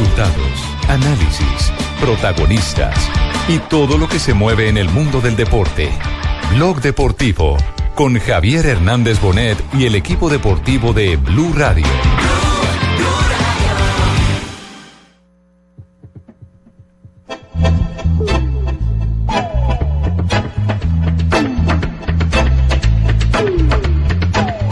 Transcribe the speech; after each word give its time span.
Resultados, 0.00 0.64
análisis, 0.88 1.72
protagonistas 2.00 2.96
y 3.48 3.58
todo 3.58 3.98
lo 3.98 4.08
que 4.08 4.18
se 4.18 4.32
mueve 4.32 4.70
en 4.70 4.78
el 4.78 4.88
mundo 4.88 5.20
del 5.20 5.36
deporte. 5.36 5.90
Blog 6.54 6.80
Deportivo 6.80 7.58
con 7.94 8.18
Javier 8.18 8.64
Hernández 8.64 9.20
Bonet 9.20 9.58
y 9.74 9.84
el 9.84 9.94
equipo 9.94 10.30
deportivo 10.30 10.94
de 10.94 11.16
Blue 11.16 11.52
Radio. 11.54 11.84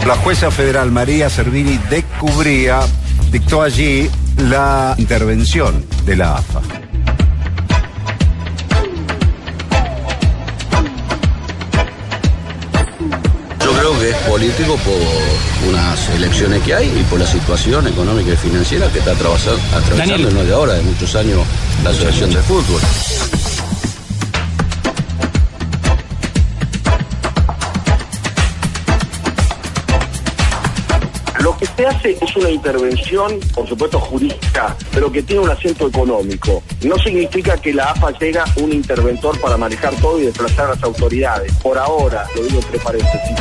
La 0.07 0.15
jueza 0.23 0.49
federal 0.49 0.91
María 0.91 1.29
Servini 1.29 1.79
descubría, 1.91 2.79
dictó 3.31 3.61
allí 3.61 4.09
la 4.39 4.95
intervención 4.97 5.85
de 6.05 6.15
la 6.15 6.35
AFA. 6.35 6.61
Yo 13.59 13.71
creo 13.73 13.99
que 13.99 14.09
es 14.09 14.15
político 14.27 14.77
por 14.77 15.69
unas 15.69 16.09
elecciones 16.09 16.63
que 16.63 16.73
hay 16.73 16.87
y 16.87 17.03
por 17.03 17.19
la 17.19 17.27
situación 17.27 17.87
económica 17.87 18.31
y 18.31 18.37
financiera 18.37 18.87
que 18.91 18.99
está 18.99 19.11
atravesando, 19.11 19.61
atravesando 19.75 20.31
no 20.31 20.43
de 20.43 20.53
ahora, 20.53 20.73
de 20.73 20.83
muchos 20.83 21.15
años, 21.15 21.41
la 21.83 21.89
Asociación 21.89 22.31
de 22.31 22.41
Fútbol. 22.41 22.81
Se 31.79 31.87
hace 31.87 32.17
es 32.19 32.35
una 32.35 32.49
intervención, 32.49 33.39
por 33.55 33.65
supuesto 33.65 33.97
jurídica, 34.01 34.75
pero 34.91 35.09
que 35.09 35.23
tiene 35.23 35.43
un 35.43 35.49
acento 35.49 35.87
económico. 35.87 36.61
No 36.83 36.97
significa 36.97 37.55
que 37.55 37.73
la 37.73 37.91
AFA 37.91 38.11
llega 38.19 38.43
un 38.57 38.73
interventor 38.73 39.39
para 39.39 39.55
manejar 39.55 39.95
todo 40.01 40.19
y 40.19 40.25
desplazar 40.25 40.65
a 40.65 40.69
las 40.71 40.83
autoridades. 40.83 41.53
Por 41.63 41.77
ahora, 41.77 42.27
lo 42.35 42.43
digo 42.43 42.59
entre 42.59 42.79
paréntesis. 42.79 43.37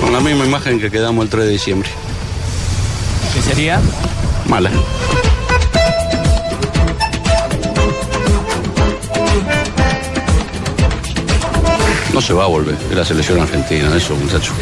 Con 0.00 0.12
la 0.12 0.20
misma 0.20 0.44
imagen 0.44 0.80
que 0.80 0.90
quedamos 0.90 1.24
el 1.24 1.30
3 1.30 1.44
de 1.44 1.50
diciembre. 1.52 1.88
¿Qué 3.32 3.42
sería? 3.42 3.80
Mala. 4.48 4.72
Se 12.22 12.32
va 12.32 12.44
a 12.44 12.46
volver, 12.46 12.76
es 12.88 12.96
la 12.96 13.04
selección 13.04 13.40
argentina, 13.40 13.90
eso 13.96 14.14
muchachos. 14.14 14.54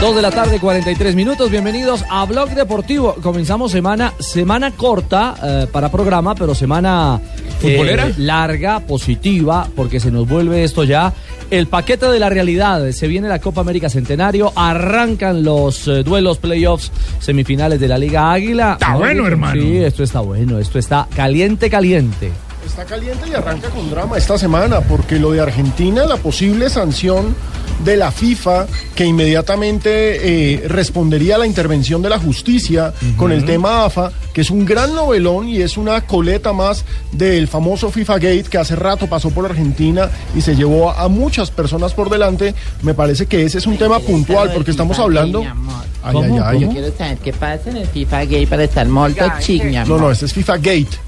Dos 0.00 0.16
de 0.16 0.22
la 0.22 0.30
tarde, 0.30 0.58
43 0.58 1.14
minutos. 1.14 1.50
Bienvenidos 1.50 2.04
a 2.08 2.24
Blog 2.24 2.50
Deportivo. 2.50 3.14
Comenzamos 3.22 3.70
semana, 3.70 4.12
semana 4.18 4.72
corta 4.72 5.36
eh, 5.42 5.66
para 5.70 5.88
programa, 5.90 6.34
pero 6.34 6.54
semana 6.54 7.20
eh, 7.62 7.76
¿Futbolera? 7.76 8.10
larga, 8.16 8.80
positiva, 8.80 9.68
porque 9.74 10.00
se 10.00 10.10
nos 10.10 10.28
vuelve 10.28 10.64
esto 10.64 10.84
ya. 10.84 11.12
El 11.50 11.66
paquete 11.66 12.06
de 12.06 12.18
la 12.18 12.28
realidad. 12.28 12.90
Se 12.90 13.08
viene 13.08 13.28
la 13.28 13.38
Copa 13.40 13.62
América 13.62 13.88
Centenario. 13.88 14.52
Arrancan 14.54 15.42
los 15.42 15.88
eh, 15.88 16.02
duelos, 16.02 16.38
playoffs, 16.38 16.92
semifinales 17.20 17.80
de 17.80 17.88
la 17.88 17.98
Liga 17.98 18.32
Águila. 18.32 18.72
Está 18.74 18.96
bueno, 18.96 19.26
hermano. 19.26 19.60
Sí, 19.60 19.78
esto 19.78 20.02
está 20.02 20.20
bueno. 20.20 20.58
Esto 20.58 20.78
está 20.78 21.08
caliente, 21.14 21.70
caliente. 21.70 22.30
Está 22.66 22.84
caliente 22.84 23.26
y 23.30 23.34
arranca 23.34 23.70
con 23.70 23.88
drama 23.90 24.18
esta 24.18 24.36
semana, 24.36 24.80
porque 24.80 25.18
lo 25.18 25.30
de 25.30 25.40
Argentina, 25.40 26.04
la 26.04 26.16
posible 26.16 26.68
sanción 26.68 27.34
de 27.84 27.96
la 27.96 28.10
FIFA, 28.10 28.66
que 28.94 29.04
inmediatamente 29.04 30.54
eh, 30.54 30.68
respondería 30.68 31.36
a 31.36 31.38
la 31.38 31.46
intervención 31.46 32.02
de 32.02 32.08
la 32.08 32.18
justicia 32.18 32.92
con 33.16 33.32
el 33.32 33.44
tema 33.44 33.84
AFA, 33.84 34.12
que 34.32 34.40
es 34.40 34.50
un 34.50 34.64
gran 34.64 34.94
novelón 34.94 35.48
y 35.48 35.60
es 35.60 35.76
una 35.76 36.00
coleta 36.02 36.52
más 36.52 36.84
del 37.12 37.48
famoso 37.48 37.90
FIFA 37.90 38.14
Gate 38.14 38.44
que 38.44 38.58
hace 38.58 38.76
rato 38.76 39.06
pasó 39.06 39.30
por 39.30 39.44
Argentina 39.44 40.10
y 40.36 40.40
se 40.40 40.56
llevó 40.56 40.90
a 40.90 41.08
muchas 41.08 41.50
personas 41.50 41.94
por 41.94 42.10
delante. 42.10 42.54
Me 42.82 42.94
parece 42.94 43.26
que 43.26 43.44
ese 43.44 43.58
es 43.58 43.66
un 43.66 43.76
tema 43.76 43.98
puntual, 44.00 44.52
porque 44.52 44.70
estamos 44.70 44.98
hablando. 44.98 45.44
Ay, 46.02 46.16
ay, 46.16 46.38
ay. 46.44 46.60
Yo 46.60 46.68
quiero 46.70 46.96
saber 46.96 47.18
qué 47.18 47.32
pasa 47.32 47.70
en 47.70 47.78
el 47.78 47.86
FIFA 47.86 48.24
gay 48.24 48.46
para 48.46 48.64
estar 48.64 48.86
molto 48.88 49.24
chic. 49.40 49.64
No, 49.86 49.98
no, 49.98 50.10
este 50.10 50.26
es 50.26 50.32
FIFA 50.32 50.56
Gate. 50.58 51.07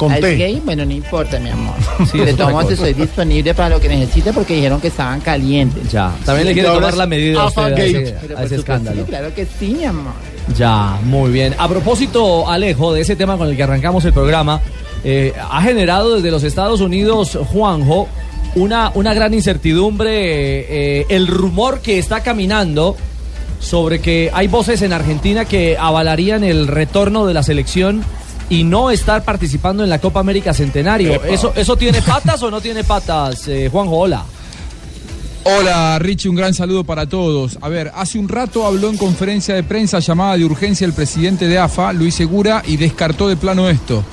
Con 0.00 0.12
Ah, 0.12 0.14
¿Es 0.14 0.22
T. 0.22 0.36
gay? 0.36 0.62
Bueno, 0.64 0.86
no 0.86 0.92
importa, 0.92 1.38
mi 1.38 1.50
amor. 1.50 1.74
Sí, 2.10 2.16
de 2.16 2.32
todos 2.32 2.52
modos, 2.52 2.72
estoy 2.72 2.94
disponible 2.94 3.52
para 3.52 3.68
lo 3.68 3.78
que 3.78 3.86
necesite 3.90 4.32
porque 4.32 4.54
dijeron 4.54 4.80
que 4.80 4.88
estaban 4.88 5.20
calientes. 5.20 5.92
Ya. 5.92 6.10
También 6.24 6.46
le 6.48 6.54
quiere 6.54 6.68
y 6.68 6.70
ahora 6.70 6.86
tomar 6.86 6.96
la 6.96 7.06
medida 7.06 7.42
a 7.42 7.46
usted 7.48 7.60
a 7.62 7.66
AFA 7.66 7.82
ese, 7.82 8.16
a 8.34 8.42
ese 8.44 8.54
escándalo. 8.56 9.02
sí, 9.02 9.08
claro 9.10 9.34
que 9.34 9.44
sí, 9.58 9.74
mi 9.78 9.84
amor. 9.84 10.14
Ya, 10.56 10.98
muy 11.04 11.30
bien. 11.30 11.54
A 11.58 11.68
propósito, 11.68 12.48
Alejo, 12.48 12.94
de 12.94 13.02
ese 13.02 13.14
tema 13.14 13.36
con 13.36 13.48
el 13.48 13.56
que 13.58 13.62
arrancamos 13.62 14.02
el 14.06 14.14
programa, 14.14 14.62
eh, 15.04 15.34
ha 15.38 15.60
generado 15.60 16.16
desde 16.16 16.30
los 16.30 16.44
Estados 16.44 16.80
Unidos, 16.80 17.38
Juanjo, 17.52 18.08
una, 18.54 18.92
una 18.94 19.12
gran 19.12 19.34
incertidumbre, 19.34 21.00
eh, 21.00 21.06
el 21.10 21.26
rumor 21.26 21.80
que 21.80 21.98
está 21.98 22.22
caminando 22.22 22.96
sobre 23.60 24.00
que 24.00 24.30
hay 24.32 24.48
voces 24.48 24.80
en 24.80 24.94
Argentina 24.94 25.44
que 25.44 25.76
avalarían 25.78 26.42
el 26.42 26.66
retorno 26.68 27.26
de 27.26 27.34
la 27.34 27.42
selección 27.42 28.02
y 28.50 28.64
no 28.64 28.90
estar 28.90 29.24
participando 29.24 29.82
en 29.82 29.88
la 29.88 30.00
Copa 30.00 30.20
América 30.20 30.52
Centenario. 30.52 31.22
¿Eso, 31.24 31.54
¿Eso 31.56 31.76
tiene 31.76 32.02
patas 32.02 32.42
o 32.42 32.50
no 32.50 32.60
tiene 32.60 32.84
patas, 32.84 33.48
eh, 33.48 33.70
Juanjo? 33.72 33.96
Hola. 33.96 34.24
Hola 35.42 35.98
Richie, 35.98 36.28
un 36.28 36.36
gran 36.36 36.52
saludo 36.52 36.84
para 36.84 37.06
todos. 37.06 37.58
A 37.62 37.68
ver, 37.70 37.90
hace 37.94 38.18
un 38.18 38.28
rato 38.28 38.66
habló 38.66 38.90
en 38.90 38.98
conferencia 38.98 39.54
de 39.54 39.62
prensa 39.62 39.98
llamada 40.00 40.36
de 40.36 40.44
urgencia 40.44 40.84
el 40.84 40.92
presidente 40.92 41.48
de 41.48 41.58
AFA, 41.58 41.94
Luis 41.94 42.14
Segura, 42.14 42.62
y 42.66 42.76
descartó 42.76 43.26
de 43.26 43.36
plano 43.36 43.70
esto. 43.70 44.04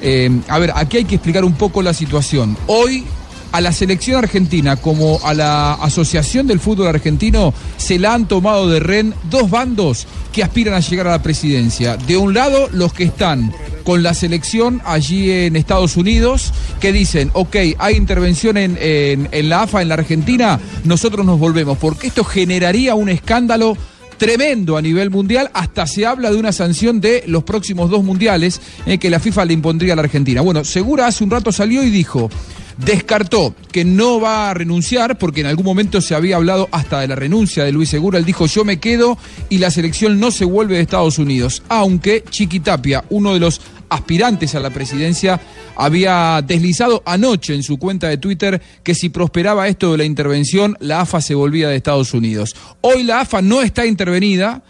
Eh, 0.00 0.30
a 0.46 0.58
ver, 0.60 0.72
aquí 0.76 0.98
hay 0.98 1.04
que 1.04 1.16
explicar 1.16 1.44
un 1.44 1.54
poco 1.54 1.82
la 1.82 1.92
situación. 1.92 2.56
Hoy 2.68 3.04
a 3.52 3.60
la 3.60 3.72
selección 3.72 4.16
argentina 4.18 4.76
como 4.76 5.20
a 5.24 5.32
la 5.34 5.74
Asociación 5.74 6.46
del 6.46 6.60
Fútbol 6.60 6.88
Argentino 6.88 7.54
se 7.76 7.98
la 7.98 8.14
han 8.14 8.28
tomado 8.28 8.68
de 8.68 8.80
rehén 8.80 9.14
dos 9.30 9.48
bandos 9.50 10.06
que 10.32 10.42
aspiran 10.42 10.74
a 10.74 10.80
llegar 10.80 11.06
a 11.08 11.12
la 11.12 11.22
presidencia. 11.22 11.96
De 11.96 12.16
un 12.16 12.34
lado, 12.34 12.68
los 12.72 12.92
que 12.92 13.04
están 13.04 13.52
con 13.84 14.02
la 14.02 14.12
selección 14.14 14.82
allí 14.84 15.30
en 15.30 15.56
Estados 15.56 15.96
Unidos, 15.96 16.52
que 16.80 16.92
dicen, 16.92 17.30
ok, 17.32 17.56
hay 17.78 17.96
intervención 17.96 18.56
en, 18.58 18.76
en- 18.80 19.28
en 19.32 19.48
la 19.48 19.62
AFA 19.62 19.80
en 19.82 19.88
la 19.88 19.94
Argentina, 19.94 20.60
nosotros 20.84 21.24
nos 21.24 21.38
volvemos, 21.38 21.78
porque 21.78 22.08
esto 22.08 22.24
generaría 22.24 22.94
un 22.94 23.08
escándalo 23.08 23.76
tremendo 24.18 24.76
a 24.76 24.82
nivel 24.82 25.10
mundial, 25.10 25.48
hasta 25.54 25.86
se 25.86 26.04
habla 26.04 26.30
de 26.30 26.36
una 26.36 26.50
sanción 26.52 27.00
de 27.00 27.22
los 27.28 27.44
próximos 27.44 27.88
dos 27.88 28.02
mundiales 28.04 28.60
eh, 28.84 28.98
que 28.98 29.10
la 29.10 29.20
FIFA 29.20 29.44
le 29.46 29.54
impondría 29.54 29.92
a 29.92 29.96
la 29.96 30.02
Argentina. 30.02 30.40
Bueno, 30.42 30.64
Segura 30.64 31.06
hace 31.06 31.22
un 31.24 31.30
rato 31.30 31.52
salió 31.52 31.84
y 31.84 31.90
dijo, 31.90 32.28
descartó 32.78 33.54
que 33.72 33.84
no 33.84 34.20
va 34.20 34.50
a 34.50 34.54
renunciar, 34.54 35.18
porque 35.18 35.40
en 35.40 35.46
algún 35.46 35.64
momento 35.64 36.00
se 36.00 36.14
había 36.14 36.36
hablado 36.36 36.68
hasta 36.70 37.00
de 37.00 37.08
la 37.08 37.16
renuncia 37.16 37.64
de 37.64 37.72
Luis 37.72 37.88
Segura, 37.88 38.18
él 38.18 38.24
dijo 38.24 38.46
yo 38.46 38.64
me 38.64 38.78
quedo 38.78 39.18
y 39.48 39.58
la 39.58 39.70
selección 39.70 40.20
no 40.20 40.30
se 40.30 40.44
vuelve 40.44 40.76
de 40.76 40.82
Estados 40.82 41.18
Unidos, 41.18 41.62
aunque 41.68 42.24
Chiqui 42.30 42.60
Tapia, 42.60 43.04
uno 43.10 43.34
de 43.34 43.40
los 43.40 43.60
aspirantes 43.88 44.54
a 44.54 44.60
la 44.60 44.70
presidencia, 44.70 45.40
había 45.76 46.42
deslizado 46.46 47.02
anoche 47.06 47.54
en 47.54 47.62
su 47.62 47.78
cuenta 47.78 48.08
de 48.08 48.18
Twitter 48.18 48.60
que 48.82 48.94
si 48.94 49.08
prosperaba 49.08 49.68
esto 49.68 49.92
de 49.92 49.98
la 49.98 50.04
intervención, 50.04 50.76
la 50.80 51.00
AFA 51.00 51.20
se 51.20 51.34
volvía 51.34 51.68
de 51.68 51.76
Estados 51.76 52.14
Unidos. 52.14 52.54
Hoy 52.80 53.02
la 53.02 53.20
AFA 53.20 53.42
no 53.42 53.62
está 53.62 53.86
intervenida, 53.86 54.62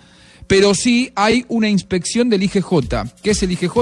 pero 0.48 0.74
sí 0.74 1.12
hay 1.14 1.44
una 1.48 1.68
inspección 1.68 2.28
del 2.28 2.42
IGJ. 2.42 2.72
¿Qué 3.22 3.30
es 3.30 3.42
el 3.42 3.52
IGJ? 3.52 3.76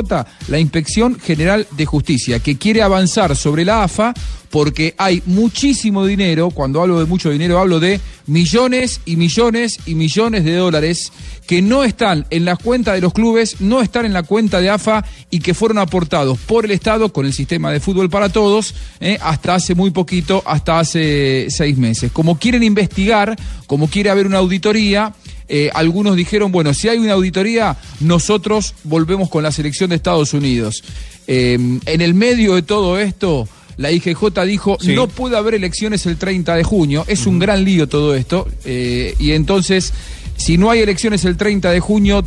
La 0.48 0.58
Inspección 0.58 1.18
General 1.18 1.66
de 1.70 1.86
Justicia, 1.86 2.40
que 2.40 2.58
quiere 2.58 2.82
avanzar 2.82 3.34
sobre 3.36 3.64
la 3.64 3.84
AFA 3.84 4.12
porque 4.50 4.94
hay 4.96 5.22
muchísimo 5.26 6.06
dinero, 6.06 6.50
cuando 6.50 6.80
hablo 6.80 6.98
de 6.98 7.06
mucho 7.06 7.30
dinero 7.30 7.58
hablo 7.58 7.80
de 7.80 8.00
millones 8.26 9.00
y 9.04 9.16
millones 9.16 9.78
y 9.86 9.94
millones 9.94 10.44
de 10.44 10.54
dólares 10.54 11.12
que 11.46 11.62
no 11.62 11.84
están 11.84 12.26
en 12.30 12.44
las 12.44 12.58
cuentas 12.58 12.94
de 12.94 13.00
los 13.00 13.12
clubes, 13.12 13.60
no 13.60 13.80
están 13.80 14.06
en 14.06 14.12
la 14.12 14.22
cuenta 14.22 14.60
de 14.60 14.70
AFA 14.70 15.04
y 15.30 15.40
que 15.40 15.54
fueron 15.54 15.78
aportados 15.78 16.38
por 16.38 16.64
el 16.64 16.70
Estado 16.70 17.12
con 17.12 17.26
el 17.26 17.32
sistema 17.32 17.70
de 17.70 17.80
fútbol 17.80 18.10
para 18.10 18.28
todos 18.28 18.74
eh, 19.00 19.18
hasta 19.20 19.54
hace 19.54 19.74
muy 19.74 19.90
poquito, 19.90 20.42
hasta 20.46 20.78
hace 20.78 21.46
seis 21.50 21.76
meses. 21.76 22.10
Como 22.10 22.38
quieren 22.38 22.62
investigar, 22.62 23.36
como 23.66 23.88
quiere 23.88 24.10
haber 24.10 24.26
una 24.26 24.38
auditoría, 24.38 25.14
eh, 25.48 25.70
algunos 25.74 26.16
dijeron, 26.16 26.50
bueno, 26.52 26.74
si 26.74 26.88
hay 26.88 26.98
una 26.98 27.12
auditoría, 27.12 27.76
nosotros 28.00 28.74
volvemos 28.84 29.28
con 29.28 29.42
la 29.42 29.52
selección 29.52 29.90
de 29.90 29.96
Estados 29.96 30.32
Unidos. 30.34 30.82
Eh, 31.26 31.54
en 31.86 32.00
el 32.00 32.14
medio 32.14 32.54
de 32.54 32.62
todo 32.62 32.98
esto, 32.98 33.48
La 33.76 33.90
IGJ 33.92 34.40
dijo, 34.46 34.78
Sí. 34.80 34.94
no 34.94 35.06
puede 35.06 35.36
haber 35.36 35.54
elecciones 35.54 36.06
el 36.06 36.16
30 36.16 36.54
de 36.56 36.64
junio. 36.64 37.04
Es 37.08 37.26
un 37.26 37.38
gran 37.38 37.62
lío 37.64 37.86
todo 37.88 38.14
esto. 38.14 38.48
eh, 38.64 39.14
y 39.18 39.32
entonces, 39.32 39.92
si 40.36 40.56
no 40.56 40.70
hay 40.70 40.80
elecciones 40.80 41.24
el 41.26 41.36
30 41.36 41.70
de 41.70 41.80
junio, 41.80 42.24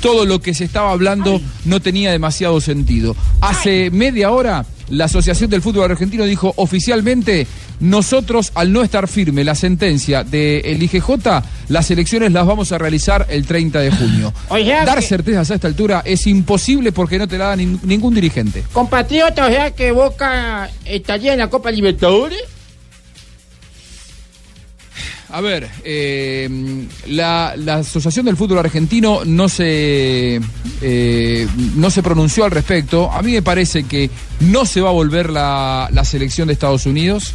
todo 0.00 0.24
lo 0.24 0.40
que 0.40 0.54
se 0.54 0.64
estaba 0.64 0.92
hablando 0.92 1.40
no 1.64 1.80
tenía 1.80 2.10
demasiado 2.12 2.60
sentido. 2.60 3.14
Hace 3.40 3.90
media 3.90 4.30
hora, 4.30 4.64
la 4.90 5.04
Asociación 5.06 5.50
del 5.50 5.60
Fútbol 5.60 5.90
Argentino 5.90 6.24
dijo 6.24 6.54
oficialmente, 6.56 7.46
nosotros 7.80 8.50
al 8.54 8.72
no 8.72 8.82
estar 8.82 9.08
firme 9.08 9.44
la 9.44 9.54
sentencia 9.54 10.24
del 10.24 10.82
IGJ, 10.82 11.08
las 11.68 11.90
elecciones 11.90 12.32
las 12.32 12.46
vamos 12.46 12.72
a 12.72 12.78
realizar 12.78 13.26
el 13.30 13.46
30 13.46 13.80
de 13.80 13.90
junio. 13.90 14.32
Dar 14.86 14.98
que- 14.98 15.02
certezas 15.06 15.50
a 15.50 15.54
esta 15.54 15.68
altura 15.68 16.02
es 16.04 16.26
imposible 16.26 16.92
porque 16.92 17.18
no 17.18 17.28
te 17.28 17.38
la 17.38 17.46
da 17.48 17.56
nin- 17.56 17.78
ningún 17.82 18.14
dirigente. 18.14 18.64
Compatriota, 18.72 19.46
o 19.46 19.50
sea 19.50 19.70
que 19.72 19.92
Boca 19.92 20.70
estaría 20.84 21.32
en 21.32 21.38
la 21.38 21.48
Copa 21.50 21.70
Libertadores. 21.70 22.38
A 25.30 25.42
ver, 25.42 25.68
eh, 25.84 26.48
la, 27.08 27.52
la 27.56 27.76
Asociación 27.76 28.24
del 28.24 28.36
Fútbol 28.38 28.60
Argentino 28.60 29.26
no 29.26 29.50
se, 29.50 30.40
eh, 30.80 31.46
no 31.76 31.90
se 31.90 32.02
pronunció 32.02 32.44
al 32.46 32.50
respecto. 32.50 33.12
A 33.12 33.20
mí 33.20 33.32
me 33.32 33.42
parece 33.42 33.84
que 33.84 34.08
no 34.40 34.64
se 34.64 34.80
va 34.80 34.88
a 34.88 34.92
volver 34.92 35.28
la, 35.28 35.90
la 35.92 36.04
selección 36.06 36.46
de 36.48 36.54
Estados 36.54 36.86
Unidos. 36.86 37.34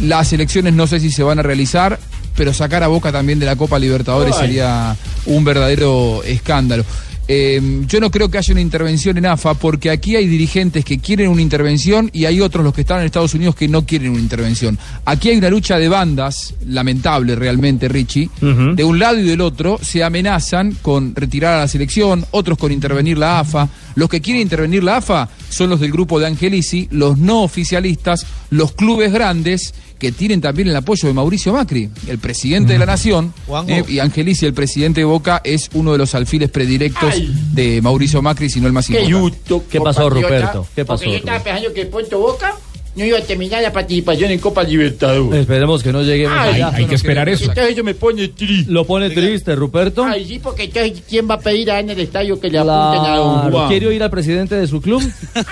Las 0.00 0.32
elecciones 0.32 0.74
no 0.74 0.86
sé 0.86 1.00
si 1.00 1.10
se 1.10 1.22
van 1.22 1.38
a 1.38 1.42
realizar, 1.42 1.98
pero 2.36 2.52
sacar 2.52 2.82
a 2.82 2.88
Boca 2.88 3.12
también 3.12 3.38
de 3.38 3.46
la 3.46 3.56
Copa 3.56 3.78
Libertadores 3.78 4.34
Ay. 4.36 4.46
sería 4.46 4.96
un 5.26 5.44
verdadero 5.44 6.22
escándalo. 6.24 6.84
Eh, 7.28 7.82
yo 7.86 8.00
no 8.00 8.10
creo 8.10 8.28
que 8.30 8.38
haya 8.38 8.52
una 8.52 8.60
intervención 8.60 9.16
en 9.16 9.26
AFA 9.26 9.54
porque 9.54 9.90
aquí 9.90 10.16
hay 10.16 10.26
dirigentes 10.26 10.84
que 10.84 10.98
quieren 10.98 11.28
una 11.28 11.42
intervención 11.42 12.10
y 12.12 12.24
hay 12.24 12.40
otros 12.40 12.64
los 12.64 12.74
que 12.74 12.80
están 12.80 13.00
en 13.00 13.06
Estados 13.06 13.34
Unidos 13.34 13.54
que 13.54 13.68
no 13.68 13.86
quieren 13.86 14.10
una 14.10 14.20
intervención. 14.20 14.78
Aquí 15.04 15.30
hay 15.30 15.36
una 15.36 15.50
lucha 15.50 15.78
de 15.78 15.88
bandas, 15.88 16.54
lamentable 16.66 17.36
realmente, 17.36 17.88
Richie. 17.88 18.30
De 18.40 18.84
un 18.84 18.98
lado 18.98 19.18
y 19.18 19.22
del 19.22 19.40
otro 19.40 19.78
se 19.80 20.02
amenazan 20.02 20.76
con 20.82 21.14
retirar 21.14 21.54
a 21.54 21.58
la 21.60 21.68
selección, 21.68 22.24
otros 22.32 22.58
con 22.58 22.72
intervenir 22.72 23.18
la 23.18 23.40
AFA. 23.40 23.68
Los 23.94 24.08
que 24.08 24.20
quieren 24.20 24.42
intervenir 24.42 24.82
la 24.82 24.96
AFA 24.96 25.28
son 25.48 25.70
los 25.70 25.80
del 25.80 25.92
grupo 25.92 26.18
de 26.18 26.26
Angelici, 26.26 26.88
los 26.90 27.18
no 27.18 27.42
oficialistas, 27.42 28.26
los 28.50 28.72
clubes 28.72 29.12
grandes 29.12 29.74
que 30.02 30.10
tienen 30.10 30.40
también 30.40 30.66
el 30.66 30.74
apoyo 30.74 31.06
de 31.06 31.14
Mauricio 31.14 31.52
Macri, 31.52 31.88
el 32.08 32.18
presidente 32.18 32.72
de 32.72 32.78
la 32.80 32.86
nación, 32.86 33.32
Juanjo. 33.46 33.70
eh, 33.70 33.84
y 33.86 34.00
Angelici, 34.00 34.44
el 34.44 34.52
presidente 34.52 35.02
de 35.02 35.04
Boca, 35.04 35.40
es 35.44 35.70
uno 35.74 35.92
de 35.92 35.98
los 35.98 36.16
alfiles 36.16 36.50
predilectos 36.50 37.14
Ay. 37.14 37.32
de 37.52 37.80
Mauricio 37.80 38.20
Macri, 38.20 38.50
si 38.50 38.60
no 38.60 38.66
el 38.66 38.72
más 38.72 38.88
Qué 38.88 39.00
importante. 39.04 39.62
¿Qué 39.70 39.80
pasó, 39.80 40.10
Ruperto? 40.10 40.66
¿Qué 40.74 40.84
pasó, 40.84 41.04
Porque 41.04 41.12
yo 41.12 41.18
estaba 41.18 41.38
pensando 41.38 41.72
que 41.72 41.86
Puerto 41.86 42.18
Boca 42.18 42.52
no 42.94 43.04
iba 43.04 43.18
a 43.18 43.22
terminar 43.22 43.62
la 43.62 43.72
participación 43.72 44.30
en 44.30 44.38
Copa 44.38 44.62
Libertadores. 44.62 45.40
Esperemos 45.40 45.82
que 45.82 45.92
no 45.92 46.02
lleguemos 46.02 46.36
Ay, 46.38 46.54
allá. 46.54 46.72
Hay 46.74 46.84
que 46.84 46.94
esperar 46.94 47.28
eso. 47.28 47.44
Entonces 47.44 47.72
eso 47.72 47.84
me 47.84 47.94
pone 47.94 48.28
triste. 48.28 48.70
Lo 48.70 48.84
pone 48.84 49.10
triste, 49.10 49.54
Ruperto. 49.54 50.04
Ay, 50.04 50.26
sí, 50.26 50.38
porque 50.38 50.64
entonces 50.64 51.02
¿quién 51.08 51.28
va 51.28 51.34
a 51.34 51.40
pedir 51.40 51.70
a 51.70 51.80
en 51.80 51.90
el 51.90 52.00
estadio 52.00 52.38
que 52.38 52.50
le 52.50 52.58
apunten 52.58 53.04
a 53.04 53.16
Don. 53.16 53.52
Juan? 53.52 53.68
¿Quiere 53.68 53.86
oír 53.86 54.02
al 54.02 54.10
presidente 54.10 54.56
de 54.56 54.66
su 54.66 54.80
club? 54.80 55.02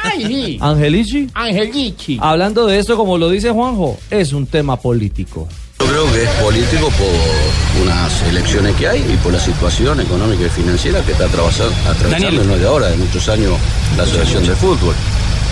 Ay, 0.03 0.25
sí. 0.27 0.59
Angelici. 0.61 1.29
Angelici. 1.35 2.19
Hablando 2.21 2.67
de 2.67 2.79
esto, 2.79 2.97
como 2.97 3.17
lo 3.17 3.31
dice 3.31 3.51
Juanjo, 3.51 3.99
es 4.11 4.33
un 4.33 4.47
tema 4.47 4.77
político. 4.77 5.49
Yo 5.79 5.87
creo 5.87 6.13
que 6.13 6.23
es 6.23 6.31
político 6.43 6.91
por 6.91 7.83
unas 7.83 8.23
elecciones 8.29 8.77
que 8.77 8.87
hay 8.87 9.01
y 9.01 9.17
por 9.17 9.33
la 9.33 9.41
situación 9.41 9.99
económica 10.01 10.45
y 10.45 10.49
financiera 10.51 11.03
que 11.03 11.13
está 11.13 11.25
atravesando, 11.25 11.75
atravesando 11.89 12.45
no 12.45 12.55
es 12.55 12.61
de 12.61 12.67
ahora, 12.67 12.89
de 12.89 12.97
muchos 12.97 13.27
años 13.31 13.55
la 13.97 14.03
Asociación 14.03 14.47
de 14.47 14.55
Fútbol. 14.57 14.95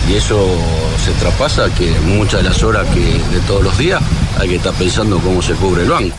Y 0.09 0.15
eso 0.15 0.47
se 1.05 1.12
traspasa 1.12 1.73
que 1.75 1.91
muchas 2.00 2.43
de 2.43 2.49
las 2.49 2.62
horas 2.62 2.87
que 2.95 3.00
de 3.00 3.41
todos 3.47 3.62
los 3.62 3.77
días 3.79 4.03
hay 4.39 4.49
que 4.49 4.56
estar 4.56 4.75
pensando 4.75 5.19
cómo 5.19 5.43
se 5.43 5.55
cubre 5.55 5.83
el 5.83 5.91
banco. 5.91 6.17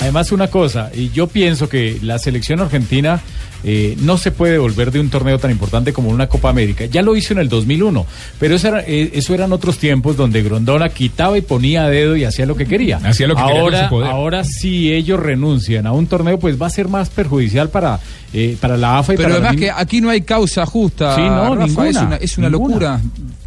Además, 0.00 0.32
una 0.32 0.48
cosa, 0.48 0.90
y 0.92 1.10
yo 1.10 1.28
pienso 1.28 1.68
que 1.68 1.98
la 2.02 2.18
selección 2.18 2.60
argentina 2.60 3.20
eh, 3.64 3.96
no 4.00 4.18
se 4.18 4.30
puede 4.30 4.58
volver 4.58 4.90
de 4.90 5.00
un 5.00 5.08
torneo 5.10 5.38
tan 5.38 5.50
importante 5.50 5.92
como 5.92 6.10
una 6.10 6.26
Copa 6.28 6.48
América. 6.50 6.84
Ya 6.86 7.02
lo 7.02 7.14
hizo 7.16 7.32
en 7.32 7.38
el 7.40 7.48
2001, 7.48 8.06
pero 8.38 8.54
eso, 8.56 8.68
era- 8.68 8.80
eh, 8.86 9.10
eso 9.14 9.34
eran 9.34 9.52
otros 9.52 9.78
tiempos 9.78 10.16
donde 10.16 10.42
Grondona 10.42 10.88
quitaba 10.88 11.38
y 11.38 11.42
ponía 11.42 11.84
a 11.84 11.88
dedo 11.90 12.16
y 12.16 12.24
hacía 12.24 12.46
lo 12.46 12.56
que 12.56 12.66
quería. 12.66 12.98
Hacía 13.04 13.26
lo 13.26 13.34
que 13.36 13.42
quería 13.42 13.54
con 13.60 13.62
ahora, 13.74 13.84
su 13.84 13.90
poder. 13.90 14.10
Ahora, 14.10 14.44
si 14.44 14.92
ellos 14.92 15.20
renuncian 15.20 15.86
a 15.86 15.92
un 15.92 16.06
torneo, 16.06 16.38
pues 16.38 16.60
va 16.60 16.66
a 16.66 16.70
ser 16.70 16.88
más 16.88 17.08
perjudicial 17.10 17.68
para, 17.70 18.00
eh, 18.32 18.56
para 18.60 18.76
la 18.76 18.98
AFA 18.98 19.14
y 19.14 19.16
Pero 19.16 19.28
para 19.28 19.38
la 19.40 19.48
además 19.48 19.60
misma- 19.60 19.76
que 19.76 19.82
aquí 19.82 20.00
no 20.00 20.10
hay 20.10 20.22
causa 20.22 20.66
justa. 20.66 21.14
Sí, 21.16 21.22
no, 21.22 21.54
Rafa, 21.54 21.66
ninguna, 21.66 21.88
Es 21.90 21.96
una, 21.96 22.16
es 22.16 22.38
una 22.38 22.48
ninguna. 22.50 22.68
locura. 22.74 23.00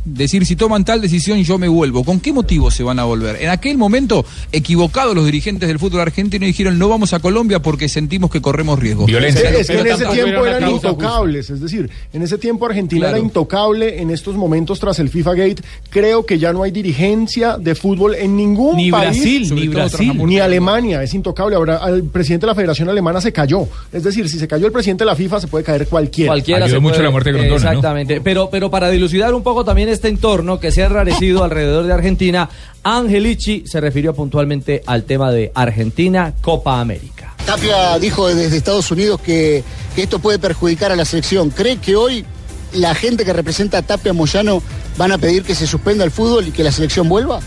Decir, 0.06 0.46
si 0.46 0.56
toman 0.56 0.86
tal 0.86 1.02
decisión, 1.02 1.42
yo 1.44 1.58
me 1.58 1.68
vuelvo. 1.68 2.04
¿Con 2.04 2.20
qué 2.20 2.32
motivo 2.32 2.70
se 2.70 2.84
van 2.84 3.00
a 3.00 3.04
volver? 3.06 3.42
En 3.42 3.50
aquel 3.50 3.78
momento, 3.78 4.24
equivocados 4.52 5.16
los 5.16 5.26
dirigentes 5.26 5.68
del 5.68 5.80
fútbol 5.80 6.02
argentino 6.02 6.46
dijeron, 6.46 6.78
no 6.78 6.88
vamos 6.90 7.14
a 7.14 7.20
Colombia 7.20 7.60
porque 7.62 7.90
sentimos 7.90 8.30
que 8.30 8.42
corremos 8.42 8.78
riesgo. 8.80 9.06
Violencia. 9.08 9.50
Es 9.50 9.68
que 9.68 9.80
en 9.80 9.88
ese 9.88 10.06
tiempo 10.06 10.46
eran 10.46 10.70
intocables, 10.70 11.50
es 11.50 11.60
decir, 11.60 11.90
en 12.14 12.22
ese 12.22 12.38
tiempo 12.38 12.66
Argentina 12.66 13.02
Claro. 13.06 13.18
era 13.18 13.26
intocable, 13.26 14.02
en 14.02 14.12
estos 14.12 14.36
momentos 14.36 14.80
tras 14.80 15.00
el 15.00 15.10
FIFA 15.10 15.34
Gate, 15.34 15.64
creo 15.90 16.26
que 16.26 16.38
ya 16.40 16.54
no 16.54 16.64
hay 16.64 16.72
dirigencia 16.72 17.58
de 17.58 17.74
fútbol 17.76 18.16
en 18.16 18.36
ningún 18.38 18.78
Ni 18.78 18.92
país. 18.92 19.12
Brasil, 19.22 19.56
ni 19.56 19.68
Brasil. 19.68 20.14
Ni 20.26 20.40
Alemania 20.40 21.02
es 21.04 21.14
intocable. 21.14 21.56
Ahora, 21.56 21.82
el 21.88 22.04
presidente 22.04 22.46
de 22.46 22.52
la 22.52 22.56
Federación 22.56 22.90
Alemana 22.90 23.22
se 23.22 23.32
cayó. 23.34 23.68
Es 23.92 24.04
decir, 24.04 24.30
si 24.30 24.38
se 24.40 24.48
cayó 24.48 24.68
el 24.68 24.72
presidente 24.72 25.04
de 25.04 25.08
la 25.10 25.16
FIFA, 25.16 25.42
se 25.42 25.48
puede 25.48 25.64
caer 25.64 25.88
cualquiera. 25.88 26.30
Cualquiera 26.30 26.66
Ayudó 26.66 26.78
se 26.78 26.82
mucho 26.82 26.94
puede- 26.96 27.04
la 27.06 27.12
muerte 27.12 27.32
de 27.32 27.40
Grondona, 27.40 27.64
¿no? 27.64 27.70
Exactamente. 27.72 28.22
Pero, 28.22 28.50
pero 28.52 28.70
para 28.70 28.90
dilucidar 28.90 29.34
un 29.34 29.44
poco 29.44 29.64
también 29.66 29.90
este 29.96 30.10
entorno 30.10 30.60
que 30.60 30.72
se 30.72 30.84
ha 30.84 30.86
enrarecido 30.86 31.44
alrededor 31.44 31.86
de 31.86 31.94
Argentina, 31.94 32.50
Angelici 32.84 33.64
se 33.66 33.82
refirió 33.82 34.14
puntualmente 34.14 34.84
al 34.86 35.04
tema 35.04 35.32
de 35.32 35.52
Argentina 35.56 36.34
Copa 36.42 36.80
América. 36.80 37.34
Tapia 37.46 37.98
dijo 38.00 38.28
desde 38.28 38.58
Estados 38.58 38.90
Unidos 38.92 39.20
que, 39.22 39.64
que 39.96 40.04
esto 40.04 40.20
puede 40.20 40.40
perjudicar 40.40 40.92
a 40.92 40.96
la 40.96 41.06
selección. 41.06 41.50
¿Cree 41.50 41.78
que 41.78 41.96
hoy 41.96 42.26
la 42.74 42.94
gente 42.94 43.26
que 43.26 43.34
representa 43.34 43.80
a 43.80 43.82
Tapia 43.82 44.14
Moyano 44.14 44.62
van 44.98 45.12
a 45.12 45.18
pedir 45.18 45.44
que 45.44 45.56
se 45.56 45.68
suspenda 45.68 46.04
el 46.04 46.12
fútbol 46.12 46.48
y 46.48 46.52
que 46.52 46.64
la 46.64 46.72
selección 46.72 47.10
vuelva? 47.10 47.40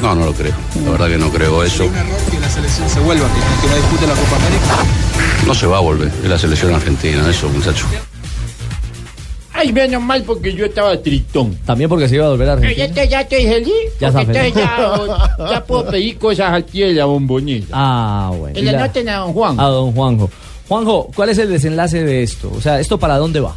No, 0.00 0.14
no 0.14 0.26
lo 0.26 0.32
creo. 0.32 0.54
La 0.84 0.90
verdad 0.92 1.08
que 1.08 1.18
no 1.18 1.30
creo 1.30 1.64
eso. 1.64 1.84
error 1.84 2.06
que 2.30 2.40
la 2.40 2.48
selección 2.48 2.88
se 2.88 3.00
vuelva, 3.00 3.26
que, 3.28 3.68
no 3.68 3.74
dispute 3.76 4.06
la 4.06 4.14
Copa 4.14 4.36
América. 4.36 5.46
No 5.46 5.54
se 5.54 5.66
va 5.66 5.78
a 5.78 5.80
volver. 5.80 6.08
Es 6.22 6.28
la 6.28 6.38
selección 6.38 6.74
argentina, 6.74 7.28
eso, 7.28 7.48
muchachos. 7.48 7.86
Ay, 9.58 9.72
menos 9.72 10.00
mal 10.02 10.22
porque 10.22 10.54
yo 10.54 10.66
estaba 10.66 10.96
tristón. 11.02 11.56
También 11.66 11.90
porque 11.90 12.08
se 12.08 12.14
iba 12.14 12.26
a 12.26 12.30
volver 12.30 12.48
a 12.50 12.56
Pero 12.56 12.70
ya, 12.72 12.84
Argentina. 12.84 13.02
estoy- 13.02 13.10
ya 13.10 13.20
estoy 13.22 13.42
feliz. 13.52 13.92
Ya 14.00 14.12
porque 14.12 14.32
está 14.48 14.48
ya, 14.48 15.36
ya 15.50 15.64
puedo 15.64 15.90
pedir 15.90 16.16
cosas 16.18 16.52
al 16.52 16.64
pie 16.64 16.86
de 16.86 16.94
la 16.94 17.04
bombonera. 17.06 17.66
Ah, 17.72 18.30
bueno. 18.36 18.54
Que 18.54 18.62
le 18.62 18.70
anoten 18.70 19.08
a 19.08 19.16
don 19.18 19.32
Juan. 19.32 19.58
A 19.58 19.64
don 19.66 19.92
Juanjo. 19.92 20.30
Juanjo, 20.68 21.10
¿cuál 21.14 21.30
es 21.30 21.38
el 21.38 21.48
desenlace 21.50 22.04
de 22.04 22.22
esto? 22.22 22.52
O 22.54 22.60
sea, 22.60 22.78
¿esto 22.78 22.98
para 22.98 23.16
dónde 23.18 23.40
va? 23.40 23.54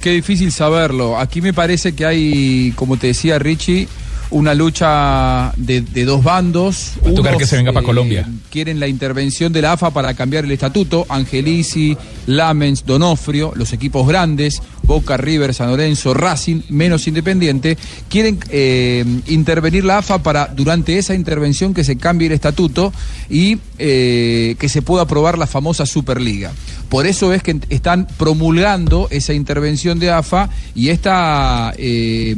Qué 0.00 0.10
difícil 0.12 0.50
saberlo. 0.50 1.18
Aquí 1.18 1.42
me 1.42 1.52
parece 1.52 1.94
que 1.94 2.06
hay, 2.06 2.72
como 2.74 2.96
te 2.96 3.08
decía 3.08 3.38
Richie, 3.38 3.86
una 4.30 4.54
lucha 4.54 5.52
de, 5.56 5.80
de 5.80 6.04
dos 6.04 6.22
bandos. 6.22 6.92
Va 7.04 7.10
a 7.10 7.14
tocar 7.14 7.32
Unos, 7.32 7.42
que 7.42 7.46
se 7.46 7.56
venga 7.56 7.72
pa' 7.72 7.80
eh, 7.80 7.84
Colombia. 7.84 8.28
Quieren 8.50 8.80
la 8.80 8.88
intervención 8.88 9.52
de 9.52 9.62
la 9.62 9.72
AFA 9.72 9.90
para 9.90 10.14
cambiar 10.14 10.44
el 10.44 10.52
estatuto. 10.52 11.06
Angelici, 11.08 11.96
Lamens, 12.26 12.84
Donofrio, 12.84 13.52
los 13.54 13.72
equipos 13.72 14.06
grandes, 14.06 14.62
Boca, 14.82 15.16
River, 15.16 15.54
San 15.54 15.70
Lorenzo, 15.70 16.14
Racing, 16.14 16.62
menos 16.68 17.06
Independiente, 17.06 17.76
quieren 18.08 18.38
eh, 18.50 19.04
intervenir 19.26 19.84
la 19.84 19.98
AFA 19.98 20.22
para, 20.22 20.46
durante 20.46 20.98
esa 20.98 21.14
intervención, 21.14 21.74
que 21.74 21.84
se 21.84 21.96
cambie 21.96 22.28
el 22.28 22.32
estatuto 22.32 22.92
y 23.28 23.58
eh, 23.78 24.56
que 24.58 24.68
se 24.68 24.82
pueda 24.82 25.04
aprobar 25.04 25.38
la 25.38 25.46
famosa 25.46 25.86
Superliga. 25.86 26.52
Por 26.90 27.06
eso 27.06 27.32
es 27.32 27.42
que 27.44 27.56
están 27.70 28.08
promulgando 28.18 29.06
esa 29.10 29.32
intervención 29.32 30.00
de 30.00 30.10
AFA 30.10 30.50
y 30.74 30.88
esta, 30.88 31.72
eh, 31.78 32.34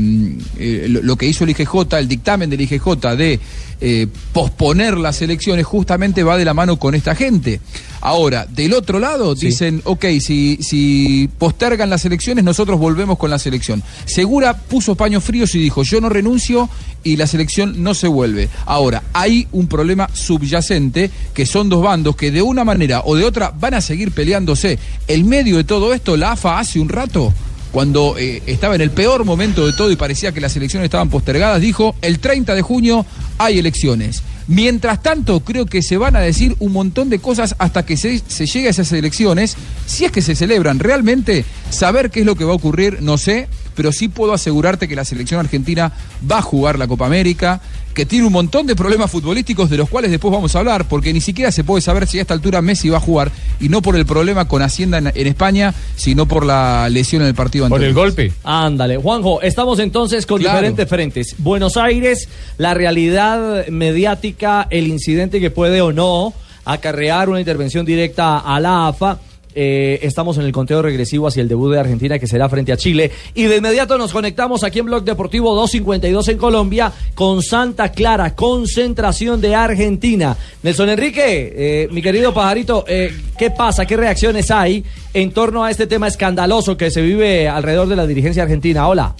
eh, 0.58 0.86
lo, 0.90 1.02
lo 1.02 1.16
que 1.16 1.26
hizo 1.26 1.44
el 1.44 1.50
IGJ, 1.50 1.94
el 1.98 2.06
dictamen 2.06 2.50
del 2.50 2.60
IGJ 2.60 3.16
de 3.16 3.40
eh, 3.84 4.06
posponer 4.32 4.96
las 4.96 5.22
elecciones 5.22 5.66
justamente 5.66 6.22
va 6.22 6.38
de 6.38 6.44
la 6.44 6.54
mano 6.54 6.78
con 6.78 6.94
esta 6.94 7.16
gente. 7.16 7.60
Ahora, 8.00 8.46
del 8.46 8.74
otro 8.74 9.00
lado 9.00 9.34
dicen, 9.34 9.82
ok, 9.82 10.04
si, 10.20 10.58
si 10.62 11.28
postergan 11.36 11.90
las 11.90 12.04
elecciones, 12.04 12.44
nosotros 12.44 12.78
volvemos 12.78 13.18
con 13.18 13.28
la 13.28 13.40
selección. 13.40 13.82
Segura 14.04 14.56
puso 14.56 14.94
paños 14.94 15.24
fríos 15.24 15.52
y 15.56 15.58
dijo, 15.58 15.82
yo 15.82 16.00
no 16.00 16.08
renuncio 16.08 16.70
y 17.02 17.16
la 17.16 17.26
selección 17.26 17.82
no 17.82 17.94
se 17.94 18.06
vuelve. 18.06 18.48
Ahora, 18.66 19.02
hay 19.12 19.48
un 19.50 19.66
problema 19.66 20.08
subyacente, 20.12 21.10
que 21.34 21.44
son 21.44 21.68
dos 21.68 21.82
bandos 21.82 22.14
que 22.14 22.30
de 22.30 22.42
una 22.42 22.64
manera 22.64 23.02
o 23.04 23.16
de 23.16 23.24
otra 23.24 23.50
van 23.50 23.74
a 23.74 23.80
seguir 23.80 24.12
peleándose. 24.12 24.78
En 25.08 25.28
medio 25.28 25.56
de 25.56 25.64
todo 25.64 25.92
esto, 25.92 26.16
la 26.16 26.32
AFA 26.32 26.60
hace 26.60 26.78
un 26.78 26.88
rato 26.88 27.32
cuando 27.72 28.16
eh, 28.18 28.42
estaba 28.46 28.74
en 28.74 28.82
el 28.82 28.90
peor 28.90 29.24
momento 29.24 29.66
de 29.66 29.72
todo 29.72 29.90
y 29.90 29.96
parecía 29.96 30.32
que 30.32 30.40
las 30.40 30.54
elecciones 30.56 30.84
estaban 30.84 31.08
postergadas, 31.08 31.60
dijo, 31.60 31.96
el 32.02 32.18
30 32.18 32.54
de 32.54 32.62
junio 32.62 33.06
hay 33.38 33.58
elecciones. 33.58 34.22
Mientras 34.46 35.02
tanto, 35.02 35.40
creo 35.40 35.66
que 35.66 35.82
se 35.82 35.96
van 35.96 36.14
a 36.14 36.20
decir 36.20 36.54
un 36.58 36.72
montón 36.72 37.08
de 37.08 37.18
cosas 37.18 37.54
hasta 37.58 37.84
que 37.84 37.96
se, 37.96 38.20
se 38.26 38.46
llegue 38.46 38.66
a 38.66 38.70
esas 38.70 38.92
elecciones, 38.92 39.56
si 39.86 40.04
es 40.04 40.12
que 40.12 40.20
se 40.20 40.34
celebran 40.34 40.78
realmente, 40.78 41.44
saber 41.70 42.10
qué 42.10 42.20
es 42.20 42.26
lo 42.26 42.34
que 42.34 42.44
va 42.44 42.52
a 42.52 42.56
ocurrir, 42.56 42.98
no 43.00 43.16
sé, 43.16 43.48
pero 43.74 43.92
sí 43.92 44.08
puedo 44.08 44.32
asegurarte 44.32 44.88
que 44.88 44.96
la 44.96 45.04
selección 45.04 45.40
argentina 45.40 45.92
va 46.30 46.38
a 46.38 46.42
jugar 46.42 46.78
la 46.78 46.86
Copa 46.86 47.06
América, 47.06 47.60
que 47.94 48.06
tiene 48.06 48.26
un 48.26 48.32
montón 48.32 48.66
de 48.66 48.74
problemas 48.76 49.10
futbolísticos 49.10 49.68
de 49.70 49.76
los 49.76 49.88
cuales 49.88 50.10
después 50.10 50.32
vamos 50.32 50.54
a 50.56 50.58
hablar, 50.60 50.86
porque 50.88 51.12
ni 51.12 51.20
siquiera 51.20 51.50
se 51.52 51.64
puede 51.64 51.82
saber 51.82 52.06
si 52.06 52.18
a 52.18 52.22
esta 52.22 52.34
altura 52.34 52.62
Messi 52.62 52.88
va 52.88 52.96
a 52.96 53.00
jugar, 53.00 53.30
y 53.60 53.68
no 53.68 53.82
por 53.82 53.96
el 53.96 54.06
problema 54.06 54.48
con 54.48 54.62
Hacienda 54.62 54.98
en, 54.98 55.12
en 55.14 55.26
España, 55.26 55.74
sino 55.96 56.26
por 56.26 56.44
la 56.46 56.88
lesión 56.88 57.22
en 57.22 57.28
el 57.28 57.34
partido 57.34 57.68
Por 57.68 57.76
anterior. 57.76 57.88
el 57.90 57.94
golpe. 57.94 58.32
Ándale, 58.44 58.96
Juanjo, 58.96 59.42
estamos 59.42 59.78
entonces 59.78 60.26
con 60.26 60.40
Claro. 60.40 60.56
diferentes 60.58 60.88
frentes. 60.88 61.34
Buenos 61.38 61.76
Aires, 61.76 62.28
la 62.58 62.74
realidad 62.74 63.66
mediática, 63.68 64.66
el 64.70 64.86
incidente 64.88 65.40
que 65.40 65.50
puede 65.50 65.80
o 65.80 65.92
no 65.92 66.32
acarrear 66.64 67.28
una 67.28 67.40
intervención 67.40 67.84
directa 67.84 68.38
a 68.38 68.58
la 68.60 68.88
AFA. 68.88 69.18
Eh, 69.54 69.98
estamos 70.02 70.38
en 70.38 70.44
el 70.44 70.52
conteo 70.52 70.82
regresivo 70.82 71.26
hacia 71.26 71.42
el 71.42 71.48
debut 71.48 71.72
de 71.72 71.80
Argentina 71.80 72.18
que 72.18 72.26
será 72.26 72.48
frente 72.48 72.72
a 72.72 72.76
Chile. 72.76 73.10
Y 73.34 73.44
de 73.44 73.56
inmediato 73.56 73.98
nos 73.98 74.12
conectamos 74.12 74.64
aquí 74.64 74.78
en 74.78 74.86
Blog 74.86 75.04
Deportivo 75.04 75.54
252 75.54 76.28
en 76.28 76.38
Colombia 76.38 76.92
con 77.14 77.42
Santa 77.42 77.90
Clara, 77.90 78.34
concentración 78.34 79.40
de 79.40 79.54
Argentina. 79.54 80.36
Nelson 80.62 80.90
Enrique, 80.90 81.52
eh, 81.56 81.88
mi 81.90 82.02
querido 82.02 82.32
pajarito, 82.32 82.84
eh, 82.86 83.12
¿qué 83.38 83.50
pasa? 83.50 83.86
¿Qué 83.86 83.96
reacciones 83.96 84.50
hay 84.50 84.84
en 85.14 85.32
torno 85.32 85.64
a 85.64 85.70
este 85.70 85.86
tema 85.86 86.08
escandaloso 86.08 86.76
que 86.76 86.90
se 86.90 87.02
vive 87.02 87.48
alrededor 87.48 87.88
de 87.88 87.96
la 87.96 88.06
dirigencia 88.06 88.42
argentina? 88.42 88.88
Hola. 88.88 89.14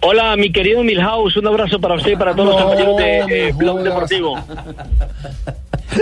Hola, 0.00 0.36
mi 0.36 0.50
querido 0.50 0.82
Milhouse, 0.82 1.36
un 1.36 1.46
abrazo 1.46 1.78
para 1.80 1.94
usted 1.94 2.12
y 2.12 2.16
para 2.16 2.34
todos 2.34 2.48
los 2.54 2.62
compañeros 2.62 2.96
de 2.96 3.48
eh, 3.48 3.52
Blog 3.52 3.82
Deportivo. 3.82 4.36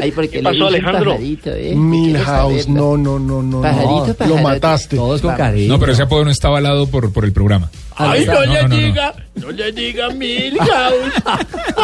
Ay, 0.01 0.13
porque 0.13 0.29
¿Qué 0.31 0.43
pasó, 0.43 0.69
Alejandro? 0.69 1.11
pajarito, 1.15 1.51
¿eh? 1.51 1.75
Milhouse, 1.75 2.69
no, 2.69 2.97
no, 2.97 3.19
no, 3.19 3.43
no. 3.43 3.61
Pajarito. 3.61 4.25
Lo 4.29 4.37
mataste. 4.39 4.95
Todos 4.97 5.21
con 5.21 5.35
cariño. 5.35 5.73
No, 5.73 5.81
pero 5.81 5.93
ese 5.93 6.03
apodo 6.05 6.25
no 6.25 6.31
está 6.31 6.47
avalado 6.47 6.87
por, 6.87 7.13
por 7.13 7.25
el 7.25 7.33
programa. 7.33 7.69
Ay, 7.97 8.25
no, 8.25 8.35
no, 8.35 8.41
no, 8.47 8.53
le 8.53 8.63
no, 8.63 8.69
no. 8.69 8.77
diga, 8.77 9.15
no 9.35 9.51
le 9.51 9.73
diga 9.73 10.09
Milhouse. 10.11 11.15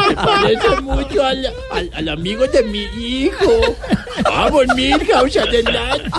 Me 0.08 0.14
parece 0.14 0.80
mucho 0.82 1.24
al, 1.24 1.46
al, 1.72 1.90
al 1.94 2.08
amigo 2.10 2.46
de 2.46 2.62
mi 2.62 2.84
hijo. 2.84 3.50
Vamos, 4.22 4.66
Milhouse, 4.76 5.36
adelante. 5.38 6.10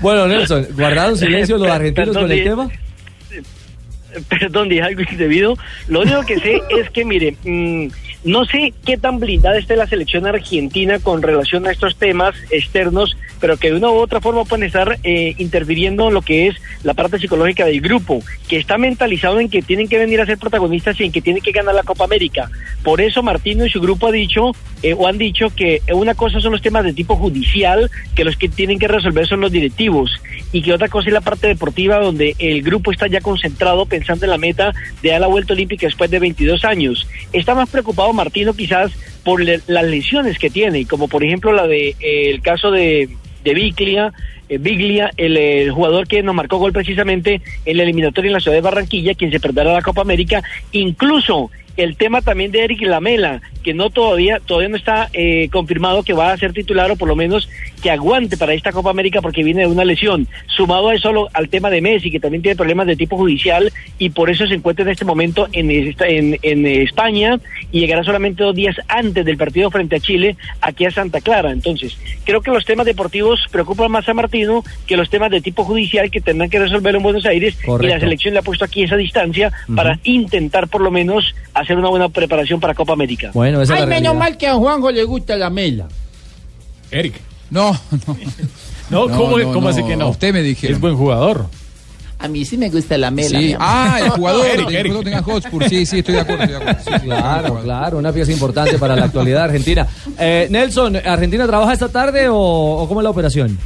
Bueno, 0.00 0.26
Nelson, 0.26 0.66
guardaron 0.72 1.16
silencio 1.18 1.58
los 1.58 1.68
argentinos 1.68 2.14
Perdón, 2.14 2.22
con 2.22 2.32
el 2.32 2.44
tema. 2.44 2.70
Perdón, 4.28 4.68
dije 4.68 4.82
algo 4.82 5.02
indebido. 5.10 5.56
Lo 5.88 6.00
único 6.00 6.22
que 6.22 6.38
sé 6.40 6.60
es 6.70 6.90
que, 6.90 7.04
mire, 7.04 7.36
mm, 7.44 7.88
no 8.24 8.44
sé 8.44 8.72
qué 8.84 8.96
tan 8.96 9.18
blindada 9.18 9.58
esté 9.58 9.76
la 9.76 9.86
selección 9.86 10.26
argentina 10.26 10.98
con 10.98 11.22
relación 11.22 11.66
a 11.66 11.72
estos 11.72 11.96
temas 11.96 12.34
externos, 12.50 13.16
pero 13.40 13.56
que 13.56 13.70
de 13.70 13.76
una 13.76 13.90
u 13.90 13.94
otra 13.96 14.20
forma 14.20 14.44
pueden 14.44 14.66
estar 14.66 14.98
eh, 15.02 15.34
interfiriendo 15.38 16.08
en 16.08 16.14
lo 16.14 16.22
que 16.22 16.48
es 16.48 16.56
la 16.84 16.94
parte 16.94 17.18
psicológica 17.18 17.64
del 17.64 17.80
grupo, 17.80 18.22
que 18.48 18.56
está 18.58 18.78
mentalizado 18.78 19.40
en 19.40 19.48
que 19.48 19.62
tienen 19.62 19.88
que 19.88 19.98
venir 19.98 20.20
a 20.20 20.26
ser 20.26 20.38
protagonistas 20.38 20.98
y 21.00 21.04
en 21.04 21.12
que 21.12 21.20
tienen 21.22 21.42
que 21.42 21.52
ganar 21.52 21.74
la 21.74 21.82
Copa 21.82 22.04
América. 22.04 22.50
Por 22.82 23.00
eso 23.00 23.22
Martino 23.22 23.64
y 23.66 23.70
su 23.70 23.80
grupo 23.80 24.08
ha 24.08 24.12
dicho, 24.12 24.52
eh, 24.82 24.94
o 24.96 25.06
han 25.06 25.18
dicho, 25.18 25.48
que 25.54 25.82
una 25.92 26.14
cosa 26.14 26.40
son 26.40 26.52
los 26.52 26.62
temas 26.62 26.84
de 26.84 26.92
tipo 26.92 27.16
judicial, 27.16 27.90
que 28.14 28.24
los 28.24 28.36
que 28.36 28.48
tienen 28.48 28.78
que 28.78 28.88
resolver 28.88 29.26
son 29.26 29.40
los 29.40 29.52
directivos, 29.52 30.10
y 30.52 30.62
que 30.62 30.72
otra 30.72 30.88
cosa 30.88 31.08
es 31.08 31.14
la 31.14 31.20
parte 31.20 31.46
deportiva, 31.48 31.98
donde 31.98 32.34
el 32.38 32.62
grupo 32.62 32.90
está 32.92 33.06
ya 33.06 33.20
concentrado 33.20 33.86
pensando 33.86 34.24
en 34.24 34.30
la 34.30 34.38
meta 34.38 34.72
de 35.02 35.10
dar 35.10 35.20
la 35.20 35.26
vuelta 35.26 35.52
olímpica 35.52 35.86
después 35.86 36.10
de 36.10 36.18
22 36.18 36.64
años. 36.64 37.06
Está 37.32 37.54
más 37.54 37.68
preocupado 37.68 38.12
Martino 38.12 38.52
quizás 38.54 38.90
por 39.24 39.40
le- 39.42 39.60
las 39.66 39.84
lesiones 39.84 40.38
que 40.38 40.50
tiene, 40.50 40.86
como 40.86 41.06
por 41.08 41.22
ejemplo 41.22 41.52
la 41.52 41.66
de 41.66 41.90
eh, 42.00 42.30
el 42.30 42.40
caso 42.42 42.70
de, 42.70 43.08
de 43.44 43.54
Biglia, 43.54 44.12
eh, 44.48 44.58
Biglia, 44.58 45.10
el, 45.16 45.36
eh, 45.36 45.70
jugador 45.70 46.06
que 46.06 46.22
nos 46.22 46.34
marcó 46.34 46.58
gol 46.58 46.72
precisamente 46.72 47.40
en 47.64 47.76
la 47.76 47.84
eliminatoria 47.84 48.28
en 48.28 48.34
la 48.34 48.40
ciudad 48.40 48.56
de 48.56 48.62
Barranquilla, 48.62 49.14
quien 49.14 49.30
se 49.30 49.40
perderá 49.40 49.72
la 49.72 49.82
Copa 49.82 50.02
América, 50.02 50.42
incluso 50.72 51.50
el 51.76 51.96
tema 51.96 52.20
también 52.22 52.50
de 52.52 52.64
Eric 52.64 52.82
Lamela, 52.82 53.40
que 53.62 53.74
no 53.74 53.90
todavía 53.90 54.40
todavía 54.44 54.68
no 54.70 54.76
está 54.76 55.08
eh, 55.12 55.48
confirmado 55.52 56.02
que 56.02 56.12
va 56.14 56.32
a 56.32 56.36
ser 56.38 56.52
titular 56.52 56.90
o 56.90 56.96
por 56.96 57.08
lo 57.08 57.16
menos 57.16 57.48
que 57.82 57.90
aguante 57.90 58.36
para 58.36 58.54
esta 58.54 58.72
Copa 58.72 58.90
América 58.90 59.20
porque 59.22 59.42
viene 59.44 59.62
de 59.62 59.66
una 59.66 59.84
lesión. 59.84 60.26
Sumado 60.46 60.88
a 60.88 60.94
eso 60.94 61.12
lo- 61.12 61.28
al 61.32 61.48
tema 61.48 61.70
de 61.70 61.80
Messi, 61.80 62.10
que 62.10 62.20
también 62.20 62.42
tiene 62.42 62.56
problemas 62.56 62.86
de 62.86 62.96
tipo 62.96 63.16
judicial 63.16 63.72
y 63.98 64.10
por 64.10 64.30
eso 64.30 64.46
se 64.46 64.54
encuentra 64.54 64.84
en 64.84 64.90
este 64.90 65.04
momento 65.04 65.48
en, 65.52 65.70
en, 65.70 66.38
en 66.42 66.66
España 66.66 67.38
y 67.70 67.80
llegará 67.80 68.02
solamente 68.04 68.42
dos 68.42 68.54
días 68.54 68.76
antes 68.88 69.24
del 69.24 69.36
partido 69.36 69.70
frente 69.70 69.96
a 69.96 70.00
Chile 70.00 70.36
aquí 70.60 70.84
a 70.86 70.90
Santa 70.90 71.20
Clara. 71.20 71.50
Entonces, 71.52 71.98
creo 72.24 72.40
que 72.40 72.50
los 72.50 72.64
temas 72.64 72.86
deportivos 72.86 73.40
preocupan 73.50 73.90
más 73.90 74.08
a 74.08 74.14
Martino 74.14 74.62
que 74.86 74.96
los 74.96 75.08
temas 75.10 75.30
de 75.30 75.40
tipo 75.40 75.64
judicial 75.64 76.10
que 76.10 76.20
tendrán 76.20 76.50
que 76.50 76.58
resolver 76.58 76.94
en 76.94 77.02
Buenos 77.02 77.26
Aires 77.26 77.56
y 77.84 77.88
la 77.88 78.00
selección 78.00 78.34
le 78.34 78.40
ha 78.40 78.42
puesto 78.42 78.64
aquí 78.64 78.82
esa 78.82 78.96
distancia 78.96 79.52
para 79.76 79.98
intentar 80.04 80.68
por 80.68 80.80
lo 80.82 80.90
menos 80.90 81.34
hacer 81.60 81.76
una 81.76 81.88
buena 81.88 82.08
preparación 82.08 82.60
para 82.60 82.74
Copa 82.74 82.92
América. 82.92 83.30
Bueno, 83.34 83.60
esa 83.62 83.74
Ay, 83.74 83.80
es 83.82 83.88
la 83.88 83.94
menos 83.94 84.02
realidad. 84.14 84.20
mal 84.30 84.36
que 84.38 84.46
a 84.48 84.54
Juanjo 84.54 84.90
le 84.90 85.04
gusta 85.04 85.36
la 85.36 85.50
mela. 85.50 85.88
Eric. 86.90 87.14
No, 87.50 87.72
no. 88.06 88.16
No, 88.90 89.06
No, 89.06 89.16
¿cómo, 89.16 89.38
no, 89.38 89.52
cómo 89.52 89.68
hace 89.68 89.82
no, 89.82 89.86
que 89.86 89.96
no? 89.96 90.08
usted 90.08 90.32
me 90.32 90.42
dijeron. 90.42 90.74
Es 90.74 90.80
buen 90.80 90.96
jugador. 90.96 91.46
A 92.18 92.26
mí 92.26 92.44
sí 92.44 92.58
me 92.58 92.68
gusta 92.68 92.98
la 92.98 93.10
mela. 93.12 93.38
Sí. 93.38 93.54
Ah, 93.58 94.00
el 94.02 94.10
jugador. 94.10 94.44
Eric, 94.52 94.68
el 94.68 94.74
Eric. 94.74 94.92
jugador 94.92 95.04
tenga 95.04 95.22
Hotspur. 95.22 95.68
Sí, 95.68 95.86
sí, 95.86 96.00
estoy 96.00 96.14
de 96.16 96.20
acuerdo. 96.20 96.42
Estoy 96.42 96.58
de 96.64 96.70
acuerdo. 96.70 96.98
Sí, 96.98 97.04
Claro, 97.06 97.60
claro, 97.62 97.98
una 97.98 98.12
pieza 98.12 98.32
importante 98.32 98.78
para 98.78 98.96
la 98.96 99.04
actualidad 99.04 99.44
Argentina. 99.44 99.86
Eh, 100.18 100.48
Nelson, 100.50 100.96
¿Argentina 100.96 101.46
trabaja 101.46 101.72
esta 101.72 101.88
tarde 101.88 102.28
o, 102.28 102.36
o 102.36 102.88
cómo 102.88 103.00
es 103.00 103.04
la 103.04 103.10
operación? 103.10 103.56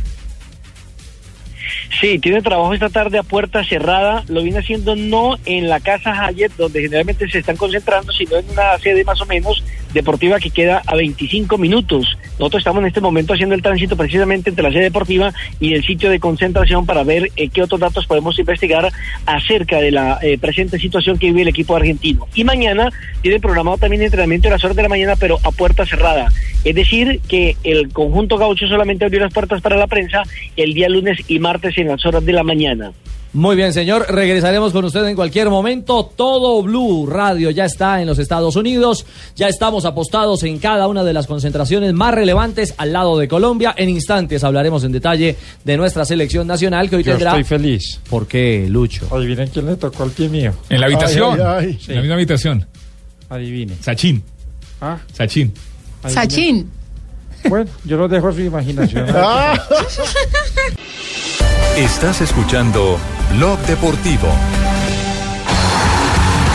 Sí, 2.00 2.18
tiene 2.18 2.42
trabajo 2.42 2.74
esta 2.74 2.88
tarde 2.88 3.18
a 3.18 3.22
puerta 3.22 3.64
cerrada. 3.64 4.24
Lo 4.28 4.42
viene 4.42 4.58
haciendo 4.58 4.96
no 4.96 5.36
en 5.44 5.68
la 5.68 5.80
casa 5.80 6.28
Hyatt, 6.30 6.52
donde 6.56 6.82
generalmente 6.82 7.28
se 7.28 7.38
están 7.38 7.56
concentrando, 7.56 8.12
sino 8.12 8.36
en 8.36 8.50
una 8.50 8.78
sede 8.78 9.04
más 9.04 9.20
o 9.20 9.26
menos 9.26 9.62
deportiva 9.92 10.40
que 10.40 10.50
queda 10.50 10.82
a 10.86 10.96
25 10.96 11.56
minutos. 11.56 12.18
Nosotros 12.38 12.60
estamos 12.60 12.82
en 12.82 12.88
este 12.88 13.00
momento 13.00 13.32
haciendo 13.32 13.54
el 13.54 13.62
tránsito 13.62 13.96
precisamente 13.96 14.50
entre 14.50 14.64
la 14.64 14.72
sede 14.72 14.82
deportiva 14.82 15.32
y 15.60 15.74
el 15.74 15.84
sitio 15.84 16.10
de 16.10 16.18
concentración 16.18 16.84
para 16.84 17.04
ver 17.04 17.30
eh, 17.36 17.48
qué 17.48 17.62
otros 17.62 17.80
datos 17.80 18.06
podemos 18.06 18.36
investigar 18.38 18.90
acerca 19.24 19.78
de 19.78 19.92
la 19.92 20.18
eh, 20.20 20.36
presente 20.36 20.78
situación 20.78 21.16
que 21.16 21.28
vive 21.28 21.42
el 21.42 21.48
equipo 21.48 21.76
argentino. 21.76 22.26
Y 22.34 22.42
mañana 22.42 22.90
tiene 23.22 23.38
programado 23.38 23.78
también 23.78 24.02
entrenamiento 24.02 24.48
a 24.48 24.50
las 24.50 24.64
horas 24.64 24.76
de 24.76 24.82
la 24.82 24.88
mañana, 24.88 25.14
pero 25.16 25.38
a 25.44 25.52
puerta 25.52 25.86
cerrada. 25.86 26.32
Es 26.64 26.74
decir, 26.74 27.20
que 27.28 27.56
el 27.62 27.92
conjunto 27.92 28.36
gaucho 28.36 28.66
solamente 28.66 29.04
abrió 29.04 29.20
las 29.20 29.32
puertas 29.32 29.62
para 29.62 29.76
la 29.76 29.86
prensa 29.86 30.22
el 30.56 30.74
día 30.74 30.88
lunes 30.88 31.18
y 31.28 31.38
martes 31.38 31.78
en 31.78 31.83
las 31.88 32.04
horas 32.06 32.24
de 32.24 32.32
la 32.32 32.42
mañana. 32.42 32.92
Muy 33.32 33.56
bien, 33.56 33.72
señor. 33.72 34.06
Regresaremos 34.08 34.72
con 34.72 34.84
usted 34.84 35.04
en 35.08 35.16
cualquier 35.16 35.50
momento. 35.50 36.08
Todo 36.16 36.62
Blue 36.62 37.04
Radio 37.10 37.50
ya 37.50 37.64
está 37.64 38.00
en 38.00 38.06
los 38.06 38.20
Estados 38.20 38.54
Unidos. 38.54 39.04
Ya 39.34 39.48
estamos 39.48 39.84
apostados 39.86 40.44
en 40.44 40.58
cada 40.60 40.86
una 40.86 41.02
de 41.02 41.12
las 41.12 41.26
concentraciones 41.26 41.92
más 41.94 42.14
relevantes 42.14 42.74
al 42.78 42.92
lado 42.92 43.18
de 43.18 43.26
Colombia. 43.26 43.74
En 43.76 43.88
instantes 43.88 44.44
hablaremos 44.44 44.84
en 44.84 44.92
detalle 44.92 45.34
de 45.64 45.76
nuestra 45.76 46.04
selección 46.04 46.46
nacional 46.46 46.88
que 46.88 46.94
hoy 46.94 47.02
Yo 47.02 47.10
tendrá. 47.10 47.30
estoy 47.30 47.42
feliz. 47.42 47.98
¿Por 48.08 48.28
qué, 48.28 48.68
Lucho? 48.70 49.08
Adivinen 49.12 49.48
quién 49.48 49.66
le 49.66 49.74
tocó 49.74 50.04
al 50.04 50.10
pie 50.10 50.28
mío. 50.28 50.52
En 50.70 50.78
la 50.78 50.86
habitación. 50.86 51.40
Ay, 51.40 51.46
ay, 51.46 51.66
ay. 51.66 51.84
En 51.88 51.94
la 51.96 52.00
misma 52.02 52.14
habitación. 52.14 52.66
Adivinen. 53.28 53.76
Sachin. 53.82 54.22
Ah, 54.80 54.98
Sachin. 55.12 55.52
adivinen. 56.04 56.14
Sachin. 56.30 56.70
Bueno, 57.48 57.70
yo 57.84 57.96
lo 57.96 58.08
dejo 58.08 58.28
a 58.28 58.32
su 58.32 58.40
imaginación. 58.40 59.06
Ah. 59.14 59.54
Estás 61.76 62.20
escuchando 62.20 62.98
Blog 63.36 63.58
Deportivo. 63.60 64.28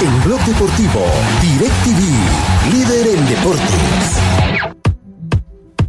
En 0.01 0.23
Blog 0.23 0.39
Deportivo, 0.45 1.05
DirecTV, 1.41 2.73
líder 2.73 3.07
en 3.17 3.27
deportes. 3.27 4.19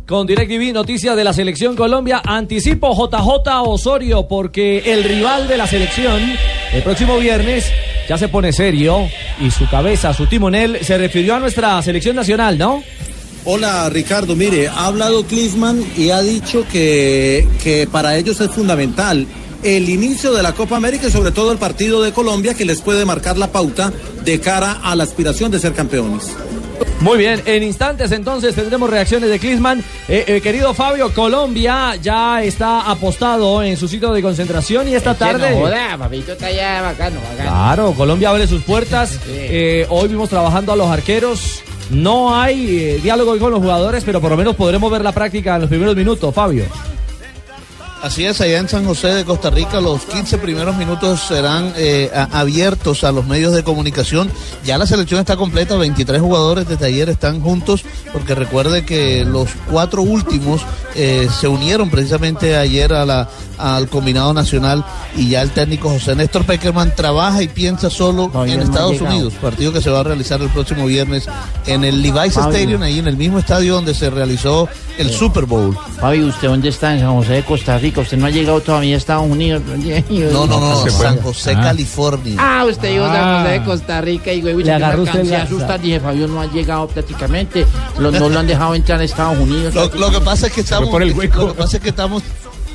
Con 0.06 0.26
DirecTV, 0.26 0.72
noticias 0.72 1.14
de 1.14 1.22
la 1.22 1.32
selección 1.32 1.76
Colombia. 1.76 2.22
Anticipo 2.24 2.92
JJ 2.92 3.48
Osorio 3.64 4.26
porque 4.26 4.92
el 4.92 5.04
rival 5.04 5.46
de 5.46 5.56
la 5.56 5.68
selección 5.68 6.20
el 6.72 6.82
próximo 6.82 7.16
viernes 7.18 7.70
ya 8.08 8.18
se 8.18 8.26
pone 8.26 8.52
serio 8.52 9.08
y 9.40 9.50
su 9.52 9.68
cabeza, 9.68 10.12
su 10.12 10.26
timonel, 10.26 10.78
se 10.82 10.98
refirió 10.98 11.36
a 11.36 11.38
nuestra 11.38 11.80
selección 11.82 12.16
nacional, 12.16 12.58
¿no? 12.58 12.82
Hola 13.44 13.88
Ricardo, 13.88 14.36
mire, 14.36 14.68
ha 14.68 14.86
hablado 14.86 15.24
Klinsmann 15.24 15.84
y 15.96 16.10
ha 16.10 16.20
dicho 16.20 16.64
que, 16.70 17.48
que 17.62 17.86
para 17.90 18.16
ellos 18.16 18.40
es 18.40 18.50
fundamental 18.50 19.26
el 19.62 19.88
inicio 19.88 20.32
de 20.32 20.42
la 20.42 20.52
Copa 20.52 20.76
América 20.76 21.06
y 21.06 21.10
sobre 21.10 21.32
todo 21.32 21.52
el 21.52 21.58
partido 21.58 22.02
de 22.02 22.12
Colombia 22.12 22.54
que 22.54 22.64
les 22.64 22.80
puede 22.80 23.04
marcar 23.04 23.38
la 23.38 23.48
pauta 23.50 23.92
de 24.24 24.40
cara 24.40 24.80
a 24.82 24.94
la 24.94 25.04
aspiración 25.04 25.50
de 25.50 25.58
ser 25.58 25.72
campeones. 25.72 26.28
Muy 27.00 27.16
bien, 27.18 27.42
en 27.46 27.62
instantes 27.62 28.12
entonces 28.12 28.54
tendremos 28.54 28.90
reacciones 28.90 29.30
de 29.30 29.38
Klinsmann. 29.38 29.82
Eh, 30.06 30.24
eh, 30.26 30.40
querido 30.42 30.74
Fabio, 30.74 31.12
Colombia 31.14 31.96
ya 31.96 32.42
está 32.42 32.90
apostado 32.90 33.62
en 33.62 33.76
su 33.78 33.88
sitio 33.88 34.12
de 34.12 34.20
concentración 34.20 34.86
y 34.86 34.94
esta 34.94 35.16
Que 35.16 35.24
no 35.24 35.30
tarde... 35.38 35.54
joda, 35.54 35.96
papito 35.98 36.32
está 36.32 36.50
ya 36.50 36.82
bacano, 36.82 37.20
bacano. 37.20 37.50
Claro, 37.50 37.92
Colombia 37.92 38.28
abre 38.30 38.46
sus 38.46 38.62
puertas. 38.62 39.18
Eh, 39.28 39.86
hoy 39.88 40.08
vimos 40.08 40.28
trabajando 40.28 40.72
a 40.72 40.76
los 40.76 40.88
arqueros. 40.88 41.62
No 41.90 42.34
hay 42.40 42.78
eh, 42.78 43.00
diálogo 43.02 43.38
con 43.38 43.50
los 43.50 43.60
jugadores, 43.60 44.04
pero 44.04 44.20
por 44.20 44.30
lo 44.30 44.36
menos 44.36 44.56
podremos 44.56 44.90
ver 44.90 45.02
la 45.02 45.12
práctica 45.12 45.56
en 45.56 45.62
los 45.62 45.70
primeros 45.70 45.96
minutos, 45.96 46.34
Fabio. 46.34 46.64
Así 48.02 48.24
es, 48.24 48.40
allá 48.40 48.58
en 48.58 48.68
San 48.68 48.86
José 48.86 49.08
de 49.08 49.26
Costa 49.26 49.50
Rica 49.50 49.78
los 49.78 50.06
15 50.06 50.38
primeros 50.38 50.74
minutos 50.76 51.20
serán 51.20 51.74
eh, 51.76 52.10
abiertos 52.32 53.04
a 53.04 53.12
los 53.12 53.26
medios 53.26 53.52
de 53.54 53.62
comunicación. 53.62 54.30
Ya 54.64 54.78
la 54.78 54.86
selección 54.86 55.20
está 55.20 55.36
completa, 55.36 55.76
23 55.76 56.18
jugadores 56.18 56.66
desde 56.66 56.86
ayer 56.86 57.10
están 57.10 57.42
juntos, 57.42 57.84
porque 58.10 58.34
recuerde 58.34 58.86
que 58.86 59.26
los 59.26 59.50
cuatro 59.70 60.00
últimos 60.00 60.62
eh, 60.94 61.28
se 61.40 61.46
unieron 61.46 61.90
precisamente 61.90 62.56
ayer 62.56 62.94
a 62.94 63.04
la, 63.04 63.28
al 63.60 63.88
combinado 63.88 64.32
nacional 64.34 64.84
y 65.16 65.28
ya 65.30 65.42
el 65.42 65.50
técnico 65.50 65.88
José 65.90 66.14
Néstor 66.16 66.44
Peckerman 66.44 66.94
trabaja 66.94 67.42
y 67.42 67.48
piensa 67.48 67.90
solo 67.90 68.24
en 68.26 68.30
no 68.32 68.40
ha 68.42 68.44
Estados 68.64 68.92
llegado. 68.92 69.10
Unidos, 69.16 69.34
partido 69.40 69.72
que 69.72 69.80
se 69.80 69.90
va 69.90 70.00
a 70.00 70.02
realizar 70.04 70.40
el 70.40 70.48
próximo 70.48 70.86
viernes 70.86 71.26
en 71.66 71.84
el 71.84 72.02
Levi's 72.02 72.34
Fabio. 72.34 72.50
Stadium, 72.50 72.82
ahí 72.82 72.98
en 72.98 73.06
el 73.08 73.16
mismo 73.16 73.38
estadio 73.38 73.74
donde 73.74 73.94
se 73.94 74.10
realizó 74.10 74.68
el 74.98 75.10
Super 75.10 75.46
Bowl. 75.46 75.76
Fabi, 75.98 76.22
¿usted 76.24 76.48
dónde 76.48 76.68
está? 76.68 76.92
En 76.94 77.00
San 77.00 77.14
José 77.14 77.32
de 77.34 77.42
Costa 77.44 77.78
Rica. 77.78 78.00
Usted 78.02 78.18
no 78.18 78.26
ha 78.26 78.30
llegado 78.30 78.60
todavía 78.60 78.94
a 78.94 78.98
Estados 78.98 79.30
Unidos. 79.30 79.62
No, 80.10 80.46
no, 80.46 80.60
no, 80.60 80.76
fue. 80.76 80.90
San 80.90 81.20
José, 81.22 81.54
Ah. 81.56 81.62
California. 81.62 82.36
Ah, 82.38 82.64
usted 82.68 82.90
dijo 82.92 83.06
San 83.06 83.16
Ah. 83.16 83.40
José 83.42 83.52
de 83.52 83.64
Costa 83.64 84.00
Rica 84.00 84.32
y 84.32 84.40
güey, 84.42 84.62
Le 84.62 84.72
agarró 84.72 85.02
usted 85.02 85.24
se 85.24 85.36
asusta. 85.36 85.78
Dije, 85.78 86.00
Fabio 86.00 86.26
no 86.28 86.40
ha 86.40 86.46
llegado 86.46 86.86
prácticamente. 86.88 87.66
Lo- 87.98 88.10
no 88.10 88.28
lo 88.28 88.38
han 88.38 88.46
dejado 88.46 88.74
entrar 88.74 89.00
a 89.00 89.04
Estados 89.04 89.38
Unidos. 89.38 89.74
Lo, 89.74 89.88
lo 89.94 90.10
que 90.10 90.20
pasa 90.20 90.46
es 90.48 90.52
que 90.52 90.60
estamos, 90.60 90.88
por 90.90 91.02
el 91.02 91.10
lo 91.10 91.18
que 91.48 91.54
pasa 91.54 91.76
es 91.78 91.82
que 91.82 91.88
estamos, 91.90 92.22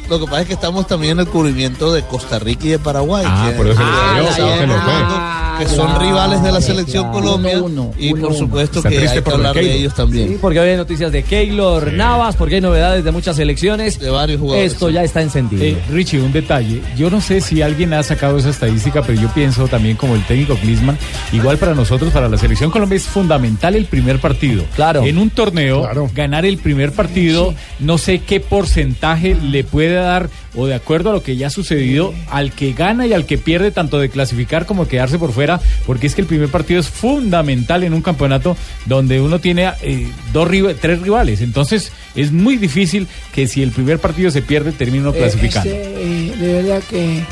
lo 0.10 0.20
que 0.20 0.26
pasa 0.26 0.42
es 0.42 0.48
que 0.48 0.54
estamos 0.54 0.88
también 0.88 1.14
en 1.14 1.20
el 1.22 1.28
cubrimiento 1.28 1.94
de 1.94 2.04
Costa 2.04 2.40
Rica 2.40 2.66
y 2.66 2.70
de 2.70 2.80
Paraguay, 2.80 3.26
Ah, 3.28 3.48
que, 3.50 3.58
por 3.58 3.68
eso 3.68 3.82
lo 3.82 5.58
que 5.58 5.68
son 5.68 6.00
rivales 6.00 6.44
de 6.44 6.52
la 6.52 6.62
selección 6.62 7.12
Colombia 7.12 7.62
y 7.98 8.14
por 8.14 8.34
supuesto 8.34 8.82
que 8.82 8.98
hay 8.98 9.22
que 9.22 9.30
hablar 9.30 9.56
de 9.56 9.74
ellos 9.74 9.94
también. 9.94 10.30
Sí, 10.30 10.38
porque 10.40 10.60
hoy 10.60 10.70
hay 10.70 10.78
noticias 10.78 11.12
de 11.12 11.24
Keylor 11.24 11.94
Navas, 11.94 12.36
porque 12.36 12.56
hay 12.56 12.62
novedades 12.62 13.04
de 13.04 13.12
muchas 13.12 13.36
selecciones. 13.36 14.00
De 14.00 14.10
varios 14.10 14.40
jugadores. 14.40 14.74
Esto 14.74 14.90
ya 14.90 15.04
está 15.04 15.22
encendido. 15.22 15.64
Eh, 15.64 15.78
Richie, 15.90 16.22
un 16.22 16.34
detalle. 16.34 16.82
Yo 16.98 17.10
no 17.10 17.22
sé 17.22 17.42
si 17.42 17.62
alguien 17.62 17.94
ha 17.94 18.04
sacado 18.04 18.38
esa 18.38 18.50
estadística, 18.50 19.02
pero 19.02 19.20
yo 19.20 19.30
pienso 19.30 19.68
también 19.68 19.96
como 19.96 20.16
el 20.16 20.26
técnico 20.26 20.56
Klinsmann, 20.56 20.98
igual 21.32 21.58
para 21.58 21.74
nosotros, 21.74 22.12
para 22.12 22.28
la 22.28 22.38
selección 22.38 22.72
Colombia 22.72 22.98
es 22.98 23.04
fundamental 23.04 23.76
el 23.76 23.86
primer 23.86 24.20
partido. 24.20 24.64
Claro. 24.76 25.04
En 25.06 25.18
un 25.18 25.30
torneo, 25.30 25.88
ganar 26.14 26.46
el 26.46 26.58
primer 26.58 26.92
partido, 26.92 27.54
no 27.80 27.98
sé 27.98 28.20
qué 28.20 28.40
porcentaje 28.40 29.36
le 29.36 29.64
puede 29.64 29.95
dar, 29.96 30.30
o 30.56 30.68
de 30.68 30.76
acuerdo 30.76 31.10
a 31.10 31.14
lo 31.14 31.24
que 31.24 31.36
ya 31.36 31.48
ha 31.48 31.50
sucedido, 31.50 32.14
al 32.30 32.52
que 32.52 32.74
gana 32.74 33.08
y 33.08 33.14
al 33.14 33.26
que 33.26 33.38
pierde, 33.38 33.72
tanto 33.72 34.00
de 34.00 34.10
clasificar 34.10 34.66
como 34.66 34.88
quedarse 34.88 35.18
por 35.20 35.32
fuera, 35.32 35.60
porque 35.86 36.08
es 36.08 36.16
que 36.16 36.22
el 36.22 36.28
primer 36.28 36.50
partido 36.50 36.80
es 36.80 36.88
fundamental 36.90 37.84
en 37.84 37.94
un 37.94 38.02
campeonato 38.02 38.56
donde 38.86 39.22
uno 39.22 39.40
tiene 39.40 39.72
eh, 39.82 40.08
dos 40.34 40.50
tres 40.80 41.02
rivales. 41.02 41.42
Entonces, 41.42 41.92
es 42.16 42.32
muy 42.32 42.58
difícil 42.58 43.08
que 43.34 43.48
si 43.48 43.64
el 43.64 43.72
primer 43.72 44.00
partido 44.00 44.30
se 44.32 44.42
pierde, 44.42 44.72
termine 44.72 45.02
uno 45.08 45.14
Eh, 45.16 45.20
clasificando. 45.20 45.70
este, 45.70 46.04
eh, 46.04 46.34
de 46.40 46.54
verdad 46.54 46.84
que 46.90 47.24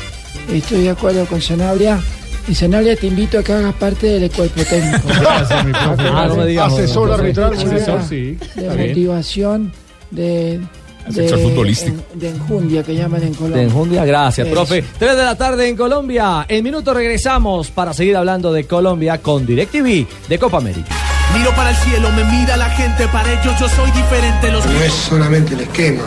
estoy 0.52 0.82
de 0.82 0.90
acuerdo 0.90 1.26
con 1.26 1.40
Sanabria. 1.40 2.00
Y 2.46 2.54
Sanabria, 2.54 2.94
te 2.94 3.06
invito 3.06 3.38
a 3.38 3.42
que 3.42 3.52
hagas 3.54 3.74
parte 3.76 4.06
del 4.06 4.30
cuerpo 4.30 4.62
técnico. 4.64 5.08
Gracias, 5.08 5.64
mi 5.64 5.72
profe. 5.72 6.02
Ah, 6.12 6.26
no 6.28 6.36
me 6.36 6.46
digas. 6.46 6.72
Asesor 6.72 7.10
arbitral. 7.12 7.54
Asesor, 7.54 8.02
sí. 8.06 8.36
de 8.54 8.88
motivación, 8.88 9.72
de, 10.10 10.60
Asesor 11.06 11.38
futbolístico. 11.40 11.96
en- 12.14 12.18
de 12.20 12.28
enjundia 12.30 12.82
que 12.82 12.94
llaman 12.94 13.22
en 13.22 13.34
Colombia. 13.34 13.58
De 13.60 13.64
enjundia, 13.68 14.04
gracias, 14.04 14.46
Eso. 14.46 14.54
profe. 14.54 14.84
3 14.98 15.16
de 15.16 15.22
la 15.24 15.36
tarde 15.36 15.68
en 15.68 15.76
Colombia. 15.76 16.46
En 16.48 16.64
minuto 16.64 16.94
regresamos 16.94 17.70
para 17.70 17.92
seguir 17.92 18.16
hablando 18.16 18.52
de 18.52 18.64
Colombia 18.64 19.18
con 19.18 19.44
DirecTV 19.46 20.06
de 20.28 20.38
Copa 20.38 20.58
América. 20.58 20.88
Miro 21.36 21.50
para 21.56 21.70
el 21.70 21.76
cielo, 21.76 22.10
me 22.12 22.24
mira 22.24 22.56
la 22.56 22.70
gente, 22.70 23.08
para 23.08 23.32
ellos 23.32 23.54
yo 23.58 23.68
soy 23.68 23.90
diferente. 23.90 24.50
Los 24.50 24.64
No 24.66 24.80
es 24.80 24.92
solamente 24.92 25.54
el 25.54 25.60
esquema, 25.62 26.02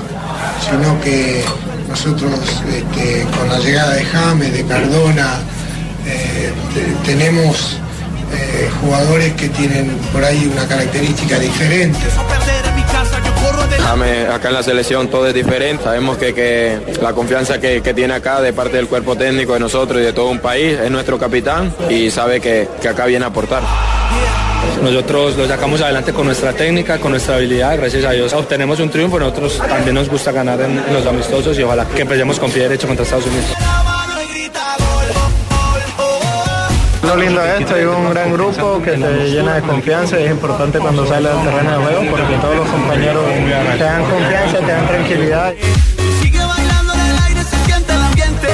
sino 0.70 1.00
que 1.02 1.44
nosotros 1.90 2.32
este, 2.70 3.26
con 3.38 3.50
la 3.50 3.60
llegada 3.60 3.94
de 3.96 4.06
James, 4.06 4.54
de 4.54 4.64
Cardona, 4.66 5.40
eh, 6.06 6.52
te- 6.74 7.12
tenemos 7.14 7.78
eh, 8.34 8.70
jugadores 8.82 9.34
que 9.34 9.48
tienen 9.50 9.90
por 10.12 10.22
ahí 10.24 10.50
una 10.52 10.68
característica 10.68 11.40
diferente. 11.40 11.98
Acá 13.88 14.50
en 14.50 14.54
la 14.54 14.64
selección 14.64 15.08
todo 15.08 15.28
es 15.28 15.34
diferente. 15.34 15.84
Sabemos 15.84 16.18
que, 16.18 16.34
que 16.34 16.80
la 17.02 17.14
confianza 17.14 17.60
que, 17.60 17.82
que 17.82 17.94
tiene 17.94 18.14
acá 18.14 18.42
de 18.42 18.54
parte 18.54 18.78
del 18.78 18.88
cuerpo 18.88 19.16
técnico 19.16 19.54
de 19.54 19.60
nosotros 19.60 20.02
y 20.02 20.06
de 20.06 20.14
todo 20.14 20.28
un 20.28 20.40
país 20.40 20.78
es 20.78 20.92
nuestro 20.92 21.18
capitán 21.18 21.74
y 21.90 22.12
sabe 22.12 22.40
que, 22.42 22.68
que 22.82 22.90
acá 22.90 23.06
viene 23.06 23.26
a 23.26 23.30
aportar. 23.30 23.64
Nosotros 24.82 25.38
lo 25.38 25.48
sacamos 25.48 25.82
adelante 25.82 26.14
con 26.14 26.26
nuestra 26.26 26.54
técnica, 26.54 27.00
con 27.00 27.12
nuestra 27.12 27.36
habilidad. 27.36 27.78
Gracias 27.78 28.04
a 28.04 28.12
Dios 28.12 28.34
obtenemos 28.34 28.80
un 28.80 28.90
triunfo. 28.90 29.20
Nosotros 29.20 29.58
también 29.58 29.96
nos 29.96 30.10
gusta 30.10 30.32
ganar 30.32 30.60
en, 30.62 30.78
en 30.78 30.94
los 30.94 31.06
amistosos 31.06 31.58
y 31.58 31.64
ojalá 31.64 31.86
que 31.86 32.02
empecemos 32.02 32.40
con 32.40 32.52
pie 32.52 32.64
derecho 32.64 32.88
contra 32.88 33.04
Estados 33.04 33.26
Unidos. 33.26 33.46
Lo 37.08 37.16
lindo 37.16 37.42
de 37.42 37.60
esto, 37.60 37.74
hay 37.74 37.86
un 37.86 38.10
gran 38.10 38.34
grupo 38.34 38.82
que 38.82 38.92
te 38.92 39.30
llena 39.30 39.56
de 39.56 39.62
confianza 39.62 40.20
y 40.20 40.26
es 40.26 40.32
importante 40.32 40.78
cuando 40.78 41.08
sales 41.08 41.32
al 41.32 41.42
terreno 41.42 41.72
de 41.72 41.86
juego 41.86 42.12
porque 42.12 42.36
todos 42.36 42.56
los 42.58 42.68
compañeros 42.68 43.24
te 43.78 43.84
dan 43.84 44.04
confianza, 44.04 44.58
te 44.60 44.72
dan 44.74 44.88
tranquilidad. 44.88 45.54
Sigue 46.22 46.44
bailando 46.46 46.94
en 46.94 47.00
el 47.00 47.18
aire, 47.28 47.44
se 47.46 47.66
siente 47.66 47.94
el 47.94 48.02
ambiente. 48.02 48.48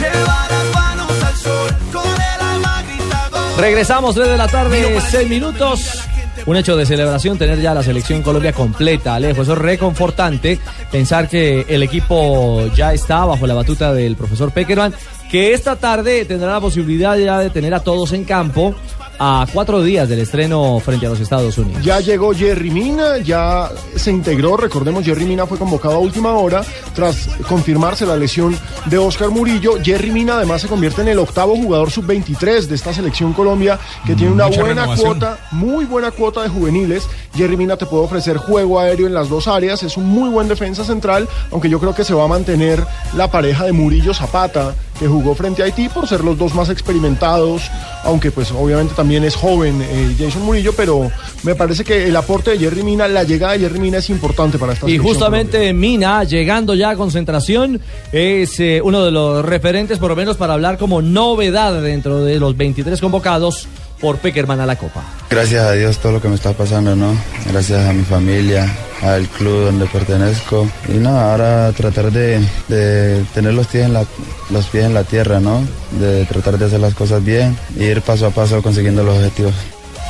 Lleva 0.00 0.46
las 0.50 0.74
manos 0.74 1.24
al 1.24 1.36
sol, 1.36 1.76
con 1.92 2.04
el 2.04 2.40
alma 2.40 2.82
grita 2.82 3.28
gol. 3.30 3.40
Regresamos 3.58 4.14
3 4.16 4.28
de 4.28 4.36
la 4.36 4.48
tarde, 4.48 5.00
6 5.08 5.28
minutos. 5.28 6.08
Un 6.44 6.56
hecho 6.56 6.76
de 6.76 6.84
celebración 6.84 7.38
tener 7.38 7.60
ya 7.60 7.72
la 7.72 7.84
selección 7.84 8.22
Colombia 8.22 8.52
completa, 8.52 9.14
Alejo. 9.14 9.42
Eso 9.42 9.52
es 9.52 9.58
reconfortante 9.58 10.58
pensar 10.90 11.28
que 11.28 11.64
el 11.68 11.84
equipo 11.84 12.66
ya 12.74 12.92
está 12.92 13.24
bajo 13.24 13.46
la 13.46 13.54
batuta 13.54 13.92
del 13.94 14.16
profesor 14.16 14.50
Peckerman, 14.50 14.92
que 15.32 15.54
esta 15.54 15.76
tarde 15.76 16.26
tendrá 16.26 16.52
la 16.52 16.60
posibilidad 16.60 17.16
ya 17.16 17.38
de 17.38 17.48
tener 17.48 17.72
a 17.72 17.80
todos 17.80 18.12
en 18.12 18.24
campo 18.24 18.74
a 19.18 19.46
cuatro 19.50 19.82
días 19.82 20.06
del 20.08 20.18
estreno 20.18 20.78
frente 20.84 21.06
a 21.06 21.08
los 21.08 21.20
Estados 21.20 21.56
Unidos. 21.56 21.82
Ya 21.82 22.00
llegó 22.00 22.34
Jerry 22.34 22.70
Mina, 22.70 23.16
ya 23.18 23.70
se 23.94 24.10
integró, 24.10 24.58
recordemos, 24.58 25.04
Jerry 25.04 25.24
Mina 25.24 25.46
fue 25.46 25.56
convocado 25.56 25.94
a 25.94 25.98
última 26.00 26.32
hora 26.32 26.62
tras 26.94 27.28
confirmarse 27.48 28.04
la 28.04 28.16
lesión 28.16 28.58
de 28.86 28.98
Oscar 28.98 29.30
Murillo. 29.30 29.78
Jerry 29.82 30.10
Mina 30.10 30.34
además 30.34 30.60
se 30.60 30.68
convierte 30.68 31.00
en 31.00 31.08
el 31.08 31.18
octavo 31.18 31.56
jugador 31.56 31.90
sub-23 31.90 32.66
de 32.66 32.74
esta 32.74 32.92
selección 32.92 33.32
Colombia, 33.32 33.78
que 34.04 34.14
tiene 34.14 34.32
una 34.32 34.48
Mucha 34.48 34.60
buena 34.60 34.82
renovación. 34.82 35.18
cuota, 35.18 35.38
muy 35.52 35.86
buena 35.86 36.10
cuota 36.10 36.42
de 36.42 36.50
juveniles. 36.50 37.08
Jerry 37.34 37.56
Mina 37.56 37.78
te 37.78 37.86
puede 37.86 38.04
ofrecer 38.04 38.36
juego 38.36 38.80
aéreo 38.80 39.06
en 39.06 39.14
las 39.14 39.30
dos 39.30 39.48
áreas, 39.48 39.82
es 39.82 39.96
un 39.96 40.08
muy 40.08 40.28
buen 40.28 40.48
defensa 40.48 40.84
central, 40.84 41.26
aunque 41.50 41.70
yo 41.70 41.78
creo 41.80 41.94
que 41.94 42.04
se 42.04 42.12
va 42.12 42.24
a 42.24 42.28
mantener 42.28 42.84
la 43.16 43.30
pareja 43.30 43.64
de 43.64 43.72
Murillo 43.72 44.12
Zapata, 44.12 44.74
que 45.02 45.08
jugó 45.08 45.34
frente 45.34 45.62
a 45.62 45.64
Haití 45.64 45.88
por 45.88 46.06
ser 46.06 46.22
los 46.22 46.38
dos 46.38 46.54
más 46.54 46.70
experimentados, 46.70 47.62
aunque 48.04 48.30
pues 48.30 48.52
obviamente 48.52 48.94
también 48.94 49.24
es 49.24 49.34
joven 49.34 49.82
eh, 49.82 50.14
Jason 50.16 50.42
Murillo, 50.42 50.72
pero 50.76 51.10
me 51.42 51.56
parece 51.56 51.82
que 51.82 52.06
el 52.06 52.14
aporte 52.14 52.52
de 52.52 52.58
Jerry 52.58 52.84
Mina, 52.84 53.08
la 53.08 53.24
llegada 53.24 53.54
de 53.54 53.58
Jerry 53.58 53.80
Mina 53.80 53.98
es 53.98 54.10
importante 54.10 54.58
para 54.58 54.74
esta 54.74 54.88
Y 54.88 54.98
justamente 54.98 55.72
Mina, 55.72 56.22
llegando 56.22 56.76
ya 56.76 56.90
a 56.90 56.96
concentración, 56.96 57.80
es 58.12 58.60
eh, 58.60 58.80
uno 58.84 59.04
de 59.04 59.10
los 59.10 59.44
referentes, 59.44 59.98
por 59.98 60.10
lo 60.10 60.16
menos 60.16 60.36
para 60.36 60.52
hablar 60.52 60.78
como 60.78 61.02
novedad 61.02 61.82
dentro 61.82 62.24
de 62.24 62.38
los 62.38 62.56
23 62.56 63.00
convocados 63.00 63.66
por 64.02 64.18
Peckerman 64.18 64.60
a 64.60 64.66
la 64.66 64.76
Copa. 64.76 65.02
Gracias 65.30 65.64
a 65.64 65.72
Dios 65.72 65.96
todo 65.98 66.12
lo 66.12 66.20
que 66.20 66.28
me 66.28 66.34
está 66.34 66.52
pasando, 66.52 66.94
¿no? 66.94 67.16
Gracias 67.50 67.88
a 67.88 67.92
mi 67.92 68.02
familia, 68.02 68.70
al 69.00 69.28
club 69.28 69.66
donde 69.66 69.86
pertenezco. 69.86 70.68
Y 70.88 70.98
no, 70.98 71.10
ahora 71.10 71.72
tratar 71.72 72.10
de, 72.10 72.40
de 72.68 73.24
tener 73.32 73.54
los 73.54 73.68
pies, 73.68 73.86
en 73.86 73.92
la, 73.94 74.04
los 74.50 74.66
pies 74.66 74.84
en 74.84 74.92
la 74.92 75.04
tierra, 75.04 75.38
¿no? 75.40 75.64
De 75.98 76.24
tratar 76.26 76.58
de 76.58 76.66
hacer 76.66 76.80
las 76.80 76.94
cosas 76.94 77.24
bien 77.24 77.56
e 77.78 77.84
ir 77.84 78.02
paso 78.02 78.26
a 78.26 78.30
paso 78.30 78.60
consiguiendo 78.60 79.04
los 79.04 79.16
objetivos. 79.16 79.54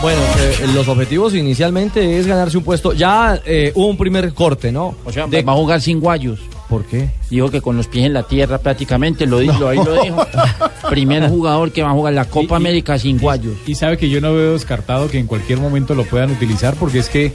Bueno, 0.00 0.20
eh, 0.40 0.66
los 0.74 0.88
objetivos 0.88 1.35
inicialmente 1.35 2.18
es 2.18 2.26
ganarse 2.26 2.57
un 2.57 2.64
puesto. 2.64 2.92
Ya 2.94 3.40
eh, 3.44 3.72
hubo 3.74 3.87
un 3.87 3.98
primer 3.98 4.33
corte, 4.35 4.72
¿no? 4.72 4.96
O 5.05 5.12
sea, 5.12 5.26
va 5.26 5.52
a 5.52 5.57
jugar 5.57 5.81
sin 5.81 6.00
guayos. 6.00 6.40
¿Por 6.72 6.87
qué? 6.87 7.11
Dijo 7.28 7.50
que 7.50 7.61
con 7.61 7.76
los 7.76 7.87
pies 7.87 8.06
en 8.06 8.14
la 8.14 8.22
tierra 8.22 8.56
prácticamente, 8.56 9.26
lo 9.26 9.40
dijo, 9.40 9.68
ahí 9.68 9.76
lo 9.76 10.02
dijo. 10.02 10.26
Primer 10.88 11.28
jugador 11.28 11.70
que 11.70 11.82
va 11.82 11.90
a 11.90 11.92
jugar 11.92 12.14
la 12.14 12.24
Copa 12.24 12.56
América 12.56 12.98
sin 12.98 13.18
guayos. 13.18 13.52
Y 13.66 13.74
sabe 13.74 13.98
que 13.98 14.08
yo 14.08 14.22
no 14.22 14.32
veo 14.32 14.54
descartado 14.54 15.11
que 15.11 15.18
en 15.18 15.26
cualquier 15.26 15.61
momento 15.61 15.94
lo 15.94 16.04
puedan 16.04 16.30
utilizar 16.30 16.74
porque 16.76 17.00
es 17.00 17.11
que 17.11 17.26
eh, 17.26 17.32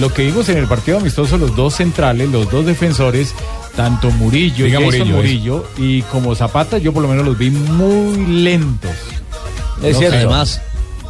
lo 0.00 0.12
que 0.12 0.24
vimos 0.26 0.48
en 0.48 0.58
el 0.58 0.66
partido 0.66 0.98
amistoso, 0.98 1.38
los 1.38 1.54
dos 1.54 1.76
centrales, 1.76 2.28
los 2.30 2.50
dos 2.50 2.66
defensores, 2.66 3.36
tanto 3.76 4.10
Murillo, 4.10 4.64
Diga 4.64 4.80
Jason 4.80 5.12
Murillo, 5.12 5.16
Murillo, 5.16 5.64
y 5.78 6.02
como 6.02 6.34
Zapata, 6.34 6.78
yo 6.78 6.92
por 6.92 7.02
lo 7.02 7.08
menos 7.08 7.24
los 7.24 7.38
vi 7.38 7.50
muy 7.50 8.42
lentos. 8.42 8.90
Es 9.80 9.92
No 9.92 9.98
cierto. 10.00 10.16
Además, 10.16 10.60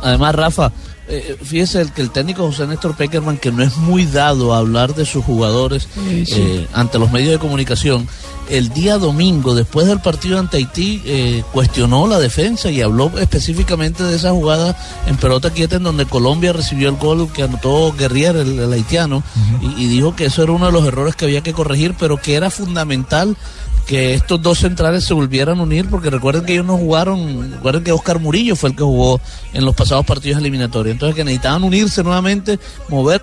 además, 0.03 0.35
Rafa, 0.35 0.73
eh, 1.13 1.37
fíjese 1.43 1.81
el, 1.81 1.93
que 1.93 2.03
el 2.03 2.11
técnico 2.11 2.47
José 2.47 2.67
Néstor 2.67 2.97
Peckerman, 2.97 3.37
que 3.39 3.53
no 3.53 3.63
es 3.63 3.77
muy 3.77 4.07
dado 4.07 4.55
a 4.55 4.59
hablar 4.59 4.95
de 4.95 5.05
sus 5.07 5.25
jugadores 5.25 5.89
Sí, 5.95 6.27
sí. 6.27 6.35
eh, 6.37 6.69
ante 6.73 6.99
los 6.99 7.11
medios 7.13 7.31
de 7.33 7.39
comunicación, 7.39 8.09
el 8.51 8.71
día 8.71 8.99
domingo, 8.99 9.55
después 9.55 9.87
del 9.87 10.01
partido 10.01 10.39
ante 10.39 10.57
Haití, 10.57 11.01
eh, 11.07 11.43
cuestionó 11.53 12.07
la 12.07 12.19
defensa 12.19 12.71
y 12.71 12.83
habló 12.83 13.11
específicamente 13.19 14.03
de 14.03 14.17
esa 14.17 14.31
jugada 14.33 14.77
en 15.07 15.17
pelota 15.17 15.51
quieta 15.51 15.77
en 15.77 15.85
donde 15.85 16.07
Colombia 16.07 16.53
recibió 16.53 16.89
el 16.89 16.97
gol 16.97 17.31
que 17.33 17.45
anotó 17.45 17.93
Guerrier, 17.97 18.37
el, 18.37 18.59
el 18.59 18.73
haitiano, 18.73 19.23
y, 19.63 19.85
y 19.85 19.87
dijo 19.89 20.17
que 20.17 20.27
eso 20.27 20.43
era 20.43 20.53
uno 20.53 20.67
de 20.67 20.73
los 20.73 20.85
errores 20.85 21.15
que 21.15 21.25
había 21.25 21.43
que 21.43 21.53
corregir, 21.53 21.95
pero 21.99 22.17
que 22.17 22.35
era 22.35 22.51
fundamental 22.51 23.37
que 23.87 24.15
estos 24.15 24.41
dos 24.41 24.59
centrales 24.59 25.05
se 25.05 25.15
volvieran 25.15 25.59
a 25.59 25.63
unir, 25.63 25.87
porque 25.91 26.11
recuerden 26.11 26.45
que 26.45 26.53
ellos 26.55 26.67
no 26.67 26.77
jugaron, 26.77 27.53
recuerden 27.53 27.85
que 27.85 27.93
Oscar 27.93 28.21
Murillo 28.21 28.57
fue 28.57 28.71
el 28.71 28.77
que 28.77 28.83
jugó 28.83 29.21
en 29.53 29.65
los 29.65 29.75
pasados 29.75 30.07
partidos 30.07 30.41
eliminatorios, 30.41 30.93
entonces 30.93 31.17
que 31.17 31.25
necesitaban 31.25 31.65
unirse 31.65 32.03
nuevamente, 32.03 32.59
mover, 32.89 33.23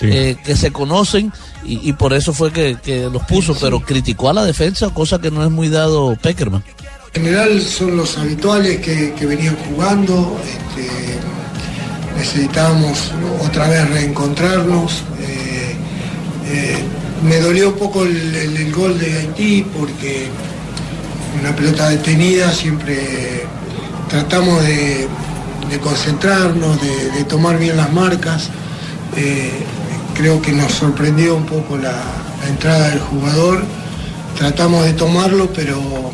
eh, 0.00 0.36
que 0.44 0.56
se 0.56 0.70
conocen 0.70 1.32
y, 1.64 1.88
y 1.88 1.92
por 1.92 2.12
eso 2.12 2.32
fue 2.32 2.52
que, 2.52 2.76
que 2.82 3.08
los 3.10 3.22
puso, 3.24 3.54
pero 3.60 3.80
criticó 3.80 4.30
a 4.30 4.32
la 4.32 4.44
defensa, 4.44 4.90
cosa 4.90 5.20
que 5.20 5.30
no 5.30 5.44
es 5.44 5.50
muy 5.50 5.68
dado 5.68 6.16
Peckerman. 6.16 6.64
En 7.14 7.24
general 7.24 7.60
son 7.62 7.96
los 7.96 8.16
habituales 8.16 8.78
que, 8.80 9.12
que 9.14 9.26
venían 9.26 9.56
jugando. 9.68 10.38
este, 10.44 10.88
necesitábamos 12.16 13.12
otra 13.44 13.68
vez 13.68 13.88
reencontrarnos. 13.90 15.02
eh, 15.20 15.76
eh, 16.46 16.82
me 17.22 17.40
dolió 17.40 17.70
un 17.70 17.74
poco 17.74 18.04
el, 18.04 18.72
gol 18.72 18.98
de 18.98 19.18
Haití 19.18 19.66
porque 19.76 20.28
una 21.40 21.54
pelota 21.54 21.88
detenida 21.88 22.52
siempre 22.52 23.44
tratamos 24.08 24.62
de, 24.62 25.08
concentrarnos, 25.82 26.78
de, 26.80 27.24
tomar 27.24 27.58
bien 27.58 27.76
las 27.76 27.92
marcas. 27.92 28.50
Eh, 29.16 29.50
creo 30.14 30.40
que 30.40 30.52
nos 30.52 30.72
sorprendió 30.72 31.36
un 31.36 31.46
poco 31.46 31.76
la, 31.76 32.00
entrada 32.48 32.90
del 32.90 33.00
jugador. 33.00 33.62
Tratamos 34.36 34.84
de 34.84 34.92
tomarlo, 34.92 35.52
pero 35.52 36.12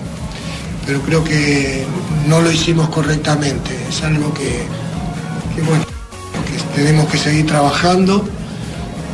pero 0.87 1.01
creo 1.01 1.25
que 1.25 1.87
no 2.27 2.43
lo 2.43 2.51
hicimos 2.51 2.89
correctamente. 2.91 3.71
Es 3.89 4.03
algo 4.03 4.35
que 4.35 4.67
tenemos 6.75 7.09
que 7.09 7.19
seguir 7.19 7.47
trabajando. 7.47 8.29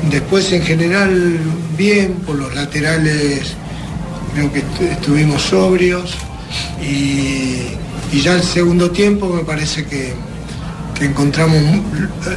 Después 0.09 0.51
en 0.53 0.63
general 0.63 1.39
bien, 1.77 2.15
por 2.27 2.37
los 2.37 2.55
laterales 2.55 3.55
creo 4.35 4.53
que 4.53 4.61
estu- 4.61 4.91
estuvimos 4.93 5.43
sobrios 5.43 6.15
y, 6.81 7.57
y 8.13 8.21
ya 8.23 8.35
el 8.35 8.43
segundo 8.43 8.91
tiempo 8.91 9.29
me 9.29 9.43
parece 9.45 9.85
que, 9.85 10.15
encontramos 11.01 11.59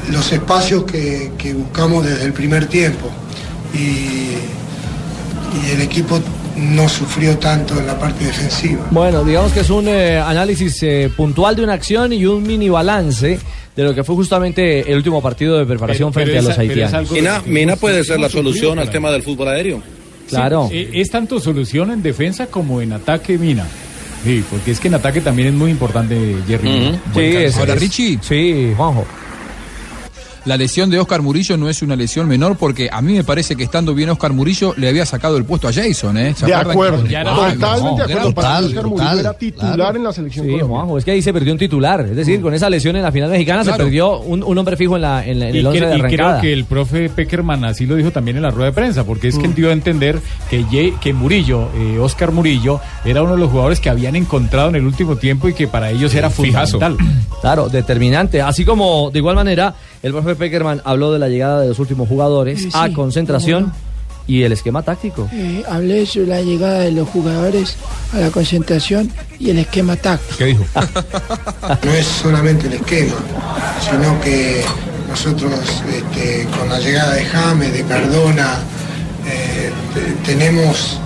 los 0.10 0.32
espacios 0.32 0.86
que, 0.86 1.34
que 1.38 1.54
buscamos 1.54 2.06
desde 2.06 2.23
el 2.23 2.32
primer 2.32 2.65
tiempo 2.67 3.10
y, 3.73 4.38
y 5.58 5.71
el 5.73 5.82
equipo 5.82 6.19
no 6.56 6.88
sufrió 6.88 7.38
tanto 7.39 7.78
en 7.78 7.88
la 7.88 7.99
parte 7.99 8.23
defensiva. 8.26 8.88
Bueno, 8.91 9.23
digamos 9.26 9.52
que 9.52 9.60
es 9.62 9.69
un 9.69 9.88
eh, 9.89 10.17
análisis 10.17 10.82
eh, 10.84 11.12
puntual 11.15 11.56
de 11.58 11.63
una 11.63 11.73
acción 11.73 12.13
y 12.13 12.26
un 12.26 12.43
mini 12.43 12.69
balance 12.69 13.38
de 13.75 13.83
lo 13.83 13.95
que 13.95 14.03
fue 14.03 14.15
justamente 14.15 14.89
el 14.89 14.97
último 14.97 15.21
partido 15.21 15.57
de 15.57 15.65
preparación 15.65 16.13
frente 16.13 16.38
a 16.38 16.41
los 16.41 16.57
haitianos. 16.57 17.12
Mina, 17.12 17.41
Mina 17.45 17.75
puede 17.75 18.03
ser 18.03 18.19
la 18.19 18.29
solución 18.29 18.79
al 18.79 18.89
tema 18.89 19.12
del 19.12 19.23
fútbol 19.23 19.47
aéreo. 19.49 19.81
Claro. 20.29 20.67
Sí, 20.69 20.77
eh, 20.77 20.89
es 20.93 21.09
tanto 21.09 21.39
solución 21.39 21.91
en 21.91 22.01
defensa 22.01 22.47
como 22.47 22.81
en 22.81 22.93
ataque, 22.93 23.38
Mina. 23.38 23.67
Sí, 24.23 24.43
porque 24.49 24.71
es 24.71 24.79
que 24.79 24.88
en 24.88 24.93
ataque 24.93 25.21
también 25.21 25.49
es 25.49 25.53
muy 25.53 25.69
importante, 25.69 26.38
Jerry. 26.47 26.97
Sí, 27.13 27.19
es-. 27.21 27.57
Ahora, 27.57 27.75
Richie. 27.75 28.19
Sí, 28.21 28.73
Juanjo. 28.75 29.05
La 30.45 30.58
lesión 30.58 30.89
de 30.89 30.99
Oscar 30.99 31.21
Murillo 31.21 31.56
no 31.56 31.69
es 31.69 31.82
una 31.82 31.95
lesión 31.95 32.27
menor 32.27 32.58
porque 32.58 32.89
a 32.91 33.01
mí 33.01 33.13
me 33.13 33.23
parece 33.23 33.56
que 33.56 33.63
estando 33.63 33.93
bien 33.93 34.10
Oscar 34.10 34.34
Murillo 34.34 34.73
le 34.75 34.89
había 34.89 35.06
sacado 35.06 35.38
el 35.38 35.45
puesto 35.45 35.69
a 35.69 35.71
Jason, 35.73 36.17
¿eh? 36.17 36.34
¿Se 36.36 36.45
De 36.47 36.53
acuerdo, 36.53 37.01
que- 37.03 37.10
ya 37.12 37.21
era- 37.21 37.32
Ay, 37.34 37.53
totalmente 37.53 37.89
no, 37.89 37.95
de 37.95 38.03
acuerdo. 38.13 38.34
Para 38.34 38.47
total, 38.47 38.63
mí 38.63 38.67
Oscar 38.69 38.84
total, 38.84 38.89
Murillo 39.06 39.19
era 39.21 39.34
titular 39.38 39.75
claro. 39.75 39.97
en 39.97 40.03
la 40.03 40.12
selección 40.13 40.45
Sí. 40.45 40.60
Juanjo, 40.60 40.97
es 40.97 41.06
que 41.06 41.12
ahí 41.12 41.21
se 41.21 41.32
perdió 41.32 41.53
un 41.53 41.60
titular. 41.60 42.01
Es 42.01 42.15
decir, 42.17 42.41
con 42.41 42.53
esa 42.53 42.69
lesión 42.69 42.95
en 42.97 43.03
la 43.03 43.12
final 43.13 43.29
mexicana 43.29 43.63
se 43.63 43.71
perdió 43.71 44.19
un, 44.19 44.43
un 44.43 44.58
hombre 44.58 44.75
fijo 44.75 44.97
en, 44.97 45.01
la, 45.03 45.25
en, 45.25 45.39
la- 45.39 45.47
en 45.47 45.56
Y, 45.56 45.60
el 45.60 45.67
once 45.67 45.79
cre- 45.79 45.89
de 45.89 45.95
y 45.97 46.01
creo 46.01 46.08
arrancada. 46.25 46.41
que 46.41 46.51
el 46.53 46.65
profe 46.65 47.10
Peckerman 47.10 47.63
así 47.63 47.86
lo 47.86 47.95
dijo 47.95 48.12
también 48.12 48.36
en 48.36 48.43
la 48.43 48.51
rueda 48.51 48.65
de 48.71 48.73
prensa, 48.75 49.06
porque 49.06 49.29
es 49.29 49.38
que 49.38 49.45
él 49.45 49.56
dio 49.56 49.69
a 49.69 49.71
entender 49.73 50.19
que, 50.49 50.65
Ye- 50.69 50.93
que 50.99 51.13
Murillo, 51.13 51.69
eh, 51.77 51.99
Oscar 51.99 52.34
Murillo, 52.34 52.82
era 53.06 53.21
uno 53.23 53.32
de 53.34 53.38
los 53.39 53.49
jugadores 53.49 53.79
que 53.79 53.89
habían 53.89 54.17
encontrado 54.17 54.67
en 54.67 54.75
el 54.75 54.86
último 54.86 55.15
tiempo 55.15 55.47
y 55.47 55.53
que 55.53 55.69
para 55.69 55.89
ellos 55.89 56.13
era 56.13 56.29
Fijazo. 56.29 56.79
fundamental. 56.79 57.08
Claro, 57.39 57.69
determinante. 57.69 58.41
Así 58.41 58.65
como, 58.65 59.10
de 59.12 59.19
igual 59.19 59.36
manera, 59.36 59.73
el 60.03 60.11
profe 60.11 60.35
Peckerman 60.35 60.81
habló 60.85 61.11
de 61.11 61.17
la 61.19 61.29
llegada 61.29 61.61
de 61.61 61.69
los 61.69 61.79
últimos 61.79 62.07
jugadores 62.07 62.59
Sí, 62.61 62.69
a 62.73 62.87
sí, 62.87 62.93
concentración 62.93 63.71
y 64.27 64.43
el 64.43 64.51
esquema 64.53 64.83
táctico. 64.83 65.27
Eh, 65.33 65.63
hablé 65.67 66.05
sobre 66.05 66.27
la 66.27 66.41
llegada 66.41 66.79
de 66.79 66.91
los 66.91 67.09
jugadores 67.09 67.75
a 68.13 68.17
la 68.19 68.29
concentración 68.29 69.11
y 69.39 69.49
el 69.49 69.59
esquema 69.59 69.95
táctico. 69.97 70.37
¿Qué 70.37 70.45
dijo? 70.45 70.63
No 71.83 71.91
es 71.93 72.05
solamente 72.05 72.67
el 72.67 72.73
esquema, 72.73 73.15
sino 73.89 74.19
que 74.21 74.61
nosotros 75.09 75.51
este, 75.91 76.47
con 76.57 76.69
la 76.69 76.79
llegada 76.79 77.13
de 77.15 77.25
James, 77.25 77.73
de 77.73 77.83
Cardona, 77.83 78.59
eh, 79.27 79.71
te- 79.93 80.33
tenemos 80.33 80.97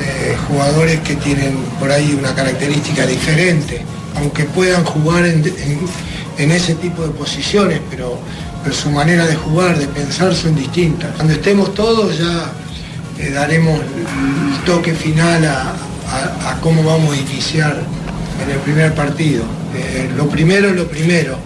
eh, 0.00 0.36
jugadores 0.48 1.00
que 1.00 1.14
tienen 1.16 1.56
por 1.78 1.90
ahí 1.90 2.16
una 2.18 2.34
característica 2.34 3.04
diferente, 3.06 3.82
aunque 4.16 4.44
puedan 4.44 4.84
jugar 4.84 5.24
en, 5.26 5.44
en- 5.44 6.10
en 6.38 6.50
ese 6.52 6.74
tipo 6.76 7.02
de 7.02 7.10
posiciones, 7.10 7.80
pero, 7.90 8.16
pero 8.62 8.74
su 8.74 8.90
manera 8.90 9.26
de 9.26 9.36
jugar, 9.36 9.78
de 9.78 9.86
pensar 9.88 10.34
son 10.34 10.54
distintas. 10.54 11.10
Cuando 11.16 11.34
estemos 11.34 11.74
todos 11.74 12.18
ya 12.18 12.52
eh, 13.18 13.30
daremos 13.30 13.80
el 13.80 14.64
toque 14.64 14.94
final 14.94 15.44
a, 15.44 15.74
cómo 16.60 16.82
vamos 16.82 17.14
a 17.14 17.16
iniciar 17.16 17.82
en 18.42 18.50
el 18.50 18.58
primer 18.58 18.94
partido. 18.94 19.44
Eh, 19.74 20.10
lo 20.16 20.28
primero 20.28 20.72
lo 20.74 20.88
primero, 20.88 21.38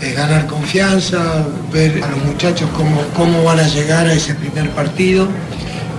es 0.00 0.16
ganar 0.16 0.46
confianza, 0.46 1.46
ver 1.72 2.02
a 2.02 2.10
los 2.10 2.24
muchachos 2.24 2.68
cómo, 2.76 3.02
cómo 3.16 3.44
van 3.44 3.60
a 3.60 3.68
llegar 3.68 4.06
a 4.06 4.12
ese 4.12 4.34
primer 4.34 4.70
partido, 4.70 5.28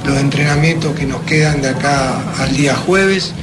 los 0.05 0.17
entrenamientos 0.17 0.95
que 0.95 1.05
nos 1.05 1.21
quedan 1.21 1.61
de 1.61 1.69
acá 1.69 2.21
al 2.37 2.55
día 2.55 2.75
jueves. 2.75 3.33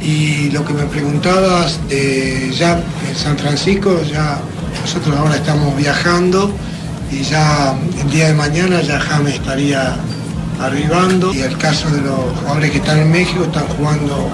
Y 0.00 0.48
lo 0.50 0.64
que 0.64 0.72
me 0.72 0.84
preguntabas 0.84 1.78
de 1.88 2.50
ya 2.56 2.82
en 3.08 3.16
San 3.16 3.36
Francisco, 3.36 4.02
ya 4.02 4.40
nosotros 4.80 5.16
ahora 5.16 5.36
estamos 5.36 5.76
viajando 5.76 6.52
y 7.10 7.22
ya 7.22 7.76
el 8.00 8.10
día 8.10 8.28
de 8.28 8.34
mañana 8.34 8.80
ya 8.82 8.98
James 9.00 9.34
estaría 9.34 9.96
arribando 10.60 11.32
y 11.34 11.40
el 11.40 11.56
caso 11.56 11.88
de 11.90 12.02
los 12.02 12.20
jugadores 12.40 12.70
que 12.70 12.78
están 12.78 12.98
en 12.98 13.10
México 13.10 13.44
están 13.44 13.66
jugando 13.68 14.28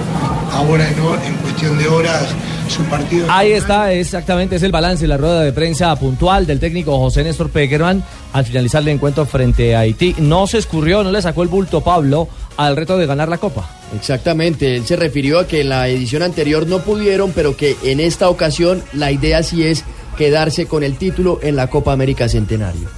ahora 0.52 0.88
en, 0.88 1.34
cuestión 1.36 1.78
de 1.78 1.88
horas 1.88 2.24
su 2.68 2.82
partido. 2.84 3.26
Ahí 3.30 3.52
está, 3.52 3.92
exactamente, 3.92 4.56
es 4.56 4.62
el 4.62 4.72
balance, 4.72 5.06
la 5.06 5.16
rueda 5.16 5.42
de 5.42 5.52
prensa 5.52 5.94
puntual 5.96 6.46
del 6.46 6.58
técnico 6.58 6.98
José 6.98 7.22
Néstor 7.22 7.50
Peckerman 7.50 8.02
al 8.32 8.44
finalizar 8.44 8.82
el 8.82 8.88
encuentro 8.88 9.24
frente 9.24 9.76
a 9.76 9.80
Haití. 9.80 10.16
No 10.18 10.46
se 10.46 10.58
escurrió, 10.58 11.04
no 11.04 11.12
le 11.12 11.22
sacó 11.22 11.42
el 11.44 11.48
bulto 11.48 11.82
Pablo 11.82 12.28
al 12.56 12.76
reto 12.76 12.98
de 12.98 13.06
ganar 13.06 13.28
la 13.28 13.38
Copa. 13.38 13.70
Exactamente, 13.94 14.76
él 14.76 14.84
se 14.84 14.96
refirió 14.96 15.38
a 15.38 15.46
que 15.46 15.60
en 15.60 15.68
la 15.68 15.86
edición 15.88 16.22
anterior 16.22 16.66
no 16.66 16.80
pudieron, 16.80 17.30
pero 17.32 17.56
que 17.56 17.76
en 17.84 18.00
esta 18.00 18.28
ocasión 18.28 18.82
la 18.92 19.12
idea 19.12 19.44
sí 19.44 19.64
es 19.64 19.84
quedarse 20.16 20.66
con 20.66 20.82
el 20.82 20.96
título 20.96 21.38
en 21.42 21.56
la 21.56 21.68
Copa 21.68 21.92
América 21.92 22.28
Centenario. 22.28 22.88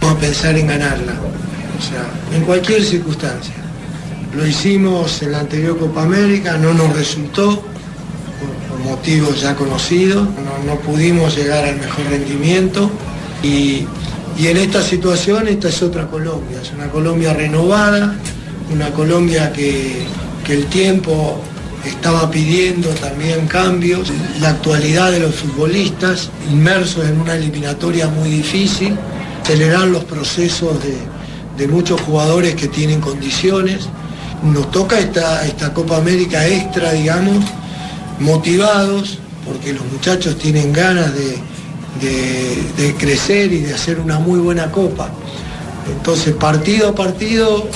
Vamos 0.00 0.16
a 0.16 0.20
pensar 0.20 0.56
en 0.56 0.66
ganarla, 0.66 1.12
o 1.12 1.82
sea, 1.82 2.36
en 2.36 2.44
cualquier 2.44 2.82
circunstancia. 2.82 3.54
Lo 4.34 4.46
hicimos 4.46 5.22
en 5.22 5.32
la 5.32 5.40
anterior 5.40 5.78
Copa 5.78 6.02
América, 6.02 6.56
no 6.56 6.72
nos 6.72 6.96
resultó, 6.96 7.62
por, 8.68 8.78
motivos 8.78 9.40
ya 9.40 9.54
conocidos, 9.54 10.22
no, 10.24 10.72
no 10.74 10.80
pudimos 10.80 11.36
llegar 11.36 11.64
al 11.64 11.76
mejor 11.78 12.06
rendimiento 12.06 12.90
y, 13.42 13.86
y 14.38 14.46
en 14.46 14.56
esta 14.56 14.82
situación 14.82 15.46
esta 15.48 15.68
es 15.68 15.82
otra 15.82 16.08
Colombia, 16.08 16.60
es 16.62 16.72
una 16.72 16.88
Colombia 16.88 17.32
renovada, 17.34 18.16
una 18.72 18.90
Colombia 18.90 19.52
que, 19.52 20.02
que 20.44 20.54
el 20.54 20.66
tiempo 20.66 21.40
estaba 21.84 22.30
pidiendo 22.30 22.88
también 22.90 23.46
cambios, 23.46 24.10
la 24.40 24.50
actualidad 24.50 25.10
de 25.10 25.20
los 25.20 25.34
futbolistas 25.34 26.30
inmersos 26.50 27.06
en 27.06 27.20
una 27.20 27.34
eliminatoria 27.34 28.08
muy 28.08 28.28
difícil, 28.30 28.96
acelerar 29.42 29.88
los 29.88 30.04
procesos 30.04 30.82
de, 30.82 30.96
de 31.58 31.68
muchos 31.68 32.00
jugadores 32.02 32.54
que 32.54 32.68
tienen 32.68 33.00
condiciones. 33.00 33.88
Nos 34.42 34.70
toca 34.70 34.98
esta, 34.98 35.44
esta 35.46 35.72
Copa 35.74 35.96
América 35.96 36.46
extra, 36.46 36.92
digamos, 36.92 37.44
motivados, 38.20 39.18
porque 39.44 39.72
los 39.72 39.84
muchachos 39.86 40.38
tienen 40.38 40.72
ganas 40.72 41.12
de, 41.14 41.38
de- 42.00 42.94
crecer 42.94 43.52
y 43.52 43.58
de 43.60 43.74
hacer 43.74 43.98
una 43.98 44.18
muy 44.18 44.38
buena 44.38 44.70
Copa. 44.70 45.10
Entonces, 45.96 46.34
partido 46.34 46.88
a 46.90 46.94
partido, 46.94 47.66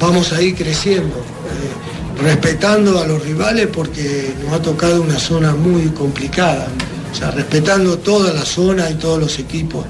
vamos 0.00 0.32
a 0.32 0.42
ir 0.42 0.54
creciendo, 0.56 1.14
eh, 1.16 1.83
respetando 2.22 3.00
a 3.00 3.06
los 3.06 3.22
rivales 3.22 3.68
porque 3.68 4.34
nos 4.42 4.52
ha 4.52 4.62
tocado 4.62 5.02
una 5.02 5.18
zona 5.18 5.54
muy 5.54 5.88
complicada. 5.88 6.68
o 7.12 7.14
sea, 7.14 7.30
respetando 7.30 7.98
toda 7.98 8.32
la 8.32 8.44
zona 8.44 8.90
y 8.90 8.94
todos 8.94 9.20
los 9.20 9.38
equipos, 9.38 9.84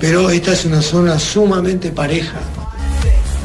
pero 0.00 0.30
esta 0.30 0.52
es 0.52 0.64
una 0.64 0.80
zona 0.80 1.18
sumamente 1.18 1.90
pareja. 1.90 2.40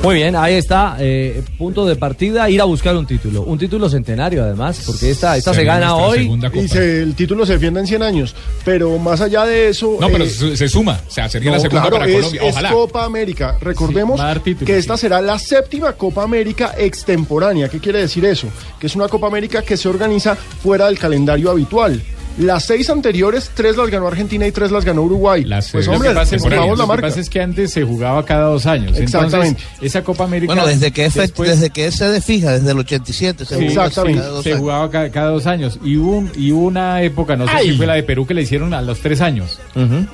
Muy 0.06 0.15
bien, 0.15 0.36
ahí 0.36 0.54
está, 0.54 0.98
eh, 1.00 1.41
punto 1.58 1.86
de 1.86 1.96
partida, 1.96 2.50
ir 2.50 2.62
a 2.62 2.65
buscar 2.65 2.96
un 2.96 3.06
título. 3.06 3.41
Un 3.41 3.58
título 3.58 3.89
centenario 3.89 4.44
además, 4.44 4.82
porque 4.86 5.10
esta, 5.12 5.36
esta 5.36 5.54
se 5.54 5.63
gana 5.63 5.96
hoy. 5.96 6.32
Y 6.54 6.68
se- 6.68 7.02
el 7.02 7.15
título 7.15 7.46
se 7.46 7.54
defiende 7.54 7.80
en 7.80 7.88
100 7.88 8.04
años. 8.04 8.36
Pero 8.63 8.98
más 9.00 9.20
allá 9.22 9.46
de 9.46 9.70
eso. 9.70 9.98
No, 10.00 10.08
pero 10.10 10.24
eh, 10.24 10.30
se, 10.30 10.56
se 10.56 10.70
suma. 10.70 11.00
O 11.08 11.12
sea, 11.12 11.28
sería 11.28 11.52
la 11.52 11.60
segunda 11.60 11.82
claro, 11.82 11.98
para 11.98 12.08
es, 12.10 12.15
Colombia. 12.15 12.41
es 12.44 12.52
Ojalá. 12.54 12.72
Copa 12.72 13.04
América. 13.06 13.58
Recordemos 13.60 14.22
que 14.65 14.78
esta 14.78 14.96
será 14.98 15.22
la 15.22 15.39
séptima 15.39 15.94
Copa 15.94 16.24
América 16.24 16.76
extemporánea. 16.78 17.68
¿Qué 17.70 17.80
quiere 17.80 18.00
decir 18.00 18.26
eso? 18.26 18.48
Que 18.80 18.88
es 18.88 18.96
una 18.96 19.08
Copa 19.08 19.28
América 19.28 19.62
que 19.63 19.76
se 19.78 19.88
organiza 19.89 20.36
fuera 20.36 20.86
del 20.88 21.00
calendario 21.00 21.50
habitual. 21.52 22.02
Las 22.38 22.65
seis 22.65 22.89
anteriores, 22.89 23.50
tres 23.54 23.78
las 23.78 23.89
ganó 23.89 24.08
Argentina 24.08 24.45
y 24.45 24.52
tres 24.52 24.69
las 24.69 24.84
ganó 24.84 25.04
Uruguay. 25.04 25.45
pues 25.71 25.86
Lo 25.88 25.93
hombre, 25.93 26.10
que 26.10 26.15
pasa 26.15 26.36
es 26.36 26.43
la 26.43 26.65
lo 26.65 26.76
que 26.76 26.86
marca. 26.86 27.08
pasa 27.08 27.19
es 27.21 27.30
que 27.30 27.39
antes 27.41 27.71
se 27.71 27.84
jugaba 27.84 28.26
cada 28.26 28.48
dos 28.48 28.65
años. 28.65 28.98
Exactamente. 28.98 29.62
Entonces, 29.62 29.82
esa 29.82 30.04
Copa 30.04 30.26
América. 30.26 30.54
Bueno, 30.54 30.67
desde 30.67 30.91
que, 30.91 31.06
es, 31.06 31.13
después- 31.13 31.50
desde 31.50 31.69
que 31.69 31.88
es 31.88 31.95
sede 31.95 32.19
fija, 32.19 32.52
desde 32.52 32.71
el 32.71 32.80
87. 32.80 33.45
Se 33.45 33.58
Sí, 33.69 33.74
cada 33.74 34.28
dos 34.28 34.43
se 34.43 34.56
jugaba 34.56 34.89
ca- 34.91 35.10
cada, 35.12 35.30
dos 35.30 35.48
años. 35.48 35.80
Y 35.82 35.95
hubo, 35.95 36.17
un- 36.17 36.32
y 36.36 36.52
una 36.52 37.02
época, 37.04 37.38
no 37.38 37.48
sé 37.48 37.54
Ay. 37.56 37.69
si 37.71 37.78
fue 37.78 37.86
la 37.88 37.93
de 37.93 38.04
Perú, 38.04 38.26
que 38.28 38.34
le 38.34 38.41
hicieron 38.41 38.74
a 38.74 38.82
los 38.82 39.00
tres 39.00 39.21
años. 39.21 39.58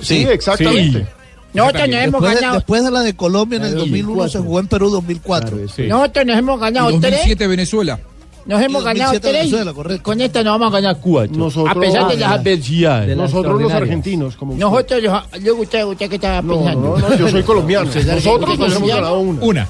Sí, 0.01 0.23
exactamente. 0.29 1.07
Nosotros 1.53 1.89
nos 1.89 1.97
hemos 1.97 2.21
Después 2.21 2.29
de, 2.35 2.35
ganado. 2.41 2.55
después 2.55 2.83
de 2.83 2.91
la 2.91 3.01
de 3.01 3.13
Colombia 3.15 3.57
en 3.57 3.63
el 3.65 3.75
2001 3.75 4.29
se 4.29 4.37
jugó 4.39 4.59
en 4.59 4.67
Perú 4.67 4.89
2004. 4.91 5.57
Nosotros 5.87 6.25
nos 6.25 6.37
hemos 6.37 6.59
ganado 6.59 6.87
tres. 6.91 7.01
2007 7.01 7.47
Venezuela. 7.47 7.99
Nos 8.45 8.61
hemos 8.61 8.83
ganado 8.83 9.13
2007 9.13 9.73
tres. 9.83 10.01
Con 10.01 10.19
esta 10.21 10.43
nos 10.43 10.59
vamos 10.59 10.73
a 10.73 10.81
ganar 10.81 10.97
cuatro. 11.01 11.37
Nosotros- 11.37 11.75
a 11.75 11.79
pesar 11.79 12.07
de 12.07 12.13
Ah, 12.15 12.29
las 12.29 12.39
adversidades. 12.39 13.07
De 13.07 13.15
Nosotros 13.15 13.61
los 13.61 13.71
argentinos, 13.71 14.35
como 14.35 14.53
usted. 14.53 14.65
Nosotros 14.65 15.03
los. 15.03 15.43
Luego 15.43 15.61
usted, 15.61 15.83
usted 15.85 16.09
que 16.09 16.15
estaba 16.15 16.41
pensando. 16.41 16.97
no, 16.97 17.09
no, 17.09 17.15
yo 17.15 17.29
soy 17.29 17.43
colombiano. 17.43 17.85
Nosotros 17.93 18.57
nos 18.59 18.75
hemos 18.75 18.89
ganado 18.89 19.19
una. 19.19 19.41
Una. 19.43 19.67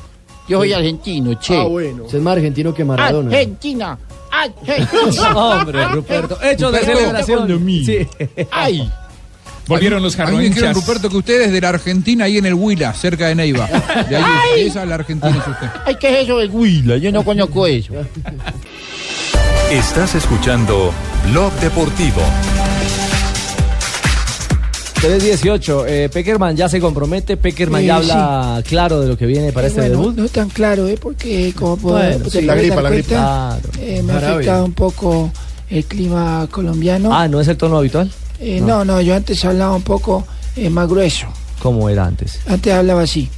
Yo 0.47 0.57
soy 0.59 0.73
argentino, 0.73 1.33
che. 1.39 1.55
Ah, 1.57 1.63
bueno. 1.63 2.03
Usted 2.05 2.17
es 2.17 2.23
más 2.23 2.33
argentino 2.35 2.73
que 2.73 2.83
Maradona. 2.83 3.29
Argentina. 3.29 3.97
Argentina. 4.31 5.35
Hombre, 5.35 5.85
Ruperto, 5.89 6.37
hechos 6.41 6.71
de 6.71 6.79
celebración. 6.79 7.65
Sí. 7.85 8.07
Ay. 8.51 8.89
Volvieron 9.71 10.03
los 10.03 10.19
A 10.19 10.25
mí 10.27 10.37
me 10.37 10.43
dijeron. 10.43 10.73
Ruperto, 10.73 11.09
que 11.09 11.17
usted 11.17 11.41
es 11.41 11.51
de 11.51 11.61
la 11.61 11.69
Argentina, 11.69 12.25
ahí 12.25 12.37
en 12.37 12.45
el 12.45 12.53
Huila, 12.53 12.93
cerca 12.93 13.27
de 13.27 13.35
Neiva. 13.35 13.67
De 14.09 14.15
ahí, 14.17 14.23
Ay. 14.55 14.61
esa 14.67 14.83
es 14.83 14.89
la 14.89 14.95
Argentina 14.95 15.31
es 15.31 15.47
usted. 15.47 15.67
Ay, 15.85 15.95
¿qué 15.99 16.13
es 16.19 16.23
eso 16.25 16.37
del 16.37 16.49
Huila? 16.51 16.97
Yo 16.97 17.11
no 17.11 17.23
conozco 17.23 17.65
eso. 17.67 17.93
Estás 19.71 20.15
escuchando 20.15 20.91
Blog 21.31 21.53
Deportivo. 21.61 22.21
318, 25.01 25.87
eh, 25.87 26.09
Peckerman 26.09 26.55
ya 26.55 26.69
se 26.69 26.79
compromete, 26.79 27.35
Peckerman 27.35 27.81
Sí, 27.81 27.87
ya 27.87 27.95
habla 27.95 28.61
claro 28.67 29.01
de 29.01 29.07
lo 29.07 29.17
que 29.17 29.25
viene 29.25 29.51
para 29.51 29.65
Eh, 29.65 29.69
este 29.69 29.81
bueno, 29.81 29.97
debut. 29.97 30.15
No 30.15 30.25
es 30.25 30.31
tan 30.31 30.49
claro, 30.49 30.87
¿eh? 30.87 30.97
Porque 31.01 31.53
como 31.57 31.75
puedo, 31.77 31.97
Bueno, 31.97 32.29
sí, 32.29 32.41
la 32.41 32.53
gripa, 32.53 32.81
la 32.83 32.89
gripa. 32.91 33.07
cuenta, 33.07 33.59
Claro. 33.71 33.83
eh, 33.83 34.03
me 34.03 34.11
ha 34.11 34.15
Jarabe. 34.15 34.33
afectado 34.35 34.65
un 34.65 34.73
poco 34.73 35.31
el 35.71 35.85
clima 35.85 36.47
colombiano. 36.51 37.09
Ah, 37.11 37.27
¿no 37.27 37.41
es 37.41 37.47
el 37.47 37.57
tono 37.57 37.77
habitual? 37.77 38.11
Eh, 38.41 38.59
no. 38.59 38.83
no, 38.83 38.99
yo 39.01 39.15
antes 39.15 39.45
hablaba 39.45 39.75
un 39.75 39.83
poco 39.83 40.25
eh, 40.55 40.69
más 40.69 40.87
grueso. 40.89 41.27
¿Cómo 41.59 41.89
era 41.89 42.05
antes? 42.05 42.39
Antes 42.47 42.73
hablaba 42.73 43.03
así. 43.03 43.29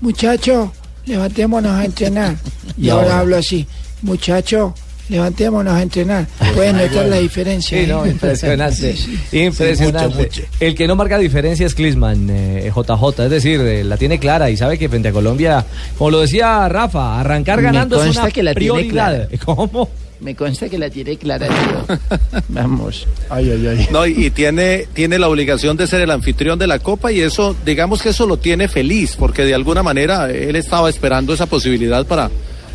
Muchachos, 0.00 0.68
levantémonos 1.06 1.72
a 1.72 1.84
entrenar. 1.84 2.36
y 2.76 2.86
Y 2.86 2.90
ahora, 2.90 3.04
ahora. 3.06 3.18
hablo 3.20 3.36
así. 3.38 3.66
Muchachos, 4.02 4.74
levantémonos 5.08 5.72
a 5.72 5.80
entrenar. 5.82 6.26
Pueden 6.54 6.76
notar 6.76 7.06
la 7.06 7.16
diferencia. 7.16 7.80
Sí, 7.80 7.86
no, 7.86 8.06
impresionante. 8.06 8.94
Sí, 8.96 9.18
sí. 9.30 9.38
Impresionante. 9.44 10.08
Sí, 10.10 10.18
mucho, 10.18 10.40
mucho. 10.42 10.56
El 10.60 10.74
que 10.74 10.86
no 10.86 10.94
marca 10.94 11.16
diferencia 11.18 11.66
es 11.66 11.74
Klisman, 11.74 12.28
eh, 12.30 12.70
JJ, 12.74 13.24
es 13.24 13.30
decir, 13.30 13.60
eh, 13.62 13.82
la 13.82 13.96
tiene 13.96 14.18
clara 14.18 14.50
y 14.50 14.58
sabe 14.58 14.76
que 14.78 14.90
frente 14.90 15.08
a 15.08 15.12
Colombia, 15.12 15.64
como 15.96 16.10
lo 16.10 16.20
decía 16.20 16.68
Rafa, 16.68 17.18
arrancar 17.18 17.56
Me 17.58 17.62
ganando 17.64 18.02
es 18.04 18.14
una 18.16 18.30
que 18.30 18.42
la 18.42 18.54
tiene 18.54 18.72
prioridad. 18.80 18.92
clara. 18.92 19.28
¿Cómo? 19.44 19.88
Me 20.24 20.34
consta 20.34 20.70
que 20.70 20.78
la 20.78 20.88
tiene 20.88 21.18
clara. 21.18 21.46
tío. 21.46 21.98
Vamos. 22.48 23.06
Ay, 23.28 23.50
ay, 23.50 23.66
ay. 23.66 23.88
No, 23.92 24.06
y, 24.06 24.12
y 24.26 24.30
tiene, 24.30 24.86
tiene 24.94 25.18
la 25.18 25.28
obligación 25.28 25.76
de 25.76 25.86
ser 25.86 26.00
el 26.00 26.10
anfitrión 26.10 26.58
de 26.58 26.66
la 26.66 26.78
Copa 26.78 27.12
y 27.12 27.20
eso, 27.20 27.54
digamos 27.66 28.00
que 28.00 28.08
eso 28.08 28.26
lo 28.26 28.38
tiene 28.38 28.66
feliz, 28.68 29.16
porque 29.18 29.44
de 29.44 29.54
alguna 29.54 29.82
manera 29.82 30.30
él 30.30 30.56
estaba 30.56 30.88
esperando 30.88 31.34
esa 31.34 31.44
posibilidad 31.44 32.06
para, 32.06 32.30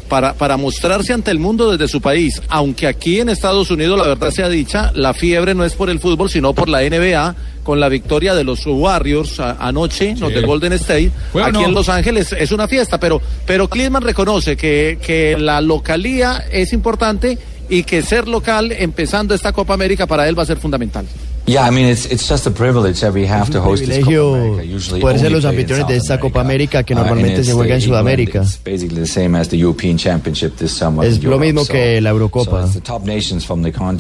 para, 0.07 0.35
para 0.35 0.57
mostrarse 0.57 1.11
ante 1.11 1.31
el 1.31 1.39
mundo 1.39 1.71
desde 1.71 1.87
su 1.91 2.01
país. 2.01 2.39
Aunque 2.49 2.85
aquí 2.85 3.19
en 3.19 3.29
Estados 3.29 3.71
Unidos, 3.71 3.97
la 3.97 4.07
verdad 4.07 4.29
sea 4.29 4.47
dicha, 4.47 4.91
la 4.93 5.15
fiebre 5.15 5.55
no 5.55 5.65
es 5.65 5.73
por 5.73 5.89
el 5.89 5.99
fútbol, 5.99 6.29
sino 6.29 6.53
por 6.53 6.69
la 6.69 6.81
NBA, 6.81 7.35
con 7.63 7.79
la 7.79 7.89
victoria 7.89 8.33
de 8.35 8.43
los 8.43 8.65
Warriors 8.65 9.39
a- 9.39 9.57
anoche, 9.59 10.15
los 10.17 10.33
de 10.33 10.41
Golden 10.41 10.73
State. 10.73 11.11
¿Fue 11.31 11.41
o 11.41 11.45
Aquí 11.45 11.57
en 11.63 11.73
Los 11.73 11.89
Ángeles 11.89 12.33
es 12.37 12.51
una 12.51 12.67
fiesta, 12.67 12.99
pero, 12.99 13.21
pero 13.45 13.67
Klinsmann 13.69 14.01
reconoce 14.03 14.55
que, 14.57 14.97
que 15.05 15.37
la 15.37 15.61
localía 15.61 16.45
es 16.51 16.73
importante 16.73 17.37
y 17.69 17.83
que 17.83 18.01
ser 18.01 18.27
local 18.27 18.71
empezando 18.71 19.33
esta 19.35 19.53
Copa 19.53 19.73
América 19.75 20.07
para 20.07 20.27
él 20.27 20.37
va 20.37 20.43
a 20.43 20.47
ser 20.47 20.57
fundamental. 20.57 21.05
Yeah, 21.49 21.67
I 21.67 21.71
mean, 21.71 21.87
it's, 21.87 22.05
it's 22.05 22.27
just 22.29 22.45
a 22.45 22.51
privilege 22.51 22.99
that 23.01 23.11
we 23.11 23.25
have 23.25 23.49
to 23.51 23.59
host 23.59 23.83
this 23.83 23.97
Copa 23.97 24.05
privilegio 24.11 24.35
America. 24.35 24.75
Usually 24.75 25.01
poder 25.01 25.19
ser 25.19 25.31
los 25.31 25.45
anfitriones 25.45 25.87
de 25.87 25.95
esta 25.97 26.19
Copa 26.19 26.41
América 26.41 26.83
que 26.83 26.93
Uh, 26.93 26.97
normalmente 26.97 27.37
se 27.37 27.41
it's 27.49 27.53
juega 27.53 27.75
en 27.75 27.81
Sudamérica. 27.81 28.41
basically 28.63 28.99
the 29.01 29.07
same 29.07 29.35
as 29.35 29.47
the 29.49 29.57
European 29.57 29.97
Championship 29.97 30.55
this 30.57 30.71
summer. 30.71 31.03
Es 31.07 31.23
lo 31.23 31.39
mismo 31.39 31.65
so- 31.65 31.71
que 31.73 31.99
la 32.01 32.11
Eurocopa. 32.11 32.67
so 32.67 32.79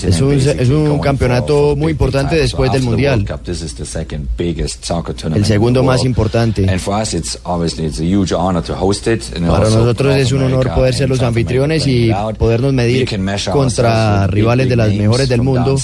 Es 0.03 0.21
un, 0.21 0.33
es 0.33 0.69
un 0.69 0.99
campeonato 0.99 1.75
muy 1.75 1.91
importante 1.93 2.35
después 2.35 2.69
So 2.69 2.73
del 2.73 2.83
Mundial. 2.83 3.25
Cup, 3.25 3.43
this 3.43 3.61
is 3.63 3.73
the 3.75 3.85
second 3.85 4.27
biggest 4.37 4.83
soccer 4.85 5.15
tournament 5.15 5.43
El 5.43 5.45
segundo 5.51 5.81
más 5.83 6.05
importante. 6.05 6.65
Para 9.47 9.69
nosotros 9.69 10.15
es 10.15 10.31
un 10.31 10.43
honor 10.43 10.71
poder 10.75 10.93
ser 10.93 11.09
los 11.09 11.21
anfitriones 11.21 11.87
y 11.87 12.11
podernos 12.37 12.73
medir 12.73 13.07
contra 13.51 14.27
rivales 14.27 14.69
de 14.69 14.75
las 14.75 14.93
mejores 14.93 15.27
del 15.29 15.41
mundo. 15.41 15.77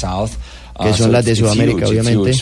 Que 0.82 0.90
son 0.90 1.08
so 1.08 1.12
las 1.12 1.26
de 1.26 1.36
Sudamérica, 1.36 1.88
obviamente. 1.88 2.34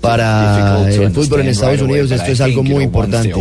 Para 0.00 0.88
el 0.90 1.10
fútbol 1.12 1.40
en 1.40 1.48
Estados 1.48 1.80
Unidos 1.80 2.10
esto 2.10 2.30
es 2.30 2.40
algo 2.40 2.62
muy 2.62 2.84
importante. 2.84 3.32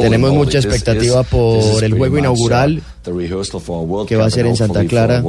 Tenemos 0.00 0.32
mucha 0.32 0.58
expectativa 0.58 1.22
por 1.22 1.84
el 1.84 1.94
juego 1.94 2.16
uh, 2.16 2.18
inaugural 2.18 2.82
que 4.06 4.16
va 4.16 4.26
a 4.26 4.30
ser 4.30 4.46
en 4.46 4.56
Santa 4.56 4.84
Clara. 4.86 5.22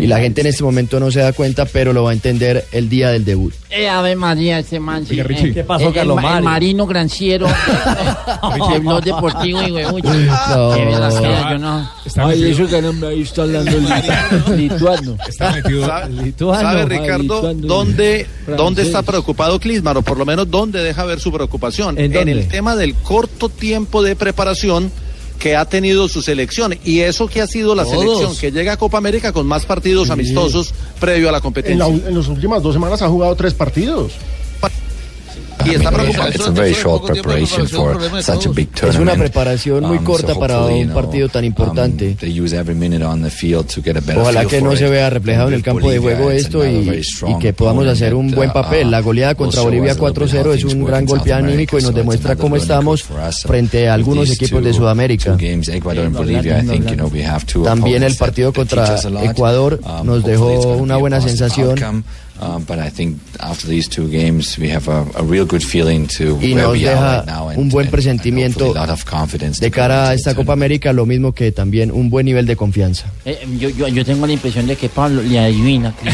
Y 0.00 0.06
la 0.06 0.18
gente 0.20 0.40
en 0.40 0.46
este 0.48 0.62
momento 0.62 1.00
no 1.00 1.10
se 1.10 1.20
da 1.20 1.32
cuenta, 1.32 1.64
pero 1.66 1.92
lo 1.92 2.04
va 2.04 2.10
a 2.10 2.12
entender 2.12 2.66
el 2.72 2.88
día 2.88 3.10
del 3.10 3.24
debut. 3.24 3.52
Eh, 3.70 3.88
Ave 3.88 4.16
María, 4.16 4.58
ese 4.58 4.80
man. 4.80 5.06
sí, 5.06 5.20
eh, 5.20 5.52
¿Qué 5.54 5.64
pasó, 5.64 5.82
el- 5.82 5.88
el 5.88 5.94
Carlos 5.94 6.16
el, 6.18 6.22
Mario? 6.22 6.44
marino 6.44 6.86
granciero. 6.86 7.46
el 8.74 8.80
blog 8.80 9.02
deportivo 9.04 9.62
y 9.62 9.70
huevucho. 9.72 10.08
No. 10.12 10.76
Yo 10.76 11.58
no. 11.58 11.90
Ay, 12.16 12.50
eso 12.50 12.66
que 12.66 12.82
no 12.82 12.92
me 12.92 13.06
ahí 13.08 13.22
está 13.22 13.42
hablando 13.42 13.70
el 13.76 14.56
lituano. 14.56 15.16
Está 15.28 15.52
metido. 15.52 15.88
Lituano, 16.22 16.60
¿Sabe, 16.60 16.84
Ricardo, 16.86 17.22
lituano. 17.22 17.66
dónde, 17.66 18.26
dónde 18.56 18.82
está 18.82 19.02
preocupado 19.02 19.58
Klinsmann? 19.60 19.96
O 19.98 20.02
por 20.02 20.18
lo 20.18 20.24
menos, 20.24 20.50
¿dónde 20.50 20.82
deja 20.82 21.04
ver 21.04 21.20
su 21.20 21.32
preocupación? 21.32 21.98
¿En 21.98 22.12
dónde? 22.12 22.32
el 22.32 22.48
tema 22.48 22.76
del 22.76 22.94
corto 22.94 23.48
tiempo 23.48 24.02
de 24.02 24.16
preparación 24.16 24.90
que 25.38 25.56
ha 25.56 25.64
tenido 25.64 26.08
su 26.08 26.20
selección. 26.22 26.74
Y 26.84 27.00
eso 27.00 27.28
que 27.28 27.40
ha 27.40 27.46
sido 27.46 27.74
la 27.74 27.84
Todos. 27.84 28.00
selección, 28.00 28.36
que 28.36 28.50
llega 28.52 28.72
a 28.72 28.76
Copa 28.76 28.98
América 28.98 29.32
con 29.32 29.46
más 29.46 29.64
partidos 29.66 30.10
amistosos 30.10 30.74
previo 31.00 31.28
a 31.28 31.32
la 31.32 31.38
En, 31.38 31.42
competencia. 31.42 31.86
la- 31.88 32.08
en 32.08 32.14
las 32.16 32.28
últimas 32.28 32.62
dos 32.62 32.74
semanas 32.74 33.00
ha 33.02 33.08
jugado 33.08 33.34
tres 33.36 33.54
partidos. 33.54 34.12
Y 35.64 35.74
está 35.74 35.90
preocupado. 35.90 36.28
It's 36.30 36.46
a 36.46 36.50
very 36.50 36.74
short 36.74 37.06
preparation 37.06 37.68
for 37.68 38.22
such 38.22 38.46
a 38.46 38.50
big 38.50 38.68
Es 38.82 38.96
una 38.96 39.14
preparación 39.14 39.84
muy 39.84 39.98
Um, 39.98 40.04
corta 40.04 40.34
para 40.34 40.60
un 40.64 40.88
partido 40.90 41.28
tan 41.28 41.44
importante. 41.44 42.16
they 42.20 42.40
use 42.40 42.54
every 42.56 42.74
minute 42.74 43.04
on 43.04 43.22
the 43.22 43.30
field 43.30 43.66
to 43.66 43.82
get 43.82 43.96
a 43.96 44.00
better 44.00 44.18
Ojalá 44.20 44.44
que 44.46 44.62
no 44.62 44.76
se 44.76 44.88
vea 44.88 45.10
reflejado 45.10 45.48
en 45.48 45.54
el 45.54 45.62
campo 45.62 45.90
de 45.90 45.98
juego 45.98 46.30
is 46.30 46.44
esto 46.46 46.64
y, 46.64 46.84
very 46.84 47.00
y 47.00 47.04
strong 47.04 47.38
que 47.38 47.52
podamos 47.52 47.86
hacer 47.86 48.14
un 48.14 48.28
that, 48.28 48.36
buen 48.36 48.50
uh, 48.50 48.52
papel. 48.52 48.90
La 48.90 49.00
goleada 49.00 49.34
contra 49.34 49.62
Bolivia 49.62 49.92
us 49.92 49.98
a 49.98 50.04
little 50.08 50.24
bit 50.24 50.34
how 50.34 50.52
4-0 50.52 50.54
es 50.54 50.64
un 50.64 50.84
gran 50.84 51.04
golpe 51.04 51.32
anímico 51.32 51.78
y 51.78 51.82
nos 51.82 51.94
demuestra 51.94 52.36
cómo 52.36 52.56
estamos 52.56 53.04
frente 53.46 53.88
a 53.88 53.94
algunos 53.94 54.30
equipos 54.30 54.62
de 54.62 54.72
Sudamérica. 54.72 55.36
También 57.64 58.02
el 58.02 58.14
partido 58.16 58.52
contra. 58.52 58.98
Ecuador 59.22 59.78
Um, 59.84 60.06
nos 60.06 60.24
dejó 60.24 60.76
una 60.76 60.96
buena 60.96 61.20
sensación 61.20 62.04
outcome. 62.40 62.56
Um, 62.56 62.64
but 62.64 62.78
I 62.78 62.88
think 62.90 63.18
after 63.40 63.66
these 63.68 63.88
two 63.88 64.08
games, 64.08 64.56
we 64.58 64.68
have 64.70 64.88
a, 64.88 65.04
a 65.16 65.22
real 65.22 65.44
good 65.46 65.62
feeling 65.62 66.06
to 66.18 66.38
y 66.40 66.54
where 66.54 66.62
nos 66.64 66.72
we 66.72 66.86
are 66.88 66.94
deja 66.94 67.16
right 67.18 67.26
now, 67.26 67.48
and, 67.48 67.58
un 67.58 67.68
buen 67.68 67.88
presentimiento 67.90 68.66
hopefully 68.66 68.78
a 68.78 68.86
lot 68.86 68.90
of 68.90 69.04
confidence. 69.04 69.60
de 69.60 69.70
cara 69.70 70.08
a 70.10 70.14
esta 70.14 70.34
Copa 70.34 70.52
América, 70.52 70.92
lo 70.92 71.04
mismo 71.06 71.32
que 71.32 71.52
también 71.52 71.90
un 71.90 72.10
buen 72.10 72.26
nivel 72.26 72.46
de 72.46 72.56
confianza. 72.56 73.06
Eh, 73.24 73.38
yo, 73.58 73.68
yo, 73.70 73.88
yo 73.88 74.04
tengo 74.04 74.26
la 74.26 74.32
impresión 74.32 74.66
de 74.66 74.76
que 74.76 74.88
Pablo 74.88 75.22
le 75.22 75.38
adivina. 75.38 75.94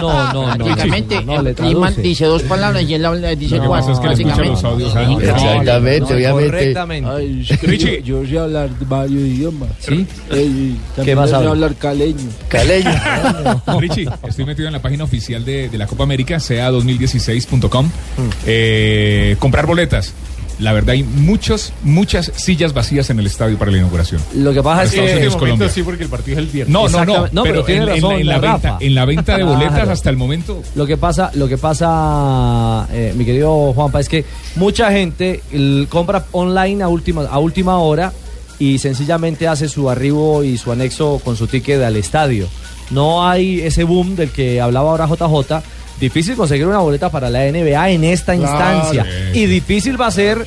No, 0.00 0.32
no, 0.32 0.56
no. 0.56 0.64
Prácticamente, 0.64 1.22
no, 1.24 1.42
traduce. 1.54 2.00
dice 2.02 2.24
dos 2.24 2.42
palabras 2.42 2.82
y 2.88 2.94
él 2.94 3.04
habla- 3.04 3.34
dice 3.34 3.58
No, 3.58 3.66
cuatro. 3.66 3.92
eso 3.92 4.02
es 4.02 4.18
que 4.18 4.24
los 4.24 4.64
audios. 4.64 4.94
Exactamente, 4.94 6.00
no, 6.00 6.16
obviamente. 6.16 6.50
correctamente. 6.50 7.10
Ay, 7.10 7.46
es 7.48 7.58
que 7.58 7.66
Richie. 7.66 8.02
Yo, 8.02 8.22
yo 8.22 8.28
sé 8.28 8.38
hablar 8.38 8.70
varios 8.88 9.22
idiomas. 9.22 9.68
¿Sí? 9.80 10.06
Eh, 10.30 10.74
¿Qué 10.94 10.96
también 10.96 11.18
más 11.18 11.30
sé 11.30 11.36
habla? 11.36 11.50
hablar 11.50 11.74
caleño. 11.76 12.28
Caleño. 12.48 12.90
Richie, 13.80 14.08
estoy 14.26 14.44
metido 14.44 14.68
en 14.68 14.72
la 14.74 14.82
página 14.82 15.04
oficial 15.10 15.44
de, 15.44 15.68
de 15.68 15.78
la 15.78 15.86
Copa 15.86 16.04
América, 16.04 16.36
sea2016.com. 16.36 17.86
Mm. 17.86 17.90
Eh, 18.46 19.36
comprar 19.38 19.66
boletas. 19.66 20.14
La 20.58 20.74
verdad, 20.74 20.90
hay 20.90 21.02
muchas, 21.02 21.72
muchas 21.82 22.30
sillas 22.36 22.74
vacías 22.74 23.08
en 23.08 23.18
el 23.18 23.26
estadio 23.26 23.56
para 23.58 23.70
la 23.70 23.78
inauguración. 23.78 24.20
Lo 24.34 24.52
que 24.52 24.62
pasa 24.62 24.82
es 24.82 24.90
Estados 24.90 25.10
que 25.10 25.16
Unidos, 25.16 25.36
Colombia. 25.36 25.68
sí, 25.70 25.82
porque 25.82 26.02
el 26.04 26.10
partido 26.10 26.38
es 26.38 26.44
el 26.44 26.50
viernes. 26.50 26.72
No, 26.72 26.86
no, 26.86 27.04
no, 27.32 27.42
pero 27.42 27.44
pero, 27.44 27.64
tiene 27.64 27.82
en, 27.84 27.88
en 27.88 27.94
razón, 27.94 28.26
la, 28.26 28.34
en 28.34 28.40
venta, 28.42 28.78
en 28.78 28.94
la 28.94 29.04
venta 29.06 29.36
de 29.38 29.42
boletas 29.54 29.88
hasta 29.88 30.10
el 30.10 30.18
momento. 30.18 30.62
Lo 30.74 30.86
que 30.86 30.98
pasa, 30.98 31.30
lo 31.32 31.48
que 31.48 31.56
pasa, 31.56 32.86
eh, 32.92 33.14
mi 33.16 33.24
querido 33.24 33.72
Juanpa, 33.72 34.00
es 34.00 34.08
que 34.10 34.26
mucha 34.56 34.92
gente 34.92 35.40
el, 35.50 35.86
compra 35.88 36.26
online 36.32 36.82
a 36.82 36.88
última, 36.88 37.22
a 37.24 37.38
última 37.38 37.78
hora 37.78 38.12
y 38.58 38.78
sencillamente 38.78 39.48
hace 39.48 39.66
su 39.66 39.88
arribo 39.88 40.44
y 40.44 40.58
su 40.58 40.70
anexo 40.70 41.22
con 41.24 41.36
su 41.38 41.46
ticket 41.46 41.82
al 41.82 41.96
estadio. 41.96 42.48
No 42.90 43.26
hay 43.26 43.60
ese 43.60 43.84
boom 43.84 44.16
del 44.16 44.30
que 44.30 44.60
hablaba 44.60 44.90
ahora 44.90 45.06
JJ. 45.06 45.62
Difícil 46.00 46.34
conseguir 46.34 46.66
una 46.66 46.78
boleta 46.78 47.10
para 47.10 47.28
la 47.28 47.40
NBA 47.50 47.90
en 47.90 48.04
esta 48.04 48.34
instancia. 48.34 49.06
Y 49.32 49.46
difícil 49.46 50.00
va 50.00 50.06
a 50.06 50.10
ser 50.10 50.46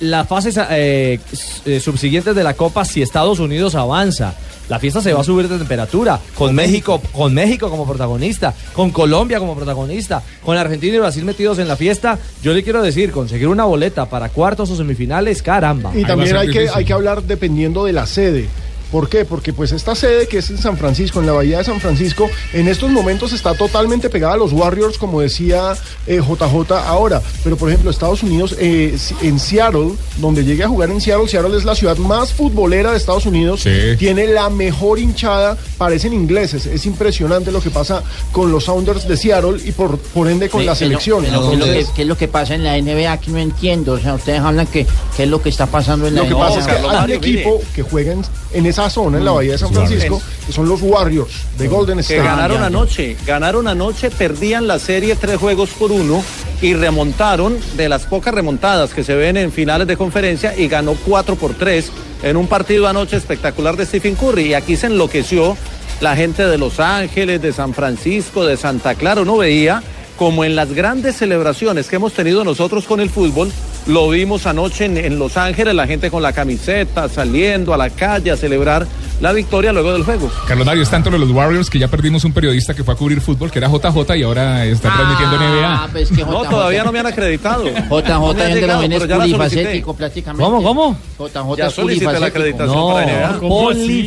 las 0.00 0.26
fases 0.26 0.58
eh, 0.70 1.18
eh, 1.64 1.80
subsiguientes 1.80 2.34
de 2.34 2.44
la 2.44 2.54
Copa 2.54 2.84
si 2.84 3.02
Estados 3.02 3.38
Unidos 3.38 3.74
avanza. 3.74 4.34
La 4.68 4.78
fiesta 4.78 5.02
se 5.02 5.12
va 5.12 5.20
a 5.20 5.24
subir 5.24 5.46
de 5.46 5.58
temperatura, 5.58 6.18
con 6.34 6.54
México, 6.54 7.00
con 7.12 7.34
México 7.34 7.68
como 7.68 7.86
protagonista, 7.86 8.54
con 8.72 8.90
Colombia 8.92 9.38
como 9.38 9.54
protagonista, 9.54 10.22
con 10.42 10.56
Argentina 10.56 10.96
y 10.96 10.98
Brasil 11.00 11.24
metidos 11.24 11.58
en 11.58 11.68
la 11.68 11.76
fiesta. 11.76 12.18
Yo 12.42 12.54
le 12.54 12.62
quiero 12.62 12.80
decir, 12.80 13.10
conseguir 13.10 13.48
una 13.48 13.64
boleta 13.64 14.08
para 14.08 14.30
cuartos 14.30 14.70
o 14.70 14.76
semifinales, 14.76 15.42
caramba. 15.42 15.92
Y 15.94 16.04
también 16.04 16.36
hay 16.36 16.48
que, 16.48 16.68
hay 16.72 16.84
que 16.86 16.92
hablar 16.94 17.22
dependiendo 17.24 17.84
de 17.84 17.92
la 17.92 18.06
sede. 18.06 18.48
¿Por 18.90 19.08
qué? 19.08 19.24
Porque 19.24 19.52
pues 19.52 19.72
esta 19.72 19.94
sede 19.94 20.28
que 20.28 20.38
es 20.38 20.50
en 20.50 20.58
San 20.58 20.76
Francisco, 20.76 21.18
en 21.20 21.26
la 21.26 21.32
bahía 21.32 21.58
de 21.58 21.64
San 21.64 21.80
Francisco, 21.80 22.30
en 22.52 22.68
estos 22.68 22.90
momentos 22.90 23.32
está 23.32 23.54
totalmente 23.54 24.08
pegada 24.08 24.34
a 24.34 24.36
los 24.36 24.52
Warriors, 24.52 24.98
como 24.98 25.20
decía 25.20 25.74
eh, 26.06 26.20
JJ 26.20 26.72
ahora. 26.72 27.20
Pero 27.42 27.56
por 27.56 27.68
ejemplo, 27.68 27.90
Estados 27.90 28.22
Unidos, 28.22 28.54
eh, 28.58 28.96
en 29.22 29.38
Seattle, 29.40 29.92
donde 30.18 30.44
llegue 30.44 30.62
a 30.64 30.68
jugar 30.68 30.90
en 30.90 31.00
Seattle, 31.00 31.28
Seattle 31.28 31.56
es 31.56 31.64
la 31.64 31.74
ciudad 31.74 31.96
más 31.96 32.32
futbolera 32.32 32.92
de 32.92 32.96
Estados 32.98 33.26
Unidos, 33.26 33.66
tiene 33.98 34.26
la 34.28 34.48
mejor 34.50 34.98
hinchada, 34.98 35.56
parecen 35.76 36.12
ingleses. 36.12 36.66
Es 36.66 36.86
impresionante 36.86 37.50
lo 37.50 37.60
que 37.60 37.70
pasa 37.70 38.02
con 38.32 38.52
los 38.52 38.64
Sounders 38.64 39.08
de 39.08 39.16
Seattle 39.16 39.58
y 39.64 39.72
por, 39.72 39.98
por 39.98 40.28
ende 40.28 40.48
con 40.48 40.60
Sí, 40.60 40.66
la 40.66 40.72
¿qué 40.72 40.84
es 40.84 40.90
lo- 40.90 41.00
selección. 41.00 41.20
¿qué 41.22 41.26
es 41.28 41.32
lo- 41.32 41.40
qué 41.48 41.52
es 41.54 41.58
lo 41.58 41.64
que- 41.64 41.70
Entonces, 41.72 41.94
¿Qué 41.96 42.02
es 42.02 42.08
lo 42.08 42.16
que 42.16 42.28
pasa 42.28 42.54
en 42.54 42.62
la 42.64 42.76
NBA 42.78 43.18
que 43.20 43.30
no 43.30 43.38
entiendo? 43.38 43.92
O 43.94 43.98
sea, 43.98 44.14
ustedes 44.14 44.40
hablan 44.40 44.66
que 44.66 44.86
qué 45.16 45.24
es 45.24 45.28
lo 45.28 45.42
que 45.42 45.48
está 45.48 45.66
pasando 45.66 46.06
en 46.06 46.14
la 46.14 46.22
Lo 46.22 46.28
que 46.28 46.34
NBA. 46.34 46.46
pasa 46.48 46.60
es 46.60 46.66
que 46.66 46.72
hay 46.88 47.04
un 47.04 47.10
equipo 47.10 47.60
que 47.74 47.82
juega 47.82 48.12
en, 48.12 48.22
en 48.52 48.66
esa 48.74 48.90
zona, 48.90 49.18
en 49.18 49.24
la 49.24 49.30
bahía 49.32 49.52
de 49.52 49.58
San 49.58 49.72
Francisco, 49.72 50.20
que 50.46 50.52
son 50.52 50.68
los 50.68 50.82
Warriors 50.82 51.30
de 51.56 51.68
Golden 51.68 51.96
que 51.96 52.02
State. 52.02 52.22
ganaron 52.22 52.62
anoche, 52.62 53.16
ganaron 53.24 53.68
anoche, 53.68 54.10
perdían 54.10 54.66
la 54.66 54.78
serie 54.78 55.14
tres 55.16 55.38
juegos 55.38 55.70
por 55.70 55.92
uno 55.92 56.22
y 56.60 56.74
remontaron 56.74 57.56
de 57.76 57.88
las 57.88 58.06
pocas 58.06 58.34
remontadas 58.34 58.92
que 58.92 59.04
se 59.04 59.14
ven 59.14 59.36
en 59.36 59.52
finales 59.52 59.86
de 59.86 59.96
conferencia 59.96 60.56
y 60.56 60.66
ganó 60.66 60.94
cuatro 61.06 61.36
por 61.36 61.54
tres 61.54 61.90
en 62.22 62.36
un 62.36 62.48
partido 62.48 62.88
anoche 62.88 63.16
espectacular 63.16 63.76
de 63.76 63.86
Stephen 63.86 64.16
Curry. 64.16 64.46
Y 64.46 64.54
aquí 64.54 64.76
se 64.76 64.86
enloqueció 64.86 65.56
la 66.00 66.16
gente 66.16 66.44
de 66.46 66.58
Los 66.58 66.80
Ángeles, 66.80 67.40
de 67.40 67.52
San 67.52 67.74
Francisco, 67.74 68.44
de 68.44 68.56
Santa 68.56 68.94
Clara, 68.96 69.22
uno 69.22 69.36
veía 69.36 69.82
como 70.16 70.44
en 70.44 70.56
las 70.56 70.72
grandes 70.72 71.16
celebraciones 71.16 71.88
que 71.88 71.96
hemos 71.96 72.12
tenido 72.12 72.44
nosotros 72.44 72.84
con 72.84 73.00
el 73.00 73.10
fútbol, 73.10 73.50
lo 73.86 74.08
vimos 74.08 74.46
anoche 74.46 74.86
en, 74.86 74.96
en 74.96 75.18
Los 75.18 75.36
Ángeles, 75.36 75.74
la 75.74 75.86
gente 75.86 76.10
con 76.10 76.22
la 76.22 76.32
camiseta, 76.32 77.08
saliendo 77.08 77.74
a 77.74 77.76
la 77.76 77.90
calle 77.90 78.30
a 78.30 78.36
celebrar 78.36 78.86
la 79.20 79.32
victoria 79.32 79.72
luego 79.72 79.92
del 79.92 80.02
juego. 80.04 80.30
Carlos 80.46 80.66
Mario, 80.66 80.82
es 80.82 80.90
tanto 80.90 81.10
de 81.10 81.18
los 81.18 81.30
Warriors 81.30 81.70
que 81.70 81.78
ya 81.78 81.88
perdimos 81.88 82.24
un 82.24 82.32
periodista 82.32 82.74
que 82.74 82.84
fue 82.84 82.94
a 82.94 82.96
cubrir 82.96 83.20
fútbol, 83.20 83.50
que 83.50 83.58
era 83.58 83.68
JJ, 83.68 84.16
y 84.16 84.22
ahora 84.22 84.64
está 84.66 84.92
transmitiendo 84.92 85.36
NBA. 85.38 85.88
pues 85.92 86.08
que 86.10 86.24
No, 86.24 86.40
JJ 86.42 86.50
todavía 86.50 86.84
no 86.84 86.92
me 86.92 86.98
han 87.00 87.06
acreditado. 87.06 87.64
JJ 87.64 88.08
No 88.08 88.34
gente 88.34 88.54
llegado, 88.60 88.82
ya 88.82 88.88
la 88.88 88.98
solicité. 88.98 89.16
polifacético 89.18 89.94
prácticamente. 89.94 90.44
¿Cómo, 90.44 90.62
cómo? 90.62 90.96
JJ 91.18 91.56
Ya 91.56 91.66
es 91.66 91.72
solicité 91.74 92.04
la 92.06 92.12
polifacético. 92.12 92.38
acreditación 92.38 92.76
No, 92.76 92.94
para 92.94 93.30
NBA. 93.30 93.40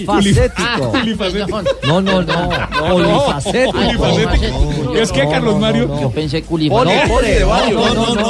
polifacético. 0.05 0.91
No, 1.87 2.01
no, 2.01 2.21
no. 2.23 2.49
Polifacético. 2.89 3.71
Polifacético. 3.71 4.95
Es 4.95 5.11
que 5.11 5.27
Carlos 5.29 5.59
Mario. 5.59 6.01
Yo 6.01 6.09
pensé 6.11 6.41
culifacético. 6.43 7.13
poli 7.15 7.27
de 7.29 7.43
varios. 7.43 7.73
No, 7.81 7.93
no, 7.93 8.15
no, 8.15 8.23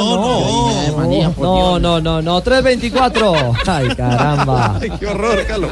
no. 0.96 1.38
No, 1.38 1.78
no, 1.78 2.00
no, 2.00 2.22
no. 2.22 2.40
324. 2.40 3.54
Ay, 3.66 3.88
caramba. 3.96 4.78
Qué 4.98 5.06
horror, 5.06 5.44
Carlos. 5.46 5.70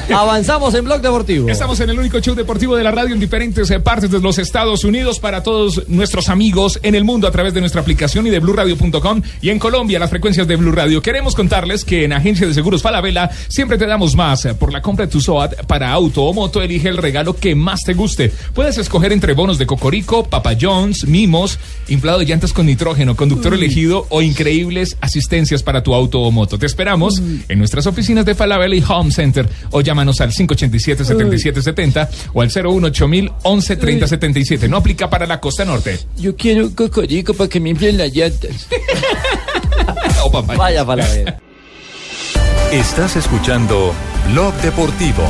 Avanzamos 0.14 0.74
en 0.74 0.84
Blog 0.84 1.00
Deportivo. 1.00 1.48
Estamos 1.48 1.78
en 1.80 1.90
el 1.90 1.98
único 1.98 2.20
show 2.20 2.34
deportivo 2.34 2.76
de 2.76 2.84
la 2.84 2.90
radio 2.90 3.14
en 3.14 3.20
diferentes 3.20 3.70
eh, 3.70 3.80
partes 3.80 4.10
de 4.10 4.20
los 4.20 4.38
Estados 4.38 4.84
Unidos 4.84 5.20
para 5.20 5.42
todos 5.42 5.88
nuestros 5.88 6.28
amigos 6.28 6.78
en 6.82 6.94
el 6.94 7.04
mundo 7.04 7.28
a 7.28 7.30
través 7.30 7.54
de 7.54 7.60
nuestra 7.60 7.80
aplicación 7.80 8.26
y 8.26 8.30
de 8.30 8.38
BlueRadio.com 8.38 9.22
y 9.40 9.50
en 9.50 9.58
Colombia 9.58 9.98
las 9.98 10.10
frecuencias 10.10 10.46
de 10.46 10.56
Blue 10.56 10.72
Radio. 10.72 11.02
Queremos 11.02 11.34
contarles 11.34 11.84
que 11.84 12.04
en 12.04 12.12
Agencia 12.12 12.46
de 12.46 12.54
Seguros 12.54 12.82
Falabella 12.82 13.30
siempre 13.48 13.78
te 13.78 13.86
damos 13.86 14.16
más. 14.16 14.46
Por 14.58 14.72
la 14.72 14.82
compra 14.82 15.06
de 15.06 15.12
tu 15.12 15.20
SOAT 15.20 15.64
para 15.66 15.92
auto 15.92 16.24
o 16.24 16.32
moto, 16.32 16.62
elige 16.62 16.88
el 16.88 16.96
regalo 16.96 17.36
que 17.36 17.54
más 17.54 17.80
te 17.80 17.94
guste. 17.94 18.32
Puedes 18.54 18.78
escoger 18.78 19.12
entre 19.12 19.34
bonos 19.34 19.58
de 19.58 19.66
Cocorico, 19.66 20.24
Papa 20.24 20.52
John's, 20.60 21.06
mimos, 21.06 21.58
inflado 21.88 22.18
de 22.18 22.26
llantas 22.26 22.52
con 22.52 22.66
nitrógeno, 22.66 23.16
conductor 23.16 23.54
elegido 23.54 24.06
o 24.10 24.22
increíbles 24.22 24.96
asistencias 25.00 25.62
para 25.62 25.82
tu 25.82 25.94
auto 25.94 26.20
o 26.20 26.30
moto. 26.30 26.58
Te 26.58 26.66
esperamos 26.66 27.22
en 27.48 27.58
nuestras 27.58 27.86
oficinas 27.86 28.24
de 28.24 28.34
Falabella 28.34 28.74
y 28.74 28.84
Home 28.86 29.10
Center 29.10 29.48
o 29.70 29.83
llámanos 29.84 30.20
al 30.20 30.32
587-7770 30.32 32.08
o 32.32 32.42
al 32.42 32.50
018000 32.50 33.32
11 33.42 33.76
30 33.76 34.06
77. 34.06 34.68
No 34.68 34.78
aplica 34.78 35.08
para 35.08 35.26
la 35.26 35.40
costa 35.40 35.64
norte. 35.64 35.98
Yo 36.16 36.34
quiero 36.36 36.66
un 36.66 36.72
cocorico 36.72 37.34
para 37.34 37.48
que 37.48 37.60
me 37.60 37.70
inflen 37.70 37.98
las 37.98 38.12
llantas. 38.12 38.68
Vaya 40.56 40.84
palabra. 40.84 41.38
Estás 42.72 43.16
escuchando 43.16 43.94
Blog 44.32 44.54
Deportivo. 44.54 45.22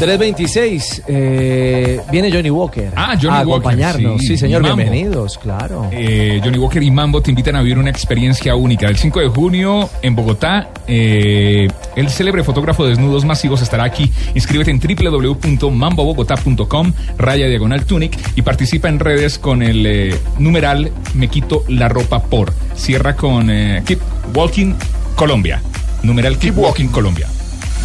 326. 0.00 1.02
Eh, 1.06 2.00
viene 2.10 2.32
Johnny 2.32 2.48
Walker. 2.50 2.90
Ah, 2.96 3.14
Johnny 3.20 3.36
a 3.36 3.40
Walker, 3.42 3.68
acompañarnos. 3.70 4.20
sí, 4.22 4.28
Sí, 4.28 4.38
señor. 4.38 4.62
Mambo. 4.62 4.76
Bienvenidos, 4.78 5.36
claro. 5.38 5.88
Eh, 5.92 6.40
Johnny 6.42 6.58
Walker 6.58 6.82
y 6.82 6.90
Mambo 6.90 7.20
te 7.20 7.30
invitan 7.30 7.54
a 7.56 7.60
vivir 7.62 7.78
una 7.78 7.90
experiencia 7.90 8.54
única. 8.56 8.86
El 8.88 8.96
5 8.96 9.20
de 9.20 9.28
junio 9.28 9.90
en 10.02 10.14
Bogotá, 10.16 10.70
eh, 10.86 11.68
el 11.96 12.08
célebre 12.08 12.42
fotógrafo 12.44 12.84
de 12.84 12.90
desnudos 12.90 13.24
masivos 13.24 13.60
estará 13.62 13.84
aquí. 13.84 14.10
Inscríbete 14.34 14.70
en 14.70 14.80
www.mambobogotá.com, 14.80 16.92
raya 17.18 17.46
diagonal 17.46 17.84
tunic 17.84 18.16
y 18.36 18.42
participa 18.42 18.88
en 18.88 18.98
redes 19.00 19.38
con 19.38 19.62
el 19.62 19.84
eh, 19.86 20.16
numeral 20.38 20.90
Me 21.14 21.28
quito 21.28 21.64
la 21.68 21.88
ropa 21.88 22.22
por. 22.22 22.52
Cierra 22.74 23.14
con 23.16 23.50
eh, 23.50 23.82
Keep 23.84 24.00
Walking 24.34 24.74
Colombia. 25.14 25.60
Numeral 26.02 26.38
Keep, 26.38 26.56
Walking 26.56 26.88
Colombia. 26.88 27.26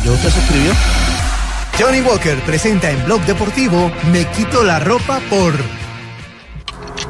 ¿Ya 0.06 0.12
usted 0.12 0.30
se 0.30 0.40
suscribió? 0.40 0.72
Johnny 1.78 2.02
Walker 2.02 2.40
presenta 2.46 2.90
en 2.90 3.04
Blog 3.04 3.22
Deportivo 3.26 3.92
Me 4.12 4.26
quito 4.32 4.64
la 4.64 4.80
ropa 4.80 5.20
por... 5.30 5.54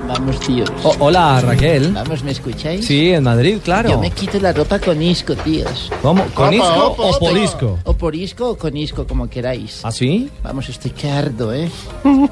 Vamos, 0.08 0.40
tíos. 0.40 0.70
O- 0.84 0.96
hola, 1.00 1.42
Raquel. 1.42 1.92
Vamos, 1.92 2.24
¿me 2.24 2.32
escucháis? 2.32 2.86
Sí, 2.86 3.12
en 3.12 3.24
Madrid, 3.24 3.58
claro. 3.64 3.90
Yo 3.90 4.00
me 4.00 4.12
quito 4.12 4.40
la 4.40 4.54
ropa 4.54 4.78
con 4.80 5.02
isco, 5.02 5.34
tíos. 5.36 5.92
¿Cómo? 6.02 6.24
¿Con 6.34 6.48
Opa, 6.48 6.56
isco 6.56 6.86
opa, 6.88 7.04
o 7.04 7.10
opa. 7.10 7.20
por 7.20 7.38
isco? 7.38 7.80
O 7.86 7.94
por 7.94 8.16
isco 8.16 8.50
o 8.52 8.58
con 8.58 8.78
isco, 8.78 9.08
como 9.08 9.28
queráis. 9.28 9.80
¿Ah, 9.84 9.92
sí? 9.92 10.30
Vamos, 10.44 10.70
estoy 10.70 10.92
que 10.92 11.10
ardo, 11.10 11.52
¿eh? 11.54 11.70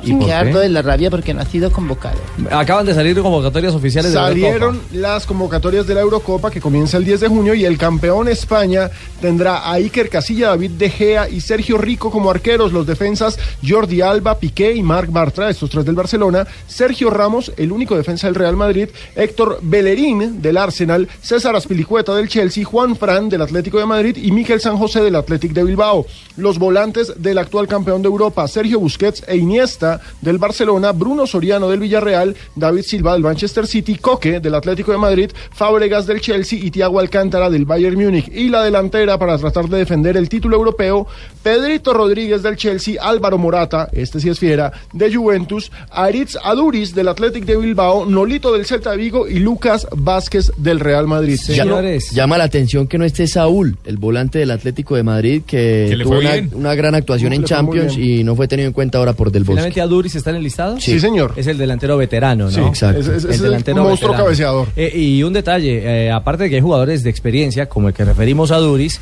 ¿Y 0.04 0.14
por 0.14 0.26
que 0.26 0.34
ardo 0.34 0.60
de 0.60 0.70
la 0.70 0.84
rabia 0.84 1.10
porque 1.10 1.34
no 1.34 1.42
ha 1.42 1.46
sido 1.46 1.72
convocado. 1.72 2.18
Acaban 2.52 2.86
de 2.86 2.94
salir 2.94 3.20
convocatorias 3.20 3.74
oficiales 3.74 4.12
de 4.14 4.20
la 4.20 4.28
Salieron 4.28 4.76
Eurocopa. 4.76 4.86
las 4.94 5.26
convocatorias 5.26 5.88
de 5.88 5.96
la 5.96 6.02
Eurocopa 6.02 6.52
que 6.52 6.62
comienza 6.62 6.98
el 6.98 7.06
10 7.06 7.22
de 7.22 7.28
junio 7.28 7.54
y 7.56 7.66
el 7.66 7.78
campeón 7.80 8.28
España 8.28 8.92
tendrá 9.20 9.58
a 9.68 9.74
Iker 9.74 10.10
Casilla, 10.10 10.50
David 10.50 10.72
De 10.72 10.90
Gea 10.92 11.28
y 11.28 11.42
Sergio 11.42 11.78
Rico 11.80 12.12
como 12.12 12.30
arqueros. 12.30 12.72
Los 12.72 12.86
defensas 12.86 13.40
Jordi 13.68 14.02
Alba, 14.02 14.38
Piqué 14.38 14.74
y 14.76 14.84
Marc 14.84 15.12
Bartra, 15.12 15.50
estos 15.50 15.70
tres 15.72 15.86
del 15.86 15.96
Barcelona. 15.96 16.46
Sergio 16.68 17.10
Ramos, 17.10 17.52
el 17.64 17.72
único 17.72 17.96
defensa 17.96 18.28
del 18.28 18.36
Real 18.36 18.56
Madrid, 18.56 18.90
Héctor 19.16 19.60
Bellerín 19.62 20.42
del 20.42 20.58
Arsenal, 20.58 21.08
César 21.22 21.56
Aspilicueta 21.56 22.16
del 22.16 22.28
Chelsea, 22.28 22.66
Juan 22.66 22.96
Fran 22.96 23.30
del 23.30 23.42
Atlético 23.42 23.80
de 23.80 23.86
Madrid 23.86 24.18
y 24.18 24.32
Miquel 24.32 24.62
San 24.62 24.78
José 24.78 25.02
del 25.02 25.16
Athletic 25.16 25.54
de 25.54 25.64
Bilbao. 25.64 26.06
Los 26.38 26.60
volantes 26.60 27.14
del 27.18 27.38
actual 27.38 27.68
campeón 27.68 28.02
de 28.02 28.08
Europa, 28.08 28.48
Sergio 28.48 28.80
Busquets 28.80 29.24
e 29.28 29.38
Iniesta 29.38 30.02
del 30.22 30.38
Barcelona, 30.38 30.92
Bruno 30.92 31.28
Soriano 31.28 31.70
del 31.70 31.80
Villarreal, 31.80 32.36
David 32.56 32.84
Silva 32.84 33.14
del 33.14 33.24
Manchester 33.24 33.68
City, 33.68 33.96
Coque 33.96 34.40
del 34.40 34.56
Atlético 34.56 34.92
de 34.92 34.98
Madrid, 34.98 35.32
Fábregas 35.52 36.06
del 36.06 36.22
Chelsea 36.22 36.60
y 36.62 36.72
Thiago 36.72 37.00
Alcántara 37.00 37.50
del 37.50 37.66
Bayern 37.66 37.98
Múnich. 37.98 38.30
Y 38.34 38.50
la 38.50 38.64
delantera 38.64 39.18
para 39.18 39.38
tratar 39.38 39.70
de 39.70 39.78
defender 39.78 40.18
el 40.18 40.30
título 40.30 40.58
europeo, 40.58 41.08
Pedrito 41.42 41.94
Rodríguez 41.94 42.44
del 42.44 42.56
Chelsea, 42.56 43.02
Álvaro 43.02 43.38
Morata, 43.38 43.90
este 43.92 44.20
sí 44.20 44.30
es 44.30 44.40
fiera, 44.40 44.72
de 44.92 45.14
Juventus, 45.14 45.72
Aritz 45.92 46.38
Aduris 46.44 46.94
del 46.96 47.08
Athletic 47.08 47.46
de 47.46 47.53
Bilbao, 47.58 48.06
Nolito 48.06 48.52
del 48.54 48.66
Celta 48.66 48.92
de 48.92 48.98
Vigo 48.98 49.28
y 49.28 49.40
Lucas 49.40 49.88
Vázquez 49.96 50.52
del 50.58 50.80
Real 50.80 51.08
Madrid. 51.08 51.38
Señores. 51.38 52.12
Llama 52.12 52.38
la 52.38 52.44
atención 52.46 52.88
que 52.88 52.98
no 52.98 53.06
esté 53.06 53.28
Saúl, 53.28 53.78
el 53.86 53.98
volante 53.98 54.40
del 54.40 54.52
Atlético 54.52 54.96
de 54.96 55.04
Madrid, 55.04 55.42
que, 55.46 55.88
Que 55.90 55.98
tuvo 56.04 56.20
fue 56.22 56.48
una, 56.54 56.76
gran 56.76 56.96
actuación 56.96 57.30
No, 57.32 57.36
en 57.36 57.44
Champions 57.44 57.98
y 57.98 58.24
no 58.24 58.36
fue 58.36 58.48
tenido 58.48 58.68
en 58.68 58.74
cuenta 58.74 58.98
ahora 58.98 59.14
por 59.14 59.32
Del 59.32 59.44
Bosque. 59.44 59.54
Finalmente 59.54 59.82
Aduris 59.82 60.16
está 60.16 60.30
en 60.32 60.36
el 60.38 60.44
listado. 60.44 60.80
Sí. 60.80 60.94
Sí, 60.94 61.00
señor. 61.00 61.34
Es 61.36 61.48
el 61.48 61.58
delantero 61.58 61.98
veterano, 61.98 62.46
¿no? 62.46 62.52
Sí, 62.52 62.60
exacto. 62.62 63.00
Es- 63.02 63.08
es- 63.08 63.26
es 63.26 63.42
el 63.42 63.76
monstruo 63.76 64.14
cabeceador. 64.14 64.68
Eh, 64.76 64.92
y 64.96 65.24
un 65.24 65.34
detalle, 65.34 65.82
eh, 66.06 66.12
aparte 66.12 66.44
de 66.44 66.50
que 66.50 66.56
hay 66.58 66.62
jugadores 66.62 67.04
de 67.04 67.10
experiencia, 67.10 67.68
como 67.68 67.88
el 67.90 67.94
que 67.94 68.06
referimos 68.06 68.52
a 68.52 68.56
Aduris, 68.56 69.00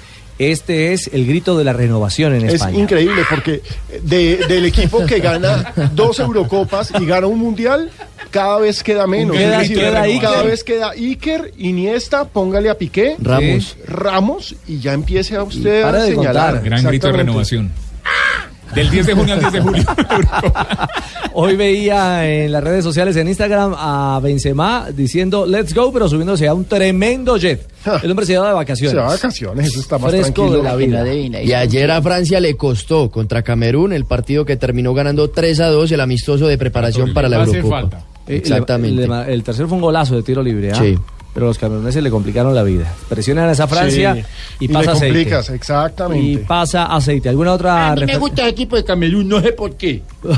este 0.49 0.93
es 0.93 1.09
el 1.13 1.27
grito 1.27 1.57
de 1.57 1.63
la 1.63 1.73
renovación 1.73 2.33
en 2.33 2.47
Es 2.47 2.55
España. 2.55 2.79
increíble 2.79 3.21
porque 3.29 3.61
de- 4.03 4.37
del 4.47 4.65
equipo 4.65 5.05
que 5.05 5.19
gana 5.19 5.73
dos 5.93 6.19
Eurocopas 6.19 6.91
y 6.99 7.05
gana 7.05 7.27
un 7.27 7.39
Mundial, 7.39 7.91
cada 8.31 8.57
vez 8.59 8.81
queda 8.81 9.05
menos. 9.07 9.35
Queda- 9.37 9.55
Es 9.55 9.69
decir, 9.69 9.77
queda 9.77 9.91
cada 9.91 10.05
Iker. 10.39 10.45
vez 10.45 10.63
queda 10.63 10.89
Iker, 10.91 11.53
Iniesta, 11.57 12.25
póngale 12.25 12.69
a 12.69 12.77
Piqué, 12.77 13.15
Ramos. 13.19 13.77
Ramos 13.87 14.55
y 14.67 14.79
ya 14.79 14.93
empiece 14.93 15.35
a 15.35 15.43
usted 15.43 15.83
Para 15.83 15.99
a 15.99 16.03
de 16.03 16.11
señalar. 16.15 16.45
contar. 16.53 16.63
Gran 16.63 16.83
grito 16.85 17.07
de 17.07 17.13
renovación. 17.13 17.71
Del 18.75 18.89
10 18.89 19.05
de 19.07 19.13
junio 19.13 19.33
al 19.33 19.39
10 19.41 19.51
de 19.53 19.61
julio. 19.61 19.83
Hoy 21.33 21.55
veía 21.55 22.27
en 22.29 22.51
las 22.51 22.63
redes 22.63 22.83
sociales, 22.83 23.15
en 23.15 23.27
Instagram, 23.27 23.73
a 23.77 24.19
Benzema 24.21 24.87
diciendo 24.93 25.45
let's 25.45 25.73
go, 25.73 25.91
pero 25.91 26.07
subiéndose 26.09 26.47
a 26.47 26.53
un 26.53 26.65
tremendo 26.65 27.37
jet. 27.37 27.67
El 28.03 28.11
hombre 28.11 28.25
se 28.25 28.37
va 28.37 28.47
de 28.49 28.53
vacaciones. 28.53 28.91
Se 28.91 28.97
va 28.97 29.03
de 29.09 29.15
vacaciones, 29.17 29.67
eso 29.67 29.79
está 29.79 29.97
más 29.97 30.11
Fresco 30.11 30.33
tranquilo. 30.33 30.57
de 30.57 30.63
la 30.63 30.75
vida. 30.75 31.41
Y 31.43 31.53
ayer 31.53 31.89
a 31.91 32.01
Francia 32.01 32.39
le 32.39 32.55
costó 32.55 33.09
contra 33.09 33.41
Camerún 33.43 33.93
el 33.93 34.05
partido 34.05 34.45
que 34.45 34.55
terminó 34.57 34.93
ganando 34.93 35.29
3 35.29 35.59
a 35.61 35.67
2 35.67 35.91
el 35.91 36.01
amistoso 36.01 36.47
de 36.47 36.57
preparación 36.57 37.13
para 37.13 37.27
la 37.29 37.43
Eurocopa. 37.43 37.81
falta. 37.81 38.05
Eh, 38.27 38.37
Exactamente. 38.37 39.07
le- 39.07 39.33
el 39.33 39.43
tercero 39.43 39.67
fue 39.67 39.75
un 39.77 39.81
golazo 39.81 40.15
de 40.15 40.23
tiro 40.23 40.41
libre, 40.43 40.71
¿ah? 40.71 40.75
Sí. 40.75 40.97
Pero 41.33 41.45
los 41.45 41.57
cameruneses 41.57 42.03
le 42.03 42.09
complicaron 42.11 42.53
la 42.53 42.61
vida. 42.63 42.93
Presionan 43.07 43.47
a 43.47 43.53
esa 43.53 43.65
Francia 43.67 44.15
Sí. 44.15 44.21
y, 44.59 44.65
Y 44.65 44.67
pasa 44.67 44.85
le 44.85 44.91
aceite. 44.97 45.07
complicas, 45.15 45.49
exactamente. 45.49 46.25
Y 46.25 46.37
pasa 46.39 46.85
aceite. 46.87 47.29
¿Alguna 47.29 47.53
otra 47.53 47.91
A 47.91 47.95
mí 47.95 48.05
me 48.05 48.17
gusta 48.17 48.43
el 48.43 48.49
equipo 48.49 48.75
de 48.75 48.83
Camerún, 48.83 49.29
no 49.29 49.39
sé 49.41 49.53
por 49.53 49.75
qué. 49.77 50.01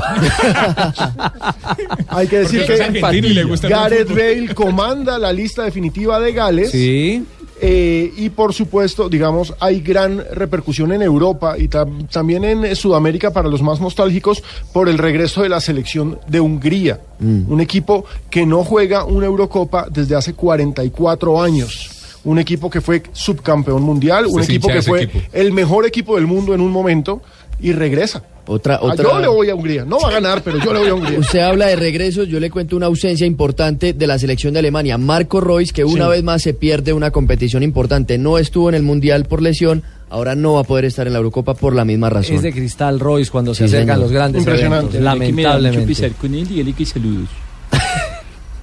Hay 2.08 2.28
que 2.28 2.38
decir 2.38 2.64
Porque 2.66 3.00
que 3.00 3.16
y 3.18 3.20
le 3.34 3.44
gusta 3.44 3.68
Gareth. 3.68 4.08
Bale 4.10 4.54
comanda 4.54 5.18
la 5.18 5.32
lista 5.32 5.64
definitiva 5.64 6.20
de 6.20 6.32
Gales. 6.32 6.70
Sí. 6.70 7.24
Eh, 7.66 8.12
y 8.18 8.28
por 8.28 8.52
supuesto, 8.52 9.08
digamos, 9.08 9.54
hay 9.58 9.80
gran 9.80 10.22
repercusión 10.32 10.92
en 10.92 11.00
Europa 11.00 11.56
y 11.56 11.68
tam- 11.68 12.06
también 12.10 12.44
en 12.44 12.62
eh, 12.66 12.74
Sudamérica 12.74 13.30
para 13.32 13.48
los 13.48 13.62
más 13.62 13.80
nostálgicos 13.80 14.42
por 14.74 14.90
el 14.90 14.98
regreso 14.98 15.42
de 15.42 15.48
la 15.48 15.60
selección 15.60 16.18
de 16.28 16.40
Hungría. 16.40 17.00
Un 17.20 17.60
equipo 17.62 18.04
que 18.28 18.44
no 18.44 18.64
juega 18.64 19.04
una 19.04 19.24
Eurocopa 19.24 19.86
desde 19.90 20.14
hace 20.14 20.34
44 20.34 21.40
años. 21.40 21.90
Un 22.24 22.38
equipo 22.38 22.68
que 22.68 22.82
fue 22.82 23.02
subcampeón 23.12 23.82
mundial, 23.82 24.26
un 24.26 24.42
equipo 24.42 24.68
que 24.68 24.82
fue 24.82 25.02
equipo. 25.04 25.24
el 25.32 25.52
mejor 25.52 25.86
equipo 25.86 26.16
del 26.16 26.26
mundo 26.26 26.54
en 26.54 26.60
un 26.60 26.70
momento 26.70 27.22
y 27.60 27.72
regresa. 27.72 28.22
Otra, 28.46 28.74
Ah, 28.76 28.80
otra... 28.82 29.04
Yo 29.10 29.18
le 29.20 29.28
voy 29.28 29.48
a 29.48 29.54
Hungría. 29.54 29.84
No 29.86 29.98
va 29.98 30.08
a 30.08 30.12
ganar, 30.12 30.42
pero 30.42 30.58
yo 30.58 30.72
le 30.72 30.80
voy 30.80 30.88
a 30.88 30.94
Hungría. 30.94 31.18
Usted 31.18 31.38
habla 31.40 31.66
de 31.68 31.76
regresos, 31.76 32.28
yo 32.28 32.38
le 32.40 32.50
cuento 32.50 32.76
una 32.76 32.86
ausencia 32.86 33.26
importante 33.26 33.94
de 33.94 34.06
la 34.06 34.18
selección 34.18 34.52
de 34.52 34.58
Alemania. 34.58 34.98
Marco 34.98 35.40
Reus, 35.40 35.72
que 35.72 35.82
una 35.84 36.04
Sí. 36.04 36.10
vez 36.10 36.22
más 36.24 36.42
se 36.42 36.52
pierde 36.52 36.92
una 36.92 37.10
competición 37.10 37.62
importante, 37.62 38.18
no 38.18 38.36
estuvo 38.38 38.68
en 38.68 38.74
el 38.74 38.82
Mundial 38.82 39.24
por 39.24 39.40
lesión, 39.40 39.82
ahora 40.10 40.34
no 40.34 40.54
va 40.54 40.60
a 40.60 40.64
poder 40.64 40.84
estar 40.84 41.06
en 41.06 41.14
la 41.14 41.20
Eurocopa 41.20 41.54
por 41.54 41.74
la 41.74 41.86
misma 41.86 42.10
razón. 42.10 42.36
Es 42.36 42.42
de 42.42 42.52
Cristal 42.52 43.00
Royce 43.00 43.30
cuando 43.30 43.54
se 43.54 43.64
acercan 43.64 43.86
señor. 43.96 43.98
los 44.00 44.12
grandes 44.12 44.40
Impresionante. 44.42 44.98
eventos. 44.98 45.02
Lamentablemente. 45.02 46.10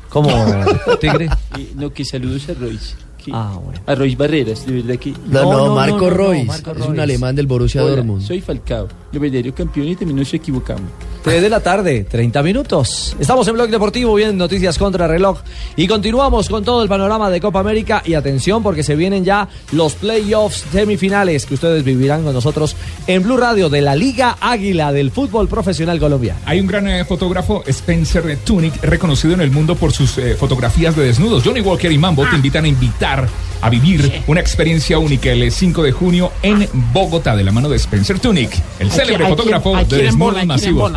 ¿Cómo, 0.10 0.30
Tigre? 1.00 1.30
No, 1.76 1.90
que 1.92 2.04
saludos 2.06 2.48
a 2.50 2.54
Royce. 2.54 2.96
Que- 3.24 3.32
Ah, 3.34 3.59
bueno. 3.63 3.80
A 3.86 3.95
Royce 3.95 4.15
Barreras, 4.15 4.65
de 4.65 4.82
verdad 4.82 4.95
que... 4.99 5.13
No, 5.28 5.43
no, 5.51 5.76
Marco 5.76 6.09
no, 6.09 6.43
Marco 6.45 6.72
es 6.72 6.86
un 6.88 6.99
alemán 6.99 7.36
del 7.36 7.45
Borussia 7.47 7.84
Hola, 7.84 7.97
Dortmund. 7.97 8.22
soy 8.24 8.41
Falcao, 8.41 8.88
los 9.11 9.22
verdaderos 9.22 9.53
campeones 9.53 9.93
y 9.93 9.95
también 9.97 10.17
nos 10.17 10.34
equivocamos. 10.34 10.89
3 11.24 11.39
de 11.39 11.49
la 11.49 11.59
tarde, 11.59 12.03
30 12.09 12.41
minutos. 12.41 13.15
Estamos 13.19 13.47
en 13.47 13.53
Blog 13.53 13.69
Deportivo, 13.69 14.15
bien 14.15 14.36
noticias 14.39 14.80
contra 14.80 15.05
reloj. 15.07 15.38
Y 15.76 15.86
continuamos 15.86 16.49
con 16.49 16.63
todo 16.63 16.82
el 16.82 16.89
panorama 16.89 17.30
de 17.30 17.39
Copa 17.39 17.59
América. 17.59 18.01
Y 18.03 18.15
atención, 18.15 18.63
porque 18.63 18.82
se 18.82 18.95
vienen 18.95 19.24
ya 19.24 19.47
los 19.72 19.93
playoffs 19.93 20.65
semifinales 20.72 21.45
que 21.45 21.53
ustedes 21.53 21.84
vivirán 21.84 22.24
con 22.24 22.34
nosotros 22.34 22.76
en 23.05 23.22
Blue 23.22 23.38
Radio 23.38 23.69
de 23.69 23.82
la 23.82 23.95
Liga 23.95 24.36
Águila 24.41 24.91
del 24.91 25.11
fútbol 25.11 25.47
profesional 25.47 25.99
colombiano. 25.99 26.39
Hay 26.45 26.59
un 26.59 26.65
gran 26.65 26.88
eh, 26.88 27.05
fotógrafo, 27.05 27.63
Spencer 27.67 28.39
Tunick, 28.43 28.82
reconocido 28.84 29.36
en 29.36 29.41
el 29.41 29.51
mundo 29.51 29.76
por 29.76 29.91
sus 29.91 30.17
eh, 30.17 30.34
fotografías 30.36 30.95
de 30.95 31.03
desnudos. 31.05 31.43
Johnny 31.43 31.61
Walker 31.61 31.91
y 31.91 31.99
Mambo 31.99 32.26
te 32.28 32.36
invitan 32.36 32.65
a 32.65 32.67
invitar 32.67 33.28
a 33.61 33.69
vivir 33.69 34.24
una 34.26 34.39
experiencia 34.41 34.97
única 34.97 35.30
el 35.30 35.51
5 35.51 35.84
de 35.84 35.91
junio 35.91 36.32
en 36.41 36.67
Bogotá 36.91 37.36
de 37.36 37.43
la 37.43 37.51
mano 37.51 37.69
de 37.69 37.76
Spencer 37.78 38.17
Tunick, 38.19 38.51
el 38.80 38.88
Hay 38.89 38.91
célebre 38.91 39.17
que- 39.17 39.24
hay 39.26 39.30
fotógrafo 39.30 39.72
que- 39.74 39.78
hay 39.78 39.84
de 39.84 39.89
que 39.89 39.95
ir 39.97 40.01
en 40.01 40.05
desnudos 40.07 40.45
masivos. 40.47 40.91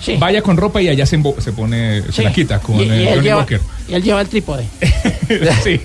Sí. 0.00 0.16
Vaya 0.18 0.40
con 0.42 0.56
ropa 0.56 0.80
y 0.80 0.88
allá 0.88 1.04
se, 1.06 1.20
se 1.38 1.52
pone, 1.52 2.02
se 2.02 2.12
Sí. 2.12 2.22
la 2.22 2.32
quita 2.32 2.58
con 2.60 2.76
Y- 2.80 2.84
y 2.84 2.90
eh, 2.90 3.12
él 3.12 3.22
lleva- 3.22 3.38
Walker. 3.38 3.60
Y 3.88 3.94
él 3.94 4.02
lleva 4.02 4.20
el 4.22 4.28
trípode. 4.28 4.64
sí. 5.64 5.80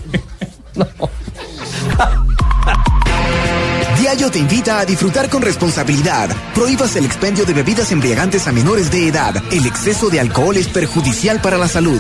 Diallo 4.00 4.30
te 4.30 4.40
invita 4.40 4.80
a 4.80 4.86
disfrutar 4.86 5.30
con 5.30 5.42
responsabilidad. 5.42 6.30
Prohíbas 6.54 6.96
el 6.96 7.06
expendio 7.06 7.46
de 7.46 7.54
bebidas 7.54 7.92
embriagantes 7.92 8.48
a 8.48 8.52
menores 8.52 8.92
de 8.92 9.08
edad. 9.08 9.36
El 9.52 9.66
exceso 9.66 10.10
de 10.10 10.20
alcohol 10.20 10.56
es 10.58 10.68
perjudicial 10.68 11.42
para 11.42 11.58
la 11.58 11.68
salud. 11.68 12.00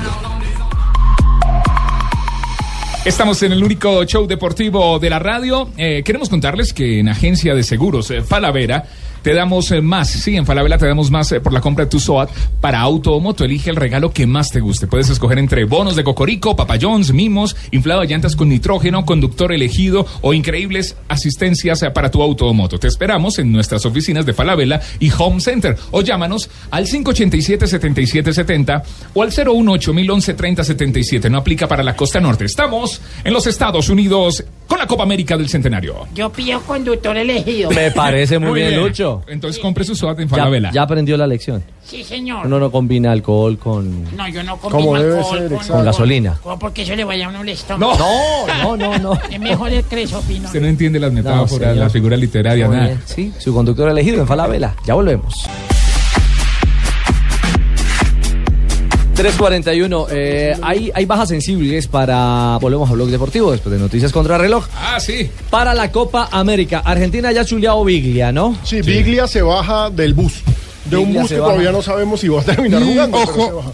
Estamos 3.05 3.41
en 3.43 3.51
el 3.51 3.63
único 3.63 4.03
show 4.05 4.26
deportivo 4.28 4.97
de 4.99 5.09
la 5.09 5.20
radio. 5.20 5.70
Eh, 5.78 6.01
queremos 6.03 6.28
contarles 6.30 6.74
que 6.74 6.99
en 6.99 7.07
Agencia 7.09 7.53
de 7.53 7.63
Seguros 7.63 8.09
eh, 8.11 8.22
Falavera 8.24 8.84
te 9.26 9.34
damos 9.34 9.71
eh, 9.71 9.82
más. 9.82 10.11
Sí, 10.11 10.36
en 10.36 10.45
Falabella 10.45 10.78
te 10.78 10.86
damos 10.86 11.09
más 11.09 11.32
eh, 11.32 11.41
por 11.41 11.51
la 11.51 11.59
compra 11.59 11.86
de 11.86 11.89
tu 11.89 11.99
SOAT 11.99 12.30
para 12.61 12.80
auto 12.80 13.13
o 13.13 13.19
moto. 13.19 13.43
Elige 13.43 13.71
el 13.71 13.76
regalo 13.76 14.11
que 14.11 14.28
más 14.28 14.51
te 14.51 14.59
guste. 14.59 14.86
Puedes 14.86 15.09
escoger 15.09 15.39
entre 15.39 15.65
bonos 15.65 15.95
de 15.95 16.03
Cocorico, 16.03 16.55
Papayons, 16.55 17.11
mimos, 17.11 17.55
inflado 17.71 18.01
de 18.01 18.07
llantas 18.07 18.36
con 18.36 18.49
nitrógeno, 18.49 19.03
conductor 19.03 19.51
elegido 19.51 20.05
o 20.21 20.36
increíbles 20.36 20.95
asistencias 21.07 21.82
eh, 21.82 21.89
para 21.89 22.11
tu 22.11 22.21
auto 22.21 22.45
o 22.45 22.53
moto. 22.53 22.78
Te 22.78 22.88
esperamos 22.88 23.39
en 23.39 23.51
nuestras 23.51 23.84
oficinas 23.88 24.28
de 24.28 24.34
Falabella 24.34 24.80
y 24.99 25.09
Home 25.17 25.41
Center 25.41 25.76
o 25.89 26.03
llámanos 26.03 26.47
al 26.69 26.86
587-7770 26.86 28.84
o 29.15 29.23
al 29.23 29.32
018-011-3077. 29.32 31.32
No 31.32 31.39
aplica 31.39 31.67
para 31.67 31.82
la 31.82 31.95
costa 31.95 32.19
norte. 32.19 32.45
Estamos 32.45 33.01
en 33.23 33.34
los 33.34 33.47
Estados 33.47 33.89
Unidos 33.89 34.45
con 34.67 34.78
la 34.78 34.86
Copa 34.86 35.01
América 35.01 35.36
del 35.36 35.49
Centenario. 35.49 36.07
Yo 36.13 36.32
pido 36.32 36.61
conductor 36.61 37.17
elegido. 37.17 37.71
Me 37.71 37.89
parece 37.89 38.38
muy, 38.38 38.59
bien, 38.59 38.80
Lucho. 38.80 39.14
Entonces 39.28 39.61
compre 39.61 39.84
su 39.84 39.95
SOAT 39.95 40.20
en 40.20 40.28
Ya, 40.28 40.36
Falabella. 40.36 40.72
ya 40.72 40.82
aprendió 40.84 41.18
la 41.18 41.28
lección. 41.28 41.63
Sí, 41.84 42.03
señor. 42.03 42.45
Uno 42.47 42.59
no 42.59 42.72
combina 42.72 43.11
alcohol 43.11 43.57
con, 43.57 44.03
No, 44.16 44.28
yo 44.28 44.43
no 44.43 44.57
Como 44.57 44.76
combino 44.88 45.03
debe 45.03 45.18
alcohol 45.18 45.38
ser, 45.38 45.47
con, 45.47 45.53
exacto. 45.57 45.74
Con 45.74 45.86
gasolina. 45.86 46.39
con- 46.41 46.59
porque 46.59 46.82
eso 46.82 46.95
le 46.95 47.03
vaya 47.03 47.28
a 47.28 47.30
uno 47.30 47.41
el 47.41 47.49
estómago. 47.49 47.95
No, 47.97 48.47
no, 48.47 48.78
no, 48.78 48.97
no. 48.99 49.20
Es 49.32 49.39
mejor 49.39 49.72
el 49.72 49.84
cresopino. 49.84 50.45
Usted 50.47 50.61
no 50.61 50.68
entiende 50.68 50.99
las 50.99 51.11
metáforas, 51.11 51.49
señor. 51.51 51.76
la 51.78 51.89
figura 51.89 52.18
literaria, 52.18 52.68
nada. 52.68 52.97
Sí, 53.05 53.32
su 53.38 53.53
conductor 53.53 53.89
elegido 53.89 54.20
en 54.22 54.28
Falabella. 54.28 54.76
Ya 54.86 54.93
volvemos. 54.95 55.34
341. 59.16 60.07
Eh, 60.11 60.55
hay, 60.61 60.91
hay 60.93 61.05
bajas 61.05 61.30
sensibles 61.30 61.88
para. 61.88 62.57
Volvemos 62.61 62.89
a 62.89 62.93
Blog 62.93 63.09
Deportivo 63.09 63.51
después 63.51 63.72
de 63.74 63.80
Noticias 63.80 64.11
contra 64.11 64.38
Reloj. 64.38 64.66
Ah, 64.78 64.99
sí. 64.99 65.30
Para 65.49 65.74
la 65.74 65.91
Copa 65.91 66.30
América. 66.32 66.80
Argentina 66.86 67.32
ya 67.32 67.41
ha 67.41 67.45
chuleado 67.45 67.84
Biglia, 67.84 68.32
¿no? 68.32 68.57
Sí, 68.63 68.82
Biglia 68.82 69.28
se 69.28 69.41
baja 69.41 69.89
del 69.89 70.13
bus. 70.13 70.34
De 70.86 70.97
un 70.97 71.13
bus 71.13 71.30
que 71.30 71.39
baja. 71.39 71.51
todavía 71.53 71.72
no 71.72 71.82
sabemos 71.82 72.20
si 72.20 72.28
va 72.28 72.41
a 72.41 72.43
terminar 72.43 72.82
Mm, 72.82 72.86
jugando. 72.88 73.18
ojo. 73.18 73.45
se 73.47 73.51
baja. 73.53 73.72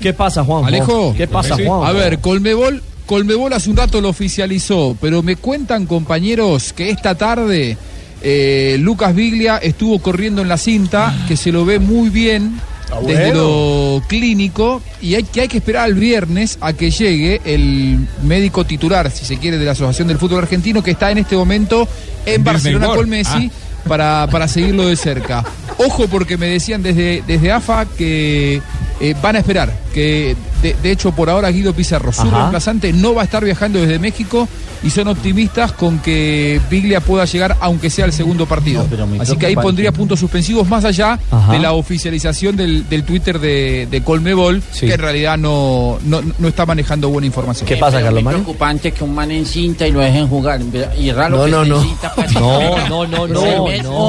¿Qué 0.00 0.12
pasa, 0.14 0.44
Juan? 0.44 0.64
Alejo. 0.64 1.14
¿Qué 1.16 1.26
pasa, 1.26 1.56
Sí. 1.56 1.64
Juan? 1.66 1.86
A 1.88 1.92
ver, 1.92 2.20
Colmebol, 2.20 2.82
Colmebol 3.06 3.52
hace 3.52 3.68
un 3.70 3.76
rato 3.76 4.00
lo 4.00 4.08
oficializó, 4.10 4.96
pero 5.00 5.22
me 5.22 5.36
cuentan, 5.36 5.86
compañeros, 5.86 6.72
que 6.72 6.90
esta 6.90 7.16
tarde 7.16 7.76
eh, 8.22 8.76
Lucas 8.80 9.14
Biglia 9.14 9.56
estuvo 9.58 9.98
corriendo 9.98 10.40
en 10.42 10.48
la 10.48 10.56
cinta, 10.58 11.14
que 11.26 11.36
se 11.36 11.50
lo 11.52 11.64
ve 11.64 11.78
muy 11.78 12.08
bien, 12.10 12.60
desde 13.06 13.32
bueno. 13.32 13.34
lo 13.34 14.02
clínico 14.08 14.82
y 15.00 15.14
hay 15.14 15.22
que, 15.22 15.42
hay 15.42 15.48
que 15.48 15.58
esperar 15.58 15.84
al 15.84 15.94
viernes 15.94 16.58
a 16.60 16.72
que 16.72 16.90
llegue 16.90 17.40
el 17.44 17.98
médico 18.22 18.64
titular, 18.64 19.10
si 19.10 19.24
se 19.24 19.38
quiere, 19.38 19.58
de 19.58 19.64
la 19.64 19.72
Asociación 19.72 20.08
del 20.08 20.18
Fútbol 20.18 20.40
Argentino, 20.40 20.82
que 20.82 20.92
está 20.92 21.10
en 21.10 21.18
este 21.18 21.36
momento 21.36 21.88
en 22.26 22.34
En 22.36 22.44
Barcelona 22.44 22.88
con. 22.88 23.08
Messi. 23.08 23.50
Para, 23.88 24.28
para 24.30 24.46
seguirlo 24.46 24.86
de 24.86 24.94
cerca. 24.94 25.42
Ojo 25.78 26.06
porque 26.06 26.36
me 26.36 26.46
decían 26.48 26.82
desde, 26.82 27.24
desde 27.26 27.50
AFA 27.50 27.86
que 27.86 28.60
eh, 29.00 29.14
van 29.22 29.36
a 29.36 29.38
esperar, 29.38 29.72
que 29.92 30.36
de, 30.62 30.74
de 30.82 30.90
hecho 30.92 31.12
por 31.12 31.28
ahora 31.30 31.50
Guido 31.50 31.72
Pizarro, 31.72 32.12
su 32.12 32.22
Ajá. 32.22 32.38
reemplazante, 32.38 32.92
no 32.92 33.14
va 33.14 33.22
a 33.22 33.24
estar 33.24 33.44
viajando 33.44 33.78
desde 33.80 33.98
México 33.98 34.48
y 34.82 34.90
son 34.90 35.08
optimistas 35.08 35.72
con 35.72 35.98
que 35.98 36.58
Biglia 36.70 37.00
pueda 37.00 37.24
llegar 37.26 37.56
aunque 37.60 37.90
sea 37.90 38.06
el 38.06 38.12
segundo 38.12 38.46
partido. 38.46 38.86
Así 39.18 39.36
que 39.36 39.46
ahí 39.46 39.54
pondría 39.56 39.92
puntos 39.92 40.18
suspensivos 40.20 40.66
más 40.68 40.84
allá 40.84 41.18
Ajá. 41.30 41.52
de 41.52 41.58
la 41.58 41.72
oficialización 41.72 42.56
del, 42.56 42.88
del 42.88 43.04
Twitter 43.04 43.38
de, 43.38 43.86
de 43.90 44.02
Colmebol, 44.02 44.62
que 44.78 44.92
en 44.94 45.00
realidad 45.00 45.36
no, 45.36 45.98
no, 46.04 46.20
no 46.38 46.48
está 46.48 46.64
manejando 46.66 47.08
buena 47.10 47.26
información. 47.26 47.66
Pero 47.68 47.86
Es 48.20 48.24
preocupante 48.44 48.92
que 48.92 49.04
un 49.04 49.14
man 49.14 49.30
en 49.30 49.44
cinta 49.46 49.86
y 49.86 49.92
lo 49.92 50.00
dejen 50.00 50.28
jugar. 50.28 50.60
Y 50.98 51.12
raro 51.12 51.46
No, 51.46 51.62
que 51.62 51.68
no, 51.68 51.82
cinta. 51.82 52.14
No, 52.34 52.88
no, 52.88 53.06
no, 53.06 53.26
no. 53.28 54.06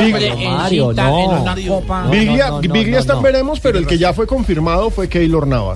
Biglia, 2.09 2.51
Biglia 2.61 2.99
está 2.99 3.15
veremos, 3.21 3.59
pero 3.59 3.77
el 3.77 3.88
que 3.88 3.97
ya 3.97 4.13
fue 4.13 4.27
confirmado 4.27 4.89
fue 4.89 5.07
Keylor 5.07 5.47
Navas. 5.47 5.70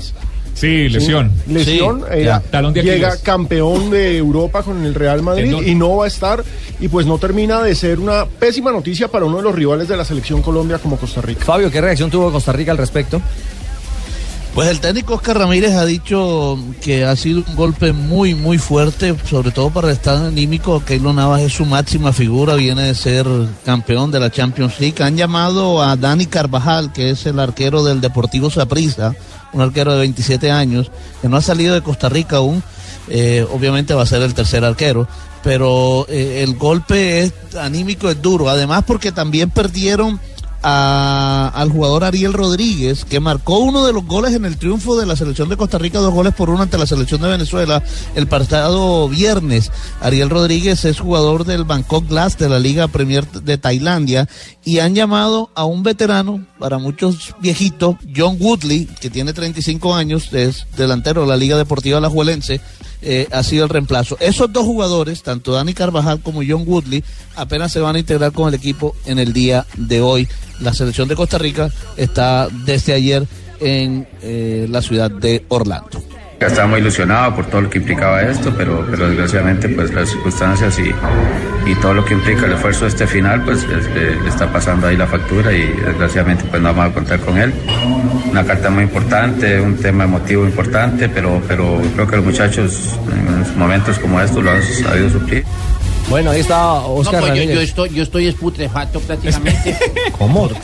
Sí, 0.55 0.87
lesión. 0.87 1.31
Lesión. 1.47 1.99
Sí, 2.01 2.19
eh. 2.21 2.39
Talón 2.49 2.73
de 2.73 2.81
llega 2.81 3.17
campeón 3.17 3.91
de 3.91 4.17
Europa 4.17 4.63
con 4.63 4.85
el 4.85 4.95
Real 4.95 5.21
Madrid 5.21 5.53
y 5.65 5.75
no 5.75 5.97
va 5.97 6.05
a 6.05 6.07
estar. 6.07 6.43
Y 6.79 6.87
pues 6.87 7.05
no 7.05 7.17
termina 7.17 7.61
de 7.61 7.75
ser 7.75 7.99
una 7.99 8.25
pésima 8.25 8.71
noticia 8.71 9.09
para 9.09 9.25
uno 9.25 9.37
de 9.37 9.43
los 9.43 9.53
rivales 9.53 9.87
de 9.87 9.97
la 9.97 10.05
selección 10.05 10.41
Colombia 10.41 10.77
como 10.77 10.97
Costa 10.97 11.21
Rica. 11.21 11.43
Fabio, 11.43 11.69
¿qué 11.69 11.81
reacción 11.81 12.09
tuvo 12.09 12.31
Costa 12.31 12.53
Rica 12.53 12.71
al 12.71 12.77
respecto? 12.77 13.21
Pues 14.55 14.69
el 14.69 14.79
técnico 14.79 15.15
Oscar 15.15 15.37
Ramírez 15.37 15.73
ha 15.73 15.83
dicho 15.83 16.57
que 16.81 17.03
ha 17.03 17.13
sido 17.17 17.43
un 17.45 17.55
golpe 17.57 17.91
muy, 17.91 18.35
muy 18.35 18.57
fuerte, 18.57 19.13
sobre 19.29 19.51
todo 19.51 19.69
para 19.69 19.89
el 19.89 19.93
estado 19.95 20.27
anímico. 20.27 20.81
Keylor 20.85 21.13
Navas 21.13 21.41
es 21.41 21.51
su 21.51 21.65
máxima 21.65 22.13
figura, 22.13 22.55
viene 22.55 22.83
de 22.83 22.95
ser 22.95 23.27
campeón 23.65 24.11
de 24.11 24.21
la 24.21 24.31
Champions 24.31 24.79
League. 24.79 25.03
Han 25.03 25.17
llamado 25.17 25.83
a 25.83 25.97
Dani 25.97 26.25
Carvajal, 26.27 26.93
que 26.93 27.09
es 27.09 27.25
el 27.25 27.37
arquero 27.41 27.83
del 27.83 27.99
Deportivo 27.99 28.49
Saprissa, 28.49 29.13
un 29.55 29.61
arquero 29.61 29.93
de 29.93 29.99
27 29.99 30.51
años, 30.51 30.91
que 31.21 31.29
no 31.29 31.37
ha 31.37 31.41
salido 31.41 31.73
de 31.73 31.81
Costa 31.81 32.09
Rica 32.09 32.37
aún. 32.37 32.61
Eh, 33.07 33.45
obviamente 33.51 33.93
va 33.93 34.03
a 34.03 34.05
ser 34.05 34.21
el 34.21 34.33
tercer 34.33 34.65
arquero, 34.65 35.07
pero 35.43 36.05
eh, 36.09 36.43
el 36.43 36.55
golpe 36.55 37.21
es 37.21 37.33
anímico 37.59 38.09
es 38.09 38.21
duro. 38.21 38.49
Además, 38.49 38.83
porque 38.85 39.11
también 39.11 39.49
perdieron 39.49 40.19
a- 40.68 41.51
al 41.53 41.70
jugador 41.70 42.03
Ariel 42.03 42.34
Rodríguez, 42.34 43.05
que 43.05 43.20
marcó 43.20 43.59
uno 43.59 43.86
de 43.86 43.93
los 43.93 44.03
goles 44.05 44.34
en 44.34 44.45
el 44.45 44.57
triunfo 44.57 44.97
de 44.99 45.05
la 45.05 45.16
selección 45.16 45.47
de 45.47 45.57
Costa 45.57 45.78
Rica, 45.78 45.99
dos 45.99 46.11
goles 46.13 46.34
por 46.34 46.49
uno 46.49 46.63
ante 46.63 46.80
la 46.80 46.88
selección 46.88 47.22
de 47.22 47.28
Venezuela 47.30 47.84
el 48.16 48.28
pasado 48.28 49.07
viernes. 49.07 49.72
Ariel 50.01 50.32
Rodríguez 50.32 50.84
es 50.86 50.99
jugador 50.99 51.45
del 51.45 51.66
Bangkok 51.66 52.07
Glass 52.09 52.39
de 52.39 52.49
la 52.49 52.57
Liga 52.57 52.88
Premier 52.88 53.30
de 53.32 53.59
Tailandia 53.59 54.28
y 54.63 54.80
han 54.80 54.95
llamado 54.95 55.51
a 55.53 55.66
un 55.66 55.84
veterano, 55.84 56.43
para 56.57 56.80
muchos 56.80 57.36
viejitos, 57.41 57.97
John 58.16 58.38
Woodley, 58.39 58.88
que 58.99 59.11
tiene 59.11 59.34
35 59.34 59.93
años, 59.93 60.34
es 60.34 60.66
delantero 60.76 61.22
de 61.22 61.28
la 61.28 61.38
Liga 61.38 61.57
Deportiva 61.57 61.99
Alajuelense, 61.99 62.59
eh, 63.05 63.27
ha 63.31 63.43
sido 63.43 63.63
el 63.63 63.69
reemplazo. 63.69 64.17
Esos 64.19 64.51
dos 64.51 64.65
jugadores, 64.65 65.21
tanto 65.21 65.53
Dani 65.53 65.73
Carvajal 65.73 66.21
como 66.21 66.41
John 66.47 66.63
Woodley, 66.65 67.03
apenas 67.35 67.71
se 67.71 67.79
van 67.79 67.95
a 67.95 67.99
integrar 67.99 68.31
con 68.31 68.49
el 68.49 68.55
equipo 68.55 68.95
en 69.05 69.19
el 69.19 69.31
día 69.31 69.65
de 69.77 70.01
hoy. 70.01 70.27
La 70.59 70.73
selección 70.73 71.07
de 71.07 71.15
Costa 71.15 71.37
Rica 71.37 71.69
está 71.97 72.47
desde 72.65 72.93
ayer 72.93 73.27
en 73.59 74.07
eh, 74.21 74.67
la 74.69 74.81
ciudad 74.81 75.11
de 75.11 75.45
Orlando. 75.49 76.03
Estaba 76.39 76.67
muy 76.67 76.79
ilusionado 76.79 77.33
por 77.36 77.45
todo 77.47 77.61
lo 77.61 77.69
que 77.69 77.79
implicaba 77.79 78.21
esto, 78.21 78.53
pero, 78.55 78.86
pero 78.91 79.07
desgraciadamente 79.07 79.67
pues 79.69 79.91
las 79.93 80.09
circunstancias 80.09 80.77
y, 80.79 80.93
y 81.69 81.75
todo 81.75 81.93
lo 81.95 82.05
que 82.05 82.13
implica 82.13 82.45
el 82.45 82.51
esfuerzo 82.53 82.81
de 82.86 82.89
este 82.89 83.07
final 83.07 83.41
pues 83.43 83.63
es- 83.63 83.89
le, 83.95 84.21
le 84.21 84.29
está 84.29 84.51
pasando 84.51 84.86
ahí 84.88 84.95
la 84.97 85.07
factura 85.07 85.51
y 85.51 85.65
desgraciadamente 85.65 86.43
pues 86.49 86.61
no 86.61 86.73
vamos 86.73 86.91
a 86.91 86.93
contar 86.93 87.19
con 87.21 87.38
él. 87.38 87.51
Una 88.29 88.43
carta 88.43 88.69
muy 88.69 88.83
importante, 88.83 89.59
un 89.59 89.75
tema 89.77 90.03
emotivo 90.03 90.45
importante, 90.45 91.09
pero, 91.09 91.41
pero 91.47 91.81
creo 91.95 92.07
que 92.07 92.15
los 92.17 92.25
muchachos 92.25 92.99
en 93.11 93.57
momentos 93.57 93.97
como 93.97 94.19
estos 94.21 94.43
lo 94.43 94.51
han 94.51 94.61
sabido 94.61 95.09
suplir. 95.09 95.43
Bueno, 96.09 96.29
ahí 96.31 96.39
está 96.41 96.75
Oscar 96.75 97.13
No, 97.15 97.19
pues 97.21 97.21
yo, 97.21 97.27
Ramírez. 97.35 97.55
yo 97.55 97.61
estoy, 97.61 97.89
yo 97.89 98.03
estoy 98.03 98.27
esputefacto 98.27 98.99
prácticamente. 98.99 99.77
¿Cómo? 100.17 100.49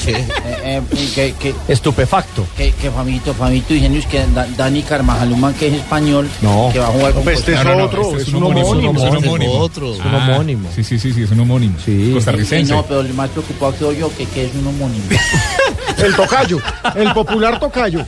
Eh, 0.64 0.80
eh, 0.94 1.08
que, 1.16 1.34
que, 1.34 1.56
Estupefacto. 1.68 2.46
que, 2.56 2.72
que 2.74 2.92
Famito, 2.92 3.34
Famito 3.34 3.74
diciendo 3.74 3.98
es 3.98 4.06
que 4.06 4.24
Da- 4.34 4.48
Dani 4.56 4.84
Carvajal, 4.84 5.32
un 5.32 5.40
man 5.42 5.54
que 5.56 5.68
es 5.68 5.74
español, 5.74 6.30
No. 6.42 6.70
que 6.72 6.78
va 6.80 6.88
a 6.88 6.92
jugar 6.92 7.14
con 7.14 7.24
Pues 7.24 7.40
este 7.40 7.54
Costa 7.54 7.70
es 7.70 7.76
Rica. 7.76 7.86
otro, 7.86 8.02
este 8.12 8.22
es 8.22 8.28
un 8.30 8.44
homónimo. 8.44 8.92
Es 9.04 9.10
un 9.10 9.18
homónimo. 9.18 9.52
Otro. 9.54 9.94
Es 9.94 10.00
un 10.00 10.14
homónimo. 10.14 10.70
Sí, 10.76 10.84
sí, 10.84 11.00
sí, 11.00 11.12
sí, 11.14 11.24
es 11.24 11.32
un 11.32 11.40
homónimo. 11.40 11.76
Costarricense. 12.14 12.74
No, 12.74 12.84
pero 12.86 13.02
el 13.02 13.14
más 13.16 13.30
preocupado 13.32 13.76
quedo 13.76 13.92
yo, 13.94 14.16
que, 14.16 14.26
que 14.26 14.46
es 14.46 14.54
un 14.54 14.68
homónimo. 14.68 15.06
El 16.04 16.16
tocayo, 16.16 16.60
el 16.96 17.14
popular 17.14 17.60
tocayo. 17.60 18.06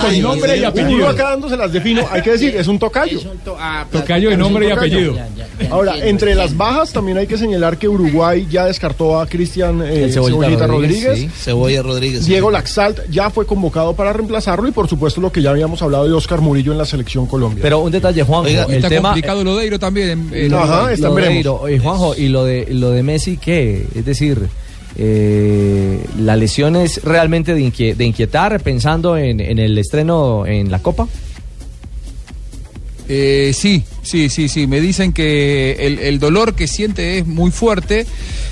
con 0.00 0.22
nombre 0.22 0.56
y 0.56 0.64
apellido. 0.64 0.96
Uno 0.96 1.08
acá 1.08 1.30
dándose 1.30 1.56
las 1.56 1.72
defino, 1.72 2.06
hay 2.10 2.22
que 2.22 2.32
decir, 2.32 2.56
es 2.56 2.66
un 2.68 2.78
tocayo. 2.78 3.20
Tocayo 3.92 4.30
de 4.30 4.36
nombre 4.36 4.66
y 4.66 4.68
Es 4.70 4.74
tocayo. 4.74 4.96
apellido. 5.12 5.26
Ahora, 5.70 5.98
entre 6.06 6.34
las 6.34 6.56
bajas 6.56 6.92
también 6.92 7.18
hay 7.18 7.26
que 7.26 7.38
señalar 7.38 7.78
que 7.78 7.88
Uruguay 7.88 8.46
ya 8.50 8.66
descartó 8.66 9.18
a 9.18 9.26
Cristian 9.26 9.80
eh, 9.82 10.04
El 10.04 10.12
Cebollita 10.12 10.40
Cebollita 10.42 10.66
Rodríguez, 10.66 11.04
Rodríguez. 11.06 11.32
sí. 11.32 11.42
Cebolla 11.44 11.82
Rodríguez, 11.82 12.24
sí. 12.24 12.30
Diego 12.30 12.50
Laxalt 12.50 13.00
ya 13.10 13.30
fue 13.30 13.46
convocado 13.46 13.94
para 13.94 14.12
reemplazarlo 14.12 14.68
y 14.68 14.72
por 14.72 14.88
supuesto 14.88 15.20
lo 15.20 15.32
que 15.32 15.42
ya 15.42 15.50
habíamos 15.50 15.80
hablado 15.82 16.06
de 16.06 16.12
Oscar 16.12 16.40
Murillo 16.40 16.72
en 16.72 16.78
la 16.78 16.84
selección 16.84 17.26
Colombia. 17.26 17.62
Pero 17.62 17.80
un 17.80 17.90
detalle, 17.92 18.22
Juanjo. 18.22 18.46
Oiga, 18.48 18.64
el 18.68 18.74
está 18.74 18.88
tema, 18.88 19.08
complicado 19.10 19.44
lo 19.44 19.56
de 19.56 19.64
Eiro 19.64 19.78
también. 19.78 20.10
en- 20.10 20.34
en 20.34 20.54
Ajá, 20.54 20.92
está 20.92 21.08
lo 21.08 21.14
de 21.14 21.20
veremos. 21.22 21.36
Eiro. 21.38 21.60
Oye, 21.60 21.78
Juanjo, 21.78 22.14
y 22.16 22.28
lo 22.28 22.44
de 22.44 22.66
lo 22.70 22.90
de 22.90 23.02
Messi, 23.02 23.36
¿qué? 23.38 23.86
Es 23.94 24.04
decir, 24.04 24.48
eh, 24.98 26.04
la 26.18 26.36
lesión 26.36 26.76
es 26.76 27.02
realmente 27.02 27.54
de, 27.54 27.60
inquie- 27.60 27.94
de 27.94 28.04
inquietar 28.04 28.60
pensando 28.62 29.16
en, 29.16 29.40
el 29.40 29.76
estreno 29.78 30.46
en 30.46 30.70
la 30.70 30.80
Copa. 30.80 31.06
Eh, 33.08 33.52
sí, 33.54 33.84
sí, 34.02 34.28
sí, 34.28 34.48
sí. 34.48 34.66
Me 34.66 34.80
dicen 34.80 35.12
que 35.12 35.76
el, 35.80 35.98
el 36.00 36.18
dolor 36.18 36.54
que 36.54 36.66
siente 36.66 37.18
es 37.18 37.26
muy 37.26 37.50
fuerte, 37.52 38.04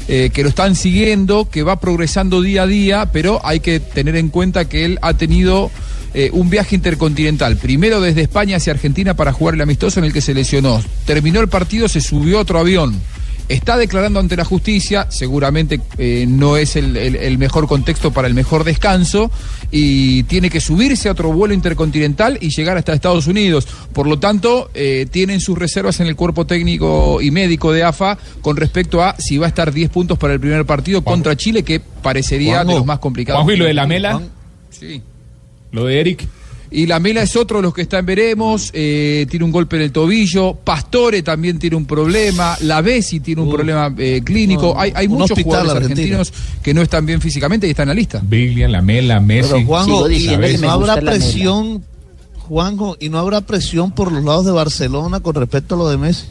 eh, 0.06 0.30
que 0.32 0.42
lo 0.44 0.48
están 0.48 0.76
siguiendo, 0.76 1.48
que 1.50 1.62
va 1.64 1.80
progresando 1.80 2.40
día 2.40 2.62
a 2.62 2.66
día, 2.66 3.10
pero 3.12 3.40
hay 3.44 3.60
que 3.60 3.80
tener 3.80 4.14
en 4.14 4.28
cuenta 4.28 4.68
que 4.68 4.84
él 4.84 4.98
ha 5.02 5.14
tenido 5.14 5.72
eh, 6.12 6.30
un 6.32 6.50
viaje 6.50 6.76
intercontinental. 6.76 7.56
Primero 7.56 8.00
desde 8.00 8.20
España 8.20 8.58
hacia 8.58 8.74
Argentina 8.74 9.14
para 9.16 9.32
jugar 9.32 9.54
el 9.56 9.62
amistoso 9.62 9.98
en 9.98 10.04
el 10.04 10.12
que 10.12 10.20
se 10.20 10.34
lesionó. 10.34 10.80
Terminó 11.04 11.40
el 11.40 11.48
partido, 11.48 11.88
se 11.88 12.00
subió 12.00 12.38
a 12.38 12.42
otro 12.42 12.60
avión. 12.60 12.94
Está 13.48 13.76
declarando 13.76 14.20
ante 14.20 14.36
la 14.36 14.44
justicia, 14.44 15.06
seguramente 15.10 15.78
eh, 15.98 16.24
no 16.26 16.56
es 16.56 16.76
el, 16.76 16.96
el- 16.96 17.16
el 17.16 17.36
mejor 17.36 17.66
contexto 17.66 18.10
para 18.10 18.26
el 18.26 18.32
mejor 18.34 18.64
descanso, 18.64 19.30
y 19.70 20.22
tiene 20.24 20.48
que 20.48 20.60
subirse 20.60 21.08
a 21.08 21.12
otro 21.12 21.30
vuelo 21.30 21.52
intercontinental 21.52 22.38
y 22.40 22.48
llegar 22.48 22.78
hasta 22.78 22.94
Estados 22.94 23.26
Unidos. 23.26 23.66
Por 23.92 24.06
lo 24.06 24.18
tanto, 24.18 24.70
eh, 24.72 25.06
tienen 25.10 25.40
sus 25.40 25.58
reservas 25.58 26.00
en 26.00 26.06
el 26.06 26.16
cuerpo 26.16 26.46
técnico 26.46 27.20
y 27.20 27.30
médico 27.30 27.70
de 27.72 27.82
AFA 27.82 28.16
con 28.40 28.56
respecto 28.56 29.02
a 29.02 29.14
si 29.18 29.36
va 29.36 29.46
a 29.46 29.48
estar 29.50 29.72
10 29.72 29.90
puntos 29.90 30.16
para 30.18 30.32
el 30.32 30.40
primer 30.40 30.64
partido 30.64 31.02
contra 31.04 31.36
Chile, 31.36 31.62
que 31.62 31.80
parecería 31.80 32.64
de 32.64 32.74
los 32.76 32.86
más 32.86 32.98
complicados. 32.98 33.42
Juanjo, 33.42 33.52
¿y 33.54 33.58
lo 33.58 33.64
de 33.66 33.74
la 33.74 33.86
Mela? 33.86 34.20
Sí. 34.70 35.02
Lo 35.70 35.84
de 35.84 36.00
Eric. 36.00 36.26
Y 36.74 36.86
la 36.86 36.98
Mela 36.98 37.22
es 37.22 37.36
otro 37.36 37.58
de 37.58 37.62
los 37.62 37.72
que 37.72 37.82
está 37.82 38.00
en 38.00 38.06
veremos, 38.06 38.70
eh, 38.72 39.28
tiene 39.30 39.44
un 39.44 39.52
golpe 39.52 39.76
en 39.76 39.82
el 39.82 39.92
tobillo, 39.92 40.54
Pastore 40.54 41.22
también 41.22 41.56
tiene 41.60 41.76
un 41.76 41.86
problema, 41.86 42.56
La 42.62 42.82
Bessi 42.82 43.20
tiene 43.20 43.42
un 43.42 43.50
problema 43.50 43.94
eh, 43.96 44.22
clínico, 44.24 44.74
no, 44.74 44.80
hay, 44.80 45.06
muchos 45.06 45.40
jugadores 45.40 45.70
argentino. 45.70 46.18
argentinos 46.18 46.32
que 46.64 46.74
no 46.74 46.82
están 46.82 47.06
bien 47.06 47.20
físicamente 47.20 47.68
y 47.68 47.70
están 47.70 47.84
en 47.84 47.88
la 47.90 47.94
lista. 47.94 48.20
Biglia, 48.24 48.66
Lamela, 48.66 49.20
Messi. 49.20 49.52
Pero 49.52 49.66
Juanjo, 49.66 50.10
y 50.10 50.58
no 50.60 50.70
habrá 50.72 51.00
presión, 51.00 51.84
Juanjo, 52.40 52.96
y 52.98 53.08
no 53.08 53.18
habrá 53.20 53.40
presión 53.42 53.92
por 53.92 54.10
los 54.10 54.24
lados 54.24 54.44
de 54.44 54.50
Barcelona 54.50 55.20
con 55.20 55.36
respecto 55.36 55.76
a 55.76 55.78
lo 55.78 55.88
de 55.88 55.96
Messi. 55.96 56.26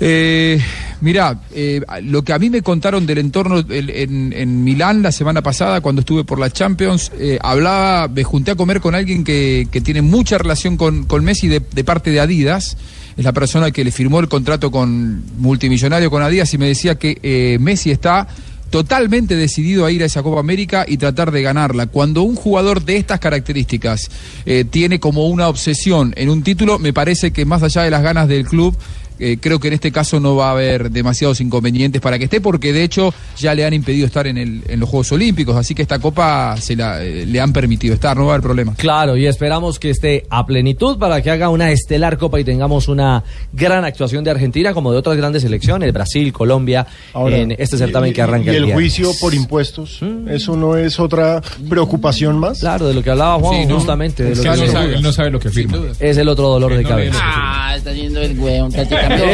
Eh, 0.00 0.60
mira, 1.00 1.40
eh, 1.54 1.80
lo 2.02 2.22
que 2.22 2.32
a 2.32 2.38
mí 2.38 2.50
me 2.50 2.62
contaron 2.62 3.06
del 3.06 3.18
entorno 3.18 3.64
en, 3.68 4.32
en 4.32 4.64
Milán 4.64 5.02
la 5.02 5.12
semana 5.12 5.42
pasada 5.42 5.80
cuando 5.80 6.00
estuve 6.00 6.24
por 6.24 6.38
la 6.38 6.50
Champions, 6.50 7.12
eh, 7.18 7.38
hablaba, 7.40 8.08
me 8.08 8.24
junté 8.24 8.52
a 8.52 8.56
comer 8.56 8.80
con 8.80 8.94
alguien 8.94 9.24
que, 9.24 9.68
que 9.70 9.80
tiene 9.80 10.02
mucha 10.02 10.38
relación 10.38 10.76
con, 10.76 11.04
con 11.04 11.24
Messi 11.24 11.48
de, 11.48 11.60
de 11.60 11.84
parte 11.84 12.10
de 12.10 12.20
Adidas. 12.20 12.76
Es 13.16 13.24
la 13.24 13.32
persona 13.32 13.72
que 13.72 13.82
le 13.82 13.90
firmó 13.90 14.20
el 14.20 14.28
contrato 14.28 14.70
con 14.70 15.24
multimillonario 15.38 16.10
con 16.10 16.22
Adidas 16.22 16.54
y 16.54 16.58
me 16.58 16.68
decía 16.68 16.94
que 16.96 17.18
eh, 17.22 17.58
Messi 17.60 17.90
está 17.90 18.28
totalmente 18.70 19.34
decidido 19.34 19.86
a 19.86 19.90
ir 19.90 20.02
a 20.02 20.06
esa 20.06 20.22
Copa 20.22 20.40
América 20.40 20.84
y 20.86 20.98
tratar 20.98 21.30
de 21.32 21.42
ganarla. 21.42 21.86
Cuando 21.86 22.22
un 22.22 22.36
jugador 22.36 22.84
de 22.84 22.96
estas 22.96 23.18
características 23.18 24.10
eh, 24.46 24.64
tiene 24.64 25.00
como 25.00 25.26
una 25.26 25.48
obsesión 25.48 26.12
en 26.16 26.28
un 26.28 26.42
título, 26.42 26.78
me 26.78 26.92
parece 26.92 27.32
que 27.32 27.44
más 27.44 27.62
allá 27.62 27.82
de 27.82 27.90
las 27.90 28.02
ganas 28.02 28.28
del 28.28 28.46
club, 28.46 28.76
eh, 29.18 29.38
creo 29.40 29.58
que 29.60 29.68
en 29.68 29.74
este 29.74 29.92
caso 29.92 30.20
no 30.20 30.36
va 30.36 30.48
a 30.48 30.52
haber 30.52 30.90
demasiados 30.90 31.40
inconvenientes 31.40 32.00
para 32.00 32.18
que 32.18 32.24
esté, 32.24 32.40
porque 32.40 32.72
de 32.72 32.82
hecho 32.84 33.12
ya 33.36 33.54
le 33.54 33.64
han 33.64 33.74
impedido 33.74 34.06
estar 34.06 34.26
en, 34.26 34.38
el, 34.38 34.62
en 34.68 34.80
los 34.80 34.88
Juegos 34.88 35.12
Olímpicos, 35.12 35.56
así 35.56 35.74
que 35.74 35.82
esta 35.82 35.98
copa 35.98 36.56
se 36.58 36.76
la, 36.76 37.02
eh, 37.02 37.26
le 37.26 37.40
han 37.40 37.52
permitido 37.52 37.94
estar, 37.94 38.16
no 38.16 38.24
va 38.26 38.32
a 38.32 38.34
haber 38.34 38.42
problema. 38.42 38.74
Claro, 38.76 39.16
y 39.16 39.26
esperamos 39.26 39.78
que 39.78 39.90
esté 39.90 40.24
a 40.30 40.46
plenitud 40.46 40.98
para 40.98 41.20
que 41.22 41.30
haga 41.30 41.48
una 41.48 41.70
estelar 41.70 42.18
copa 42.18 42.40
y 42.40 42.44
tengamos 42.44 42.88
una 42.88 43.24
gran 43.52 43.84
actuación 43.84 44.24
de 44.24 44.30
Argentina 44.30 44.72
como 44.74 44.92
de 44.92 44.98
otras 44.98 45.16
grandes 45.16 45.42
selecciones, 45.42 45.92
Brasil, 45.92 46.32
Colombia, 46.32 46.86
Ahora, 47.12 47.36
en 47.38 47.52
este 47.58 47.76
certamen 47.78 48.10
y- 48.10 48.12
que 48.14 48.22
arranca 48.22 48.52
y 48.52 48.56
el 48.56 48.72
juicio 48.72 49.10
por 49.20 49.34
impuestos, 49.34 50.00
eso 50.28 50.56
no 50.56 50.76
es 50.76 50.98
otra 51.00 51.40
preocupación 51.68 52.38
más. 52.38 52.60
Claro, 52.60 52.88
de 52.88 52.94
lo 52.94 53.02
que 53.02 53.10
hablaba 53.10 53.38
Juan, 53.38 53.68
justamente. 53.70 54.24
De 54.24 54.34
lo 54.36 54.42
que 54.42 54.48
no 54.48 54.66
sabe, 54.66 54.94
él 54.94 55.02
no 55.02 55.12
sabe 55.12 55.30
lo 55.30 55.38
que 55.40 55.50
firma. 55.50 55.78
Es 56.00 56.16
el 56.16 56.28
otro 56.28 56.48
dolor 56.48 56.74
de 56.74 56.82
no 56.82 56.88
cabeza. 56.88 57.18
Ah, 57.22 57.74
está 57.76 57.90
haciendo 57.90 58.20
el 58.20 58.38
hueón 58.38 58.72
no, 59.08 59.24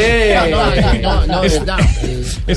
no, 0.51 1.01
no, 1.03 1.27
no, 1.27 1.43
es- 1.43 1.59
verdad. 1.59 1.79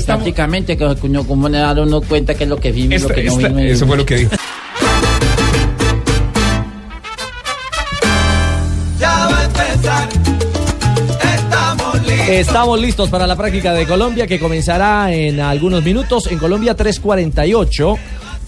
Prácticamente, 0.06 0.76
como 0.76 1.48
le 1.48 1.58
da 1.58 1.72
uno 1.82 2.00
cuenta 2.00 2.34
que 2.34 2.44
es 2.44 2.50
lo 2.50 2.58
que 2.58 2.72
firma 2.72 2.94
y 2.94 2.98
lo 2.98 3.08
que 3.08 3.24
no 3.24 3.36
firma. 3.36 3.62
eso 3.62 3.86
fue 3.86 3.96
lo 3.96 4.06
que 4.06 4.16
dijo. 4.16 4.30
Ya 8.98 9.28
va 9.30 9.38
a 9.40 9.44
empezar. 9.44 10.08
Estamos 11.34 12.06
listos. 12.06 12.28
Estamos 12.28 12.80
listos 12.80 13.10
para 13.10 13.26
la 13.26 13.36
práctica 13.36 13.72
de 13.72 13.86
Colombia 13.86 14.26
que 14.26 14.38
comenzará 14.38 15.12
en 15.12 15.40
algunos 15.40 15.84
minutos. 15.84 16.26
En 16.30 16.38
Colombia 16.38 16.76
3.48, 16.76 17.98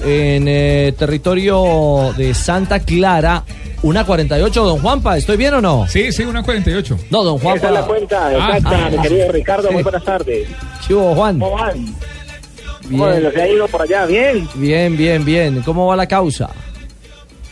en 0.04 0.44
eh, 0.48 0.94
territorio 0.98 2.12
de 2.16 2.34
Santa 2.34 2.80
Clara. 2.80 3.44
Una 3.82 4.04
48, 4.04 4.62
don 4.62 4.78
Juanpa, 4.78 5.16
¿estoy 5.16 5.38
bien 5.38 5.54
o 5.54 5.60
no? 5.62 5.86
Sí, 5.88 6.12
sí, 6.12 6.22
una 6.22 6.42
48. 6.42 6.98
No, 7.10 7.24
don 7.24 7.38
Juanpa. 7.38 7.56
Esa 7.56 7.68
es 7.68 7.74
la 7.74 7.86
cuenta 7.86 8.26
Ah, 8.26 8.32
exacta, 8.32 8.86
ah, 8.86 8.90
mi 8.90 8.96
ah, 8.98 9.02
querido 9.02 9.32
Ricardo. 9.32 9.72
Muy 9.72 9.82
buenas 9.82 10.04
tardes. 10.04 10.48
¿Qué 10.86 10.94
hubo, 10.94 11.14
Juan? 11.14 11.38
¿Cómo 11.38 11.54
van? 11.56 11.86
¿Cómo 12.82 13.08
Bien. 13.08 13.22
les 13.22 13.36
ha 13.36 13.48
ido 13.48 13.68
por 13.68 13.80
allá? 13.80 14.04
¿Bien? 14.04 14.46
Bien, 14.54 14.96
bien, 14.98 15.24
bien. 15.24 15.62
¿Cómo 15.62 15.86
va 15.86 15.96
la 15.96 16.06
causa? 16.06 16.50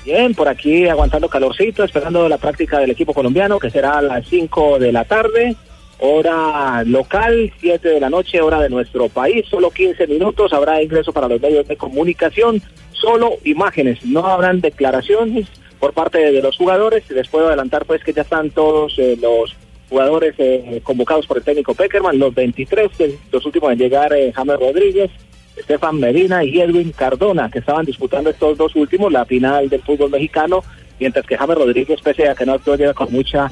Bien, 0.05 0.35
por 0.35 0.49
aquí 0.49 0.87
aguantando 0.87 1.31
calorcito, 1.31 1.83
esperando 1.83 2.29
la 2.29 2.37
práctica 2.37 2.79
del 2.79 2.91
equipo 2.91 3.15
colombiano, 3.15 3.59
que 3.59 3.71
será 3.71 3.99
a 3.99 4.03
las 4.03 4.29
5 4.29 4.79
de 4.79 4.93
la 4.93 5.05
tarde, 5.05 5.57
hora 5.99 6.83
local, 6.85 7.51
7 7.59 7.89
de 7.89 8.01
la 8.01 8.11
noche, 8.11 8.43
hora 8.43 8.61
de 8.61 8.69
nuestro 8.69 9.09
país. 9.09 9.47
Solo 9.49 9.71
15 9.71 10.07
minutos, 10.07 10.53
habrá 10.53 10.83
ingreso 10.83 11.11
para 11.11 11.29
los 11.29 11.41
medios 11.41 11.67
de 11.67 11.77
comunicación, 11.77 12.61
solo 12.93 13.39
imágenes, 13.45 14.05
no 14.05 14.27
habrán 14.27 14.61
declaraciones 14.61 15.47
por 15.79 15.93
parte 15.93 16.19
de 16.19 16.43
los 16.43 16.57
jugadores. 16.57 17.09
Les 17.11 17.29
puedo 17.29 17.49
adelantar 17.49 17.85
pues 17.85 18.03
que 18.03 18.13
ya 18.13 18.23
están 18.23 18.51
todos 18.51 18.99
eh, 18.99 19.17
los 19.21 19.57
jugadores 19.89 20.35
eh, 20.39 20.81
convocados 20.83 21.27
por 21.27 21.39
el 21.39 21.45
técnico 21.45 21.75
Peckerman, 21.75 22.19
los 22.19 22.35
23, 22.35 22.91
que 22.97 23.15
los 23.33 23.45
últimos 23.47 23.73
en 23.73 23.79
llegar, 23.79 24.13
eh, 24.13 24.33
James 24.35 24.61
Rodríguez, 24.61 25.11
Estefan 25.57 25.99
Medina 25.99 26.45
y 26.45 26.61
Edwin 26.61 26.93
Cardona, 26.93 27.51
que 27.51 27.61
estaban 27.61 27.87
disputando 27.87 28.31
estos 28.31 28.59
dos 28.59 28.77
últimos 28.77 29.13
la 29.13 29.25
final 29.25 29.69
del 29.69 29.83
fútbol 29.83 30.11
mexicano, 30.11 30.63
mientras 31.01 31.27
que 31.27 31.37
James 31.37 31.57
Rodríguez, 31.57 32.01
pese 32.03 32.29
a 32.29 32.35
que 32.35 32.45
no 32.45 32.55
actuó, 32.55 32.77
llega 32.77 32.95
con 32.95 33.11
mucha 33.13 33.51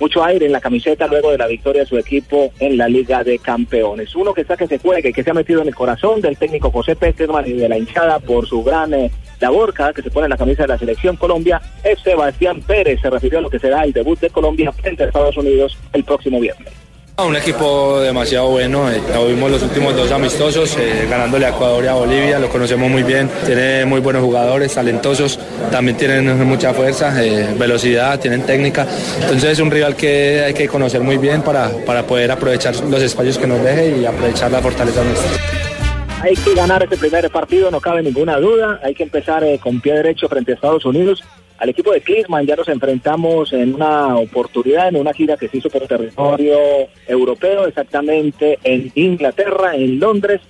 mucho 0.00 0.24
aire 0.24 0.46
en 0.46 0.52
la 0.52 0.60
camiseta 0.60 1.06
luego 1.06 1.30
de 1.30 1.38
la 1.38 1.46
victoria 1.46 1.82
de 1.82 1.88
su 1.88 1.98
equipo 1.98 2.52
en 2.58 2.76
la 2.76 2.88
Liga 2.88 3.22
de 3.22 3.38
Campeones. 3.38 4.14
Uno 4.14 4.34
que 4.34 4.42
está 4.42 4.56
que 4.56 4.66
se 4.66 4.78
juegue, 4.78 5.12
que 5.12 5.22
se 5.22 5.30
ha 5.30 5.34
metido 5.34 5.62
en 5.62 5.68
el 5.68 5.74
corazón 5.74 6.20
del 6.20 6.36
técnico 6.36 6.70
José 6.70 6.96
Peckerman 6.96 7.46
y 7.46 7.52
de 7.52 7.68
la 7.68 7.78
hinchada 7.78 8.18
por 8.18 8.46
su 8.46 8.62
gran 8.62 8.92
eh, 8.94 9.10
labor 9.40 9.72
cada 9.74 9.92
que 9.92 10.02
se 10.02 10.10
pone 10.10 10.26
en 10.26 10.30
la 10.30 10.36
camisa 10.36 10.62
de 10.62 10.68
la 10.68 10.78
selección 10.78 11.16
Colombia, 11.16 11.60
es 11.84 12.00
Sebastián 12.00 12.60
Pérez. 12.62 13.00
Se 13.00 13.10
refirió 13.10 13.38
a 13.38 13.42
lo 13.42 13.50
que 13.50 13.58
será 13.58 13.84
el 13.84 13.92
debut 13.92 14.18
de 14.20 14.30
Colombia 14.30 14.72
frente 14.72 15.02
a 15.02 15.06
Estados 15.06 15.36
Unidos 15.36 15.78
el 15.92 16.04
próximo 16.04 16.40
viernes. 16.40 16.81
Un 17.26 17.36
equipo 17.36 18.00
demasiado 18.00 18.48
bueno, 18.48 18.90
eh, 18.90 19.00
lo 19.14 19.26
vimos 19.26 19.50
los 19.50 19.62
últimos 19.62 19.94
dos 19.94 20.10
amistosos, 20.10 20.76
eh, 20.76 21.06
ganándole 21.08 21.46
a 21.46 21.50
Ecuador 21.50 21.84
y 21.84 21.86
a 21.86 21.94
Bolivia, 21.94 22.38
lo 22.38 22.48
conocemos 22.48 22.90
muy 22.90 23.04
bien, 23.04 23.30
tiene 23.46 23.84
muy 23.84 24.00
buenos 24.00 24.22
jugadores, 24.22 24.74
talentosos, 24.74 25.38
también 25.70 25.96
tienen 25.96 26.44
mucha 26.46 26.74
fuerza, 26.74 27.24
eh, 27.24 27.54
velocidad, 27.56 28.18
tienen 28.18 28.42
técnica, 28.42 28.86
entonces 29.20 29.50
es 29.52 29.60
un 29.60 29.70
rival 29.70 29.94
que 29.94 30.42
hay 30.46 30.52
que 30.52 30.66
conocer 30.66 31.00
muy 31.00 31.16
bien 31.16 31.42
para, 31.42 31.70
para 31.86 32.04
poder 32.04 32.32
aprovechar 32.32 32.74
los 32.90 33.00
espacios 33.00 33.38
que 33.38 33.46
nos 33.46 33.62
deje 33.62 33.98
y 33.98 34.04
aprovechar 34.04 34.50
la 34.50 34.60
fortaleza 34.60 35.02
nuestra. 35.04 35.30
Hay 36.22 36.34
que 36.34 36.54
ganar 36.54 36.82
este 36.84 36.96
primer 36.96 37.28
partido, 37.30 37.68
no 37.72 37.80
cabe 37.80 38.00
ninguna 38.00 38.38
duda. 38.38 38.78
Hay 38.84 38.94
que 38.94 39.02
empezar 39.02 39.42
eh, 39.42 39.58
con 39.58 39.80
pie 39.80 39.94
derecho 39.94 40.28
frente 40.28 40.52
a 40.52 40.54
Estados 40.54 40.84
Unidos. 40.84 41.20
Al 41.62 41.68
equipo 41.68 41.92
de 41.92 42.00
Klinsmann 42.00 42.44
ya 42.44 42.56
nos 42.56 42.66
enfrentamos 42.66 43.52
en 43.52 43.76
una 43.76 44.16
oportunidad, 44.16 44.88
en 44.88 44.96
una 44.96 45.12
gira 45.12 45.36
que 45.36 45.46
se 45.46 45.58
hizo 45.58 45.70
por 45.70 45.86
territorio 45.86 46.58
europeo, 47.06 47.68
exactamente 47.68 48.58
en 48.64 48.90
Inglaterra, 48.96 49.76
en 49.76 50.00
Londres. 50.00 50.40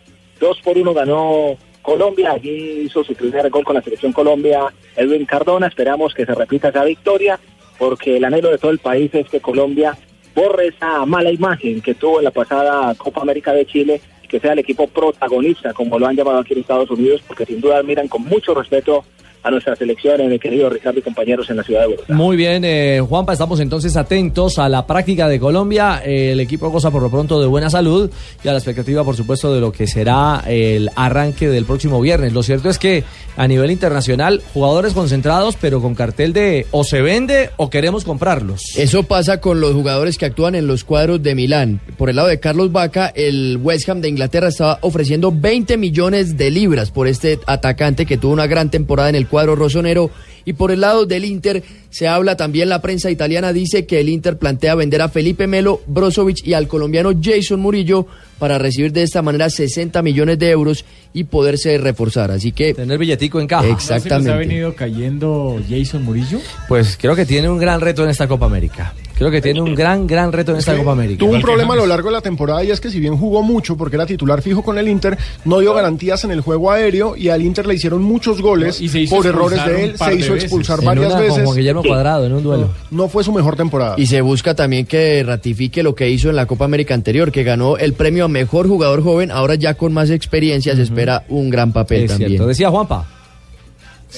Dos 0.40 0.58
por 0.62 0.78
uno 0.78 0.94
ganó 0.94 1.58
Colombia. 1.82 2.32
Allí 2.32 2.84
hizo 2.86 3.04
su 3.04 3.12
primer 3.12 3.50
gol 3.50 3.62
con 3.62 3.74
la 3.74 3.82
selección 3.82 4.14
Colombia 4.14 4.72
Edwin 4.96 5.26
Cardona. 5.26 5.66
Esperamos 5.66 6.14
que 6.14 6.24
se 6.24 6.34
repita 6.34 6.70
esa 6.70 6.82
victoria, 6.82 7.38
porque 7.78 8.16
el 8.16 8.24
anhelo 8.24 8.48
de 8.48 8.56
todo 8.56 8.70
el 8.70 8.78
país 8.78 9.14
es 9.14 9.28
que 9.28 9.40
Colombia 9.40 9.94
borre 10.34 10.68
esa 10.68 11.04
mala 11.04 11.30
imagen 11.30 11.82
que 11.82 11.92
tuvo 11.92 12.20
en 12.20 12.24
la 12.24 12.30
pasada 12.30 12.94
Copa 12.94 13.20
América 13.20 13.52
de 13.52 13.66
Chile 13.66 14.00
que 14.26 14.40
sea 14.40 14.54
el 14.54 14.60
equipo 14.60 14.86
protagonista, 14.86 15.74
como 15.74 15.98
lo 15.98 16.06
han 16.06 16.16
llamado 16.16 16.38
aquí 16.38 16.54
en 16.54 16.60
Estados 16.60 16.88
Unidos, 16.90 17.20
porque 17.26 17.44
sin 17.44 17.60
duda 17.60 17.82
miran 17.82 18.08
con 18.08 18.22
mucho 18.22 18.54
respeto 18.54 19.04
a 19.43 19.51
nuestra 19.51 19.74
selección, 19.76 20.20
en 20.20 20.32
el 20.32 20.40
querido 20.40 20.70
Ricardo 20.70 20.99
y 21.01 21.03
compañeros 21.03 21.51
en 21.51 21.57
la 21.57 21.62
ciudad 21.64 21.82
de 21.82 21.88
Bogotá. 21.88 22.14
Muy 22.14 22.36
bien, 22.36 22.64
eh, 22.64 23.01
Juanpa, 23.07 23.32
estamos 23.32 23.59
entonces 23.61 23.97
atentos 23.97 24.59
a 24.59 24.68
la 24.68 24.86
práctica 24.86 25.28
de 25.28 25.40
Colombia. 25.40 26.03
Eh, 26.05 26.32
el 26.32 26.40
equipo 26.40 26.70
goza 26.70 26.90
por 26.90 27.03
lo 27.03 27.11
pronto 27.11 27.40
de 27.40 27.47
buena 27.47 27.68
salud 27.68 28.11
y 28.43 28.49
a 28.49 28.53
la 28.53 28.59
expectativa, 28.59 29.05
por 29.05 29.16
supuesto, 29.16 29.53
de 29.53 29.61
lo 29.61 29.72
que 29.72 29.86
será 29.86 30.45
el 30.47 30.90
arranque 30.95 31.49
del 31.49 31.64
próximo 31.64 32.01
viernes. 32.01 32.32
Lo 32.32 32.43
cierto 32.43 32.68
es 32.68 32.78
que 32.78 33.05
a 33.36 33.49
nivel 33.49 33.70
internacional, 33.70 34.43
jugadores 34.53 34.93
concentrados, 34.93 35.57
pero 35.61 35.80
con 35.80 35.95
cartel 35.95 36.32
de 36.32 36.66
o 36.70 36.84
se 36.84 37.01
vende 37.01 37.51
o 37.57 37.70
queremos 37.70 38.05
comprarlos. 38.05 38.76
Eso 38.76 39.03
pasa 39.05 39.40
con 39.40 39.61
los 39.61 39.72
jugadores 39.72 40.18
que 40.18 40.26
actúan 40.26 40.55
en 40.55 40.66
los 40.66 40.84
cuadros 40.84 41.22
de 41.22 41.34
Milán. 41.34 41.80
Por 41.97 42.11
el 42.11 42.16
lado 42.16 42.28
de 42.28 42.40
Carlos 42.40 42.72
Vaca, 42.72 43.12
el 43.14 43.59
West 43.62 43.88
Ham 43.88 44.01
de 44.01 44.09
Inglaterra 44.09 44.49
estaba 44.49 44.78
ofreciendo 44.82 45.32
20 45.34 45.76
millones 45.78 46.36
de 46.36 46.51
libras 46.51 46.90
por 46.90 47.09
este 47.09 47.38
atacante 47.47 48.07
que 48.07 48.18
tuvo 48.18 48.32
una 48.32 48.47
gran 48.47 48.70
temporada 48.70 49.09
en 49.09 49.16
el 49.16 49.26
cuadro 49.33 49.57
rosonero. 49.57 50.11
Y 50.45 50.55
por 50.55 50.70
el 50.70 50.80
lado 50.80 51.07
del 51.07 51.24
Inter 51.24 51.62
se 51.90 52.09
habla 52.09 52.36
también, 52.36 52.68
la 52.68 52.80
prensa 52.80 53.11
italiana 53.11 53.53
dice 53.53 53.86
que 53.86 54.01
el 54.01 54.09
Inter 54.09 54.38
plantea 54.38 54.74
vender 54.74 55.03
a 55.03 55.09
Felipe 55.09 55.47
Melo, 55.47 55.82
Brozovic 55.86 56.47
y 56.47 56.55
al 56.55 56.68
colombiano 56.68 57.12
Jason 57.20 57.61
Murillo 57.61 58.07
para 58.38 58.59
recibir 58.59 58.93
de 58.93 59.03
esta 59.03 59.22
manera 59.22 59.49
60 59.49 60.03
millones 60.03 60.38
de 60.38 60.51
euros 60.51 60.84
y 61.12 61.24
poderse 61.24 61.78
reforzar. 61.78 62.30
Así 62.30 62.53
que... 62.53 62.74
Tener 62.74 62.99
billetico 62.99 63.40
en 63.40 63.47
caja. 63.47 63.68
¿No 63.68 63.78
se 63.78 63.95
Exactamente. 63.95 64.32
ha 64.32 64.36
venido 64.36 64.74
cayendo 64.74 65.61
Jason 65.68 66.03
Murillo? 66.03 66.40
Pues 66.66 66.99
creo 67.01 67.14
que 67.14 67.26
tiene 67.26 67.49
un 67.49 67.59
gran 67.59 67.80
reto 67.80 68.03
en 68.03 68.11
esta 68.11 68.26
Copa 68.26 68.47
América. 68.47 68.95
Creo 69.14 69.30
que 69.30 69.40
tiene 69.40 69.61
un 69.61 69.74
gran, 69.74 70.07
gran 70.07 70.32
reto 70.32 70.51
en 70.51 70.59
esta 70.59 70.76
Copa 70.76 70.90
América. 70.93 71.20
Tuvo 71.20 71.32
un 71.32 71.43
problema 71.43 71.74
a 71.74 71.76
lo 71.76 71.86
largo 71.86 72.09
de 72.09 72.14
la 72.14 72.20
temporada 72.20 72.64
y 72.64 72.72
es 72.72 72.80
que 72.80 72.90
si 72.90 72.99
bien 72.99 73.16
jugó 73.16 73.43
mucho 73.43 73.76
porque 73.76 73.95
era 73.95 74.07
titular 74.07 74.43
fijo 74.43 74.62
con 74.62 74.78
el 74.78 74.88
Inter, 74.88 75.16
no 75.45 75.61
dio 75.61 75.74
garantías 75.74 76.24
en 76.24 76.32
el 76.32 76.40
juego 76.40 76.72
aéreo 76.72 77.16
y 77.16 77.28
al 77.28 77.43
Inter 77.43 77.66
le 77.66 77.74
hicieron 77.74 78.03
muchos 78.03 78.43
goles 78.43 78.80
Y 78.80 78.86
hizo 78.86 79.14
por 79.14 79.26
errores 79.26 79.64
de 79.64 79.84
él, 79.84 79.97
se 79.97 80.11
de 80.11 80.16
hizo 80.33 80.45
veces. 80.45 80.53
expulsar 80.53 80.78
En 80.80 80.85
varias 80.85 81.07
una 81.07 81.14
con 81.16 81.26
veces. 81.28 81.45
Juan 81.45 81.57
Guillermo 81.57 81.83
Cuadrado, 81.83 82.26
en 82.26 82.33
un 82.33 82.43
duelo. 82.43 82.70
No 82.91 83.09
fue 83.09 83.24
su 83.24 83.33
mejor 83.33 83.57
temporada. 83.57 83.95
Y 83.99 84.07
se 84.07 84.20
busca 84.20 84.55
también 84.55 84.87
que 84.87 85.22
ratifique 85.24 85.83
lo 85.83 85.95
que 85.95 86.09
hizo 86.11 86.30
en 86.30 86.37
la 86.37 86.47
Copa 86.47 86.64
América 86.64 86.95
anterior, 86.95 87.33
que 87.33 87.43
ganó 87.45 87.76
el 87.76 87.93
premio 87.95 88.24
a 88.24 88.28
mejor 88.28 88.68
jugador 88.68 89.03
joven. 89.03 89.30
Ahora 89.30 89.55
ya 89.55 89.74
con 89.74 89.93
más 89.93 90.11
experiencia 90.11 90.74
se 90.76 90.83
espera 90.83 91.24
un 91.28 91.51
gran 91.51 91.72
papel 91.72 92.03
Es 92.05 92.11
también. 92.11 92.30
cierto. 92.30 92.47
Decía 92.47 92.70
Juanpa. 92.70 93.07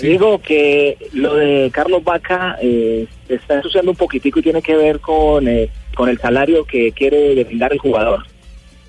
Digo 0.03 0.41
que 0.43 0.99
lo 1.13 1.35
de 1.37 1.71
Carlos 1.73 2.03
Vaca 2.03 2.57
eh, 2.61 3.07
está 3.29 3.55
ensuciando 3.55 3.93
un 3.93 3.97
poquitico 3.97 4.41
y 4.41 4.43
tiene 4.43 4.61
que 4.61 4.75
ver 4.75 4.99
con, 4.99 5.47
eh, 5.47 5.71
con 5.95 6.09
el 6.09 6.19
salario 6.19 6.65
que 6.65 6.91
quiere 6.91 7.45
brindar 7.45 7.73
el 7.73 7.79
jugador. 7.79 8.25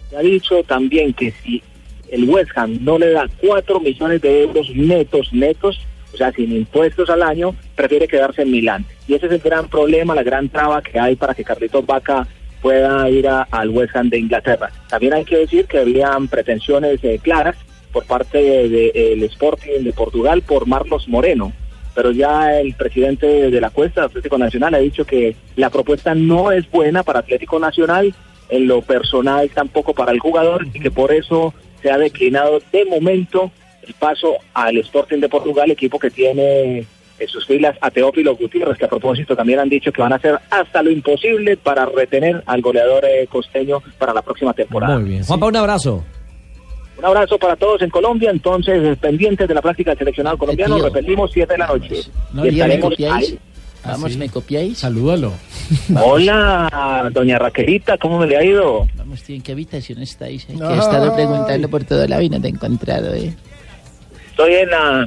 Se 0.09 0.17
ha 0.17 0.21
dicho 0.21 0.63
también 0.63 1.13
que 1.13 1.31
si 1.43 1.61
el 2.09 2.27
West 2.27 2.49
Ham 2.55 2.79
no 2.81 2.97
le 2.97 3.11
da 3.11 3.27
4 3.39 3.79
millones 3.81 4.19
de 4.21 4.43
euros 4.43 4.67
netos, 4.73 5.29
netos, 5.31 5.79
o 6.15 6.17
sea, 6.17 6.31
sin 6.31 6.51
impuestos 6.53 7.09
al 7.09 7.21
año, 7.21 7.55
prefiere 7.75 8.07
quedarse 8.07 8.43
en 8.43 8.51
Milán. 8.51 8.85
Y 9.07 9.13
ese 9.13 9.25
es 9.27 9.33
el 9.33 9.39
gran 9.39 9.67
problema, 9.67 10.15
la 10.15 10.23
gran 10.23 10.49
traba 10.49 10.81
que 10.81 10.97
hay 10.97 11.15
para 11.15 11.33
que 11.33 11.43
Carlitos 11.43 11.85
Vaca 11.85 12.25
pueda 12.61 13.07
ir 13.09 13.27
al 13.27 13.69
West 13.69 13.95
Ham 13.95 14.09
de 14.09 14.17
Inglaterra. 14.17 14.71
También 14.89 15.13
hay 15.13 15.25
que 15.25 15.37
decir 15.37 15.65
que 15.65 15.79
habían 15.79 16.29
pretensiones 16.29 17.03
eh, 17.03 17.19
claras 17.21 17.55
por 17.91 18.05
parte 18.05 18.37
del 18.39 19.23
Sporting 19.23 19.83
de 19.83 19.93
Portugal 19.93 20.41
por 20.41 20.65
Marlos 20.67 21.07
Moreno. 21.07 21.51
Pero 21.93 22.11
ya 22.11 22.59
el 22.59 22.73
presidente 22.73 23.51
de 23.51 23.61
la 23.61 23.69
Cuesta, 23.69 24.05
Atlético 24.05 24.37
Nacional, 24.37 24.73
ha 24.73 24.79
dicho 24.79 25.05
que 25.05 25.35
la 25.55 25.69
propuesta 25.69 26.15
no 26.15 26.51
es 26.51 26.69
buena 26.71 27.03
para 27.03 27.19
Atlético 27.19 27.59
Nacional, 27.59 28.13
en 28.49 28.67
lo 28.67 28.81
personal 28.81 29.49
tampoco 29.49 29.93
para 29.93 30.11
el 30.11 30.19
jugador, 30.19 30.65
y 30.73 30.79
que 30.79 30.91
por 30.91 31.13
eso 31.13 31.53
se 31.81 31.91
ha 31.91 31.97
declinado 31.97 32.61
de 32.71 32.85
momento 32.85 33.51
el 33.87 33.93
paso 33.93 34.35
al 34.53 34.77
Sporting 34.77 35.19
de 35.19 35.29
Portugal, 35.29 35.69
equipo 35.71 35.99
que 35.99 36.09
tiene 36.11 36.85
en 37.17 37.27
sus 37.29 37.45
filas 37.45 37.77
a 37.79 37.89
Teófilo 37.91 38.35
Gutiérrez, 38.35 38.77
que 38.77 38.85
a 38.85 38.89
propósito 38.89 39.35
también 39.35 39.59
han 39.59 39.69
dicho 39.69 39.91
que 39.91 40.01
van 40.01 40.11
a 40.11 40.17
hacer 40.17 40.37
hasta 40.49 40.83
lo 40.83 40.91
imposible 40.91 41.55
para 41.55 41.85
retener 41.85 42.43
al 42.45 42.61
goleador 42.61 43.05
eh, 43.05 43.25
costeño 43.27 43.81
para 43.97 44.13
la 44.13 44.21
próxima 44.21 44.53
temporada. 44.53 44.99
Muy 44.99 45.09
bien. 45.11 45.23
Juanpa, 45.23 45.45
un 45.45 45.55
abrazo. 45.55 46.03
Un 46.97 47.05
abrazo 47.05 47.37
para 47.37 47.55
todos 47.55 47.81
en 47.81 47.89
Colombia, 47.89 48.31
entonces 48.31 48.81
eh, 48.83 48.95
pendientes 48.99 49.47
de 49.47 49.53
la 49.53 49.61
práctica 49.61 49.91
del 49.91 49.99
seleccionado 49.99 50.37
colombiano, 50.37 50.77
repetimos 50.79 51.31
7 51.33 51.53
de 51.53 51.57
la 51.57 51.67
noche. 51.67 51.95
No, 52.33 52.45
Y 52.45 52.55
¿ya 52.55 52.67
me 52.67 52.75
estaremos 52.75 53.13
ahí. 53.13 53.39
Vamos, 53.85 54.17
¿me 54.17 54.29
copiáis? 54.29 54.79
Salúdalo. 54.79 55.31
Hola, 56.03 57.09
doña 57.13 57.37
Raquelita, 57.37 57.97
¿cómo 57.97 58.19
me 58.19 58.27
le 58.27 58.37
ha 58.37 58.43
ido? 58.43 58.87
Vamos, 58.95 59.21
tío, 59.23 59.35
¿en 59.35 59.41
qué 59.41 59.51
habitación 59.51 60.01
estáis? 60.01 60.43
eh? 60.49 60.55
Que 60.57 60.63
Ay. 60.63 60.75
he 60.75 60.79
estado 60.79 61.13
preguntando 61.15 61.69
por 61.69 61.83
todo 61.83 62.07
lado 62.07 62.21
y 62.21 62.29
no 62.29 62.41
te 62.41 62.47
he 62.47 62.51
encontrado, 62.51 63.13
¿eh? 63.13 63.33
Estoy 64.35 64.53
en 64.55 64.69
la, 64.69 65.05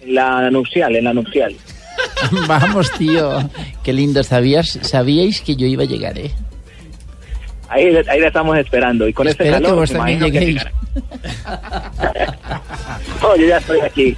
en 0.00 0.14
la 0.16 0.50
nupcial, 0.50 0.96
en 0.96 1.04
la 1.04 1.14
nupcial. 1.14 1.54
Vamos, 2.48 2.90
tío. 2.98 3.48
Qué 3.84 3.92
lindo. 3.92 4.24
¿Sabías, 4.24 4.76
sabíais 4.82 5.40
que 5.40 5.54
yo 5.54 5.68
iba 5.68 5.84
a 5.84 5.86
llegar, 5.86 6.18
¿eh? 6.18 6.32
Ahí, 7.72 7.84
ahí 8.08 8.20
la 8.20 8.26
estamos 8.26 8.58
esperando. 8.58 9.06
Y 9.06 9.12
con 9.12 9.28
este 9.28 9.44
Espero 9.44 9.58
que 9.58 9.64
calor, 9.70 9.88
también 9.88 10.18
imagino 10.18 10.40
que 10.40 10.46
llegará. 10.46 10.72
No, 13.22 13.36
yo 13.40 13.46
ya 13.46 13.58
estoy 13.58 13.80
aquí. 13.80 14.16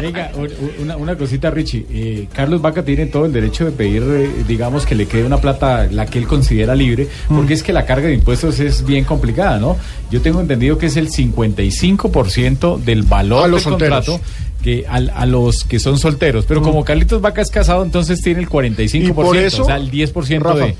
Venga, 0.00 0.30
un- 0.34 0.50
una, 0.80 0.96
una 0.96 1.16
cosita, 1.16 1.50
Richie. 1.50 1.86
Eh, 1.88 2.28
Carlos 2.32 2.60
Vaca 2.60 2.84
tiene 2.84 3.06
todo 3.06 3.26
el 3.26 3.32
derecho 3.32 3.64
de 3.64 3.70
pedir, 3.70 4.02
eh, 4.02 4.28
digamos, 4.48 4.86
que 4.86 4.94
le 4.96 5.06
quede 5.06 5.24
una 5.24 5.38
plata, 5.38 5.86
la 5.90 6.06
que 6.06 6.18
él 6.18 6.26
considera 6.26 6.74
libre, 6.74 7.06
porque 7.28 7.54
es 7.54 7.62
que 7.62 7.72
la 7.72 7.86
carga 7.86 8.08
de 8.08 8.14
impuestos 8.14 8.58
es 8.58 8.84
bien 8.84 9.04
complicada, 9.04 9.58
¿no? 9.58 9.76
Yo 10.10 10.20
tengo 10.20 10.40
entendido 10.40 10.76
que 10.76 10.86
es 10.86 10.96
el 10.96 11.10
55% 11.10 12.78
del 12.78 13.02
valor 13.02 13.44
A 13.44 13.48
los 13.48 13.62
del 13.64 13.70
solteros. 13.72 14.04
contrato 14.06 14.24
que 14.62 14.84
al- 14.88 15.12
a, 15.14 15.26
los 15.26 15.64
que 15.64 15.78
son 15.78 15.98
solteros. 15.98 16.46
Pero 16.46 16.62
como 16.62 16.84
Carlitos 16.84 17.20
Vaca 17.20 17.42
es 17.42 17.50
casado, 17.50 17.84
entonces 17.84 18.20
tiene 18.22 18.40
el 18.40 18.48
45%, 18.48 19.08
Y 19.08 19.12
por 19.12 19.36
eso, 19.36 19.62
o 19.62 19.66
sea, 19.66 19.76
el 19.76 19.90
10% 19.90 20.40
Rafa, 20.40 20.58
de, 20.66 20.74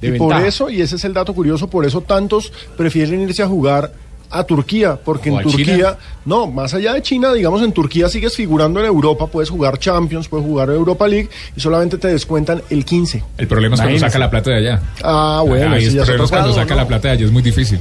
de 0.00 0.08
y 0.08 0.10
ventaja. 0.12 0.38
por 0.40 0.46
eso, 0.48 0.70
y 0.70 0.80
ese 0.80 0.96
es 0.96 1.04
el 1.04 1.12
dato 1.14 1.34
curioso, 1.34 1.68
por 1.68 1.84
eso 1.84 2.00
tantos 2.00 2.52
prefieren 2.76 3.20
irse 3.22 3.42
a 3.42 3.46
jugar 3.48 3.92
a 4.30 4.44
Turquía, 4.44 4.96
porque 5.02 5.30
¿O 5.30 5.38
en 5.40 5.42
Turquía, 5.42 5.64
China? 5.74 5.96
no, 6.26 6.46
más 6.48 6.74
allá 6.74 6.92
de 6.92 7.00
China, 7.00 7.32
digamos, 7.32 7.62
en 7.62 7.72
Turquía 7.72 8.08
sigues 8.10 8.36
figurando 8.36 8.78
en 8.78 8.84
Europa, 8.84 9.26
puedes 9.26 9.48
jugar 9.48 9.78
Champions, 9.78 10.28
puedes 10.28 10.46
jugar 10.46 10.68
Europa 10.68 11.08
League 11.08 11.30
y 11.56 11.60
solamente 11.60 11.96
te 11.96 12.08
descuentan 12.08 12.60
el 12.68 12.84
15. 12.84 13.24
El 13.38 13.48
problema 13.48 13.74
es 13.76 13.80
cuando 13.80 13.98
saca 13.98 14.18
la 14.18 14.28
plata 14.30 14.50
de 14.50 14.56
allá. 14.58 14.82
Ah, 15.02 15.42
bueno, 15.46 15.74
Ahí 15.74 15.82
ya 15.90 16.02
es 16.02 16.06
problema 16.06 16.24
es 16.24 16.30
cuando 16.30 16.52
saca 16.52 16.74
¿no? 16.74 16.80
la 16.82 16.86
plata 16.88 17.08
de 17.08 17.14
allá, 17.14 17.24
es 17.24 17.32
muy 17.32 17.42
difícil. 17.42 17.80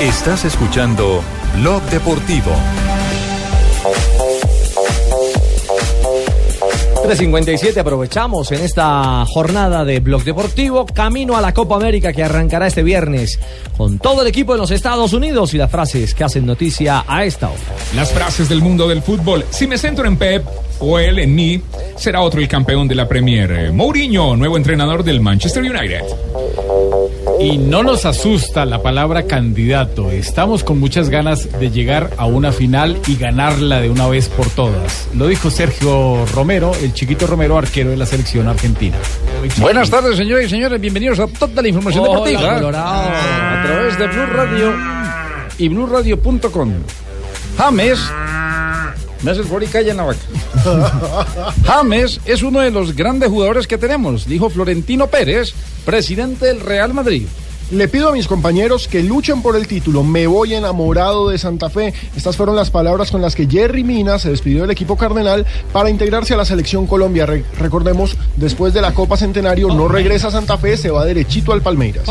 Estás 0.00 0.44
escuchando 0.44 1.22
Blog 1.56 1.82
Deportivo. 1.90 2.52
3.57, 7.02 7.78
aprovechamos 7.78 8.52
en 8.52 8.60
esta 8.62 9.24
jornada 9.26 9.84
de 9.84 10.00
Blog 10.00 10.22
Deportivo, 10.22 10.86
camino 10.86 11.36
a 11.36 11.40
la 11.40 11.54
Copa 11.54 11.76
América 11.76 12.12
que 12.12 12.22
arrancará 12.22 12.66
este 12.66 12.82
viernes 12.82 13.40
con 13.76 13.98
todo 13.98 14.22
el 14.22 14.28
equipo 14.28 14.54
en 14.54 14.60
los 14.60 14.70
Estados 14.70 15.12
Unidos 15.12 15.54
y 15.54 15.58
las 15.58 15.70
frases 15.70 16.14
que 16.14 16.24
hacen 16.24 16.44
noticia 16.44 17.04
a 17.06 17.24
esta 17.24 17.48
hora. 17.48 17.58
Las 17.94 18.12
frases 18.12 18.48
del 18.48 18.60
mundo 18.60 18.86
del 18.86 19.02
fútbol. 19.02 19.44
Si 19.50 19.66
me 19.66 19.78
centro 19.78 20.06
en 20.06 20.16
Pep 20.16 20.44
o 20.78 20.98
él 20.98 21.18
en 21.18 21.34
mí, 21.34 21.62
será 21.96 22.20
otro 22.20 22.40
el 22.40 22.48
campeón 22.48 22.86
de 22.86 22.94
la 22.94 23.08
Premier. 23.08 23.72
Mourinho, 23.72 24.36
nuevo 24.36 24.56
entrenador 24.56 25.02
del 25.02 25.20
Manchester 25.20 25.62
United. 25.62 26.02
Y 27.38 27.58
no 27.58 27.82
nos 27.82 28.04
asusta 28.04 28.64
la 28.64 28.82
palabra 28.82 29.24
candidato. 29.24 30.10
Estamos 30.10 30.62
con 30.62 30.78
muchas 30.78 31.08
ganas 31.08 31.58
de 31.58 31.70
llegar 31.70 32.10
a 32.16 32.26
una 32.26 32.52
final 32.52 32.98
y 33.06 33.16
ganarla 33.16 33.80
de 33.80 33.90
una 33.90 34.06
vez 34.08 34.28
por 34.28 34.48
todas. 34.50 35.08
Lo 35.14 35.26
dijo 35.26 35.50
Sergio 35.50 36.26
Romero, 36.34 36.72
el 36.82 36.92
chiquito 36.92 37.26
Romero, 37.26 37.56
arquero 37.56 37.90
de 37.90 37.96
la 37.96 38.06
selección 38.06 38.48
argentina. 38.48 38.96
Buenas 39.58 39.90
tardes, 39.90 40.16
señores 40.16 40.46
y 40.46 40.50
señores. 40.50 40.80
Bienvenidos 40.80 41.18
a 41.18 41.26
toda 41.26 41.62
la 41.62 41.68
información 41.68 42.04
Hola, 42.04 42.12
deportiva. 42.12 42.54
Colorado. 42.54 43.08
A 43.10 43.62
través 43.64 43.98
de 43.98 44.06
Blue 44.06 44.26
Radio 44.26 44.74
y 45.58 45.68
BlueRadio.com. 45.68 46.72
James. 47.56 48.00
Me 49.22 49.32
y 49.32 49.66
calla 49.66 49.90
en 49.90 49.96
la 49.98 50.04
vaca. 50.04 51.52
James 51.64 52.20
es 52.24 52.42
uno 52.42 52.60
de 52.60 52.70
los 52.70 52.96
grandes 52.96 53.28
jugadores 53.28 53.66
que 53.66 53.76
tenemos, 53.76 54.26
dijo 54.26 54.48
Florentino 54.48 55.08
Pérez, 55.08 55.52
presidente 55.84 56.46
del 56.46 56.60
Real 56.60 56.94
Madrid. 56.94 57.26
Le 57.70 57.86
pido 57.86 58.08
a 58.08 58.12
mis 58.12 58.26
compañeros 58.26 58.88
que 58.88 59.00
luchen 59.02 59.42
por 59.42 59.54
el 59.54 59.68
título. 59.68 60.02
Me 60.02 60.26
voy 60.26 60.54
enamorado 60.54 61.28
de 61.28 61.38
Santa 61.38 61.70
Fe. 61.70 61.94
Estas 62.16 62.36
fueron 62.36 62.56
las 62.56 62.68
palabras 62.70 63.12
con 63.12 63.22
las 63.22 63.36
que 63.36 63.46
Jerry 63.46 63.84
Mina 63.84 64.18
se 64.18 64.30
despidió 64.30 64.62
del 64.62 64.72
equipo 64.72 64.96
cardenal 64.96 65.46
para 65.72 65.88
integrarse 65.88 66.34
a 66.34 66.36
la 66.36 66.44
selección 66.44 66.88
Colombia. 66.88 67.26
Re- 67.26 67.44
recordemos, 67.60 68.16
después 68.34 68.74
de 68.74 68.80
la 68.80 68.92
Copa 68.92 69.16
Centenario 69.16 69.68
no 69.68 69.86
regresa 69.86 70.28
a 70.28 70.30
Santa 70.32 70.58
Fe, 70.58 70.76
se 70.76 70.90
va 70.90 71.04
derechito 71.04 71.52
al 71.52 71.62
Palmeiras. 71.62 72.04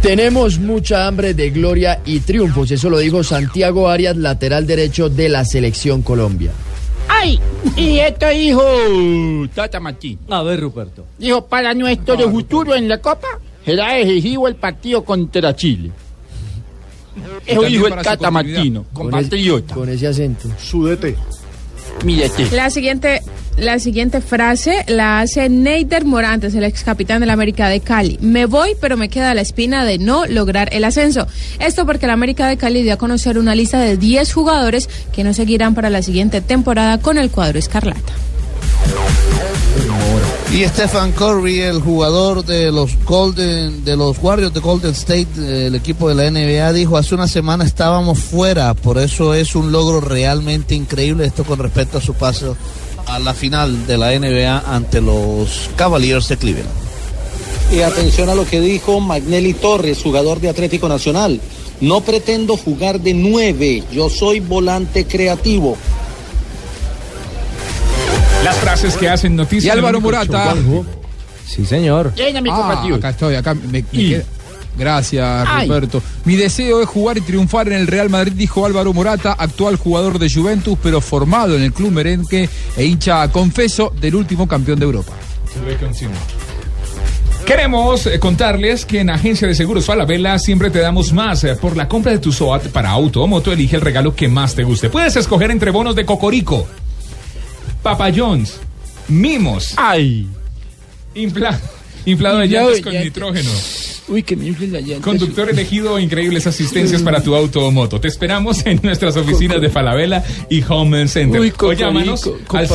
Tenemos 0.00 0.58
mucha 0.58 1.06
hambre 1.06 1.32
de 1.34 1.50
gloria 1.50 2.00
y 2.04 2.18
triunfos. 2.18 2.70
Eso 2.72 2.90
lo 2.90 2.98
dijo 2.98 3.22
Santiago 3.22 3.88
Arias, 3.88 4.16
lateral 4.16 4.66
derecho 4.66 5.08
de 5.08 5.28
la 5.28 5.44
selección 5.44 6.02
Colombia. 6.02 6.50
¡Ay! 7.08 7.38
Y 7.76 7.98
esto 8.00 8.28
dijo 8.30 8.62
Tata 9.54 9.78
Martín. 9.78 10.18
A 10.28 10.42
ver, 10.42 10.58
Ruperto. 10.60 11.04
Dijo, 11.18 11.46
para 11.46 11.72
nuestro 11.72 12.18
futuro 12.30 12.74
en 12.74 12.88
la 12.88 12.98
Copa, 12.98 13.28
será 13.64 13.94
decisivo 13.94 14.48
el 14.48 14.56
partido 14.56 15.04
contra 15.04 15.54
Chile. 15.54 15.90
Eso 17.46 17.62
dijo 17.62 17.86
el 17.86 17.94
continuidad. 17.94 18.30
Martino, 18.30 18.84
Con 18.92 19.10
compatriota. 19.10 19.74
Con 19.74 19.88
ese 19.88 20.06
acento. 20.06 20.48
Sudete. 20.58 21.16
Mírate. 22.04 22.48
La 22.52 22.70
siguiente, 22.70 23.22
la 23.56 23.78
siguiente 23.78 24.20
frase 24.20 24.84
la 24.88 25.20
hace 25.20 25.48
Neider 25.48 26.04
Morantes, 26.04 26.54
el 26.54 26.64
ex 26.64 26.82
capitán 26.82 27.20
de 27.20 27.26
la 27.26 27.34
América 27.34 27.68
de 27.68 27.80
Cali. 27.80 28.18
Me 28.20 28.46
voy, 28.46 28.74
pero 28.80 28.96
me 28.96 29.08
queda 29.08 29.34
la 29.34 29.42
espina 29.42 29.84
de 29.84 29.98
no 29.98 30.26
lograr 30.26 30.70
el 30.72 30.84
ascenso. 30.84 31.26
Esto 31.60 31.84
porque 31.84 32.06
la 32.06 32.14
América 32.14 32.48
de 32.48 32.56
Cali 32.56 32.82
dio 32.82 32.94
a 32.94 32.96
conocer 32.96 33.38
una 33.38 33.54
lista 33.54 33.78
de 33.78 33.96
10 33.96 34.32
jugadores 34.32 34.88
que 35.12 35.22
no 35.22 35.34
seguirán 35.34 35.74
para 35.74 35.90
la 35.90 36.02
siguiente 36.02 36.40
temporada 36.40 36.98
con 36.98 37.18
el 37.18 37.30
cuadro 37.30 37.58
escarlata. 37.58 38.12
Y 40.52 40.64
Stephen 40.66 41.12
Curry, 41.12 41.60
el 41.60 41.80
jugador 41.80 42.44
de 42.44 42.70
los 42.70 43.02
Golden, 43.06 43.84
de 43.86 43.96
los 43.96 44.18
Warriors 44.22 44.52
de 44.52 44.60
Golden 44.60 44.90
State, 44.90 45.66
el 45.66 45.74
equipo 45.74 46.10
de 46.10 46.14
la 46.14 46.30
NBA, 46.30 46.74
dijo 46.74 46.98
hace 46.98 47.14
una 47.14 47.26
semana 47.26 47.64
estábamos 47.64 48.18
fuera, 48.18 48.74
por 48.74 48.98
eso 48.98 49.32
es 49.32 49.54
un 49.54 49.72
logro 49.72 50.02
realmente 50.02 50.74
increíble 50.74 51.24
esto 51.24 51.44
con 51.44 51.58
respecto 51.58 51.96
a 51.96 52.00
su 52.02 52.12
paso 52.12 52.54
a 53.06 53.18
la 53.18 53.32
final 53.32 53.86
de 53.86 53.96
la 53.96 54.10
NBA 54.18 54.58
ante 54.66 55.00
los 55.00 55.70
Cavaliers 55.74 56.28
de 56.28 56.36
Cleveland. 56.36 56.70
Y 57.72 57.80
atención 57.80 58.28
a 58.28 58.34
lo 58.34 58.44
que 58.44 58.60
dijo 58.60 59.00
Magnelli 59.00 59.54
Torres, 59.54 60.02
jugador 60.02 60.40
de 60.40 60.50
Atlético 60.50 60.86
Nacional. 60.86 61.40
No 61.80 62.02
pretendo 62.02 62.58
jugar 62.58 63.00
de 63.00 63.14
nueve, 63.14 63.82
yo 63.90 64.10
soy 64.10 64.40
volante 64.40 65.06
creativo. 65.06 65.78
Frases 68.62 68.96
que 68.96 69.08
hacen 69.08 69.36
noticia. 69.36 69.68
Y 69.68 69.70
Álvaro 69.70 70.00
show. 70.00 70.86
Sí, 71.46 71.66
señor. 71.66 72.12
Ah, 72.50 72.96
acá 72.96 73.10
estoy, 73.10 73.34
acá 73.34 73.54
me, 73.54 73.66
me 73.68 73.82
queda- 73.82 74.24
Gracias, 74.78 75.46
Ay. 75.50 75.68
Roberto. 75.68 76.02
Mi 76.24 76.34
deseo 76.34 76.80
es 76.80 76.88
jugar 76.88 77.18
y 77.18 77.20
triunfar 77.20 77.68
en 77.68 77.74
el 77.74 77.86
Real 77.86 78.08
Madrid, 78.08 78.32
dijo 78.34 78.64
Álvaro 78.64 78.94
Morata, 78.94 79.32
actual 79.38 79.76
jugador 79.76 80.18
de 80.18 80.30
Juventus, 80.32 80.78
pero 80.82 81.00
formado 81.02 81.56
en 81.56 81.62
el 81.62 81.72
club 81.74 81.90
merengue 81.92 82.48
e 82.76 82.84
hincha 82.84 83.28
confeso 83.30 83.92
del 84.00 84.14
último 84.14 84.48
campeón 84.48 84.78
de 84.78 84.86
Europa. 84.86 85.12
Queremos 87.44 88.06
eh, 88.06 88.18
contarles 88.20 88.86
que 88.86 89.00
en 89.00 89.10
Agencia 89.10 89.48
de 89.48 89.54
Seguros 89.54 89.84
Falabella 89.84 90.38
siempre 90.38 90.70
te 90.70 90.78
damos 90.78 91.12
más. 91.12 91.42
Eh, 91.44 91.56
Por 91.56 91.76
la 91.76 91.88
compra 91.88 92.12
de 92.12 92.18
tu 92.18 92.32
SOAT 92.32 92.68
para 92.68 92.90
auto 92.90 93.20
o 93.22 93.26
moto, 93.26 93.52
elige 93.52 93.76
el 93.76 93.82
regalo 93.82 94.14
que 94.14 94.28
más 94.28 94.54
te 94.54 94.62
guste. 94.62 94.88
Puedes 94.88 95.16
escoger 95.16 95.50
entre 95.50 95.70
bonos 95.72 95.96
de 95.96 96.06
Cocorico, 96.06 96.66
Papa 97.82 98.12
John's, 98.14 98.60
Mimos. 99.08 99.74
¡Ay! 99.76 100.26
Infla, 101.14 101.60
inflado 102.06 102.38
de 102.38 102.46
llantas 102.46 102.80
con 102.80 102.92
nitrógeno. 102.92 103.50
Uy, 104.08 104.22
que 104.24 104.34
me 104.36 104.46
inflen 104.46 104.72
la 104.72 104.80
llanta. 104.80 105.02
Conductor 105.04 105.48
elegido, 105.48 105.98
increíbles 105.98 106.46
asistencias 106.46 107.02
para 107.02 107.22
tu 107.22 107.34
auto 107.36 107.64
o 107.66 107.70
moto. 107.70 108.00
Te 108.00 108.08
esperamos 108.08 108.66
en 108.66 108.80
nuestras 108.82 109.16
oficinas 109.16 109.60
de 109.60 109.68
Falabella 109.70 110.24
y 110.50 110.62
Home 110.68 111.06
Center. 111.06 111.40
Uy, 111.40 111.52
o 111.58 111.72
llámanos 111.72 112.28
con 112.48 112.60
al, 112.60 112.66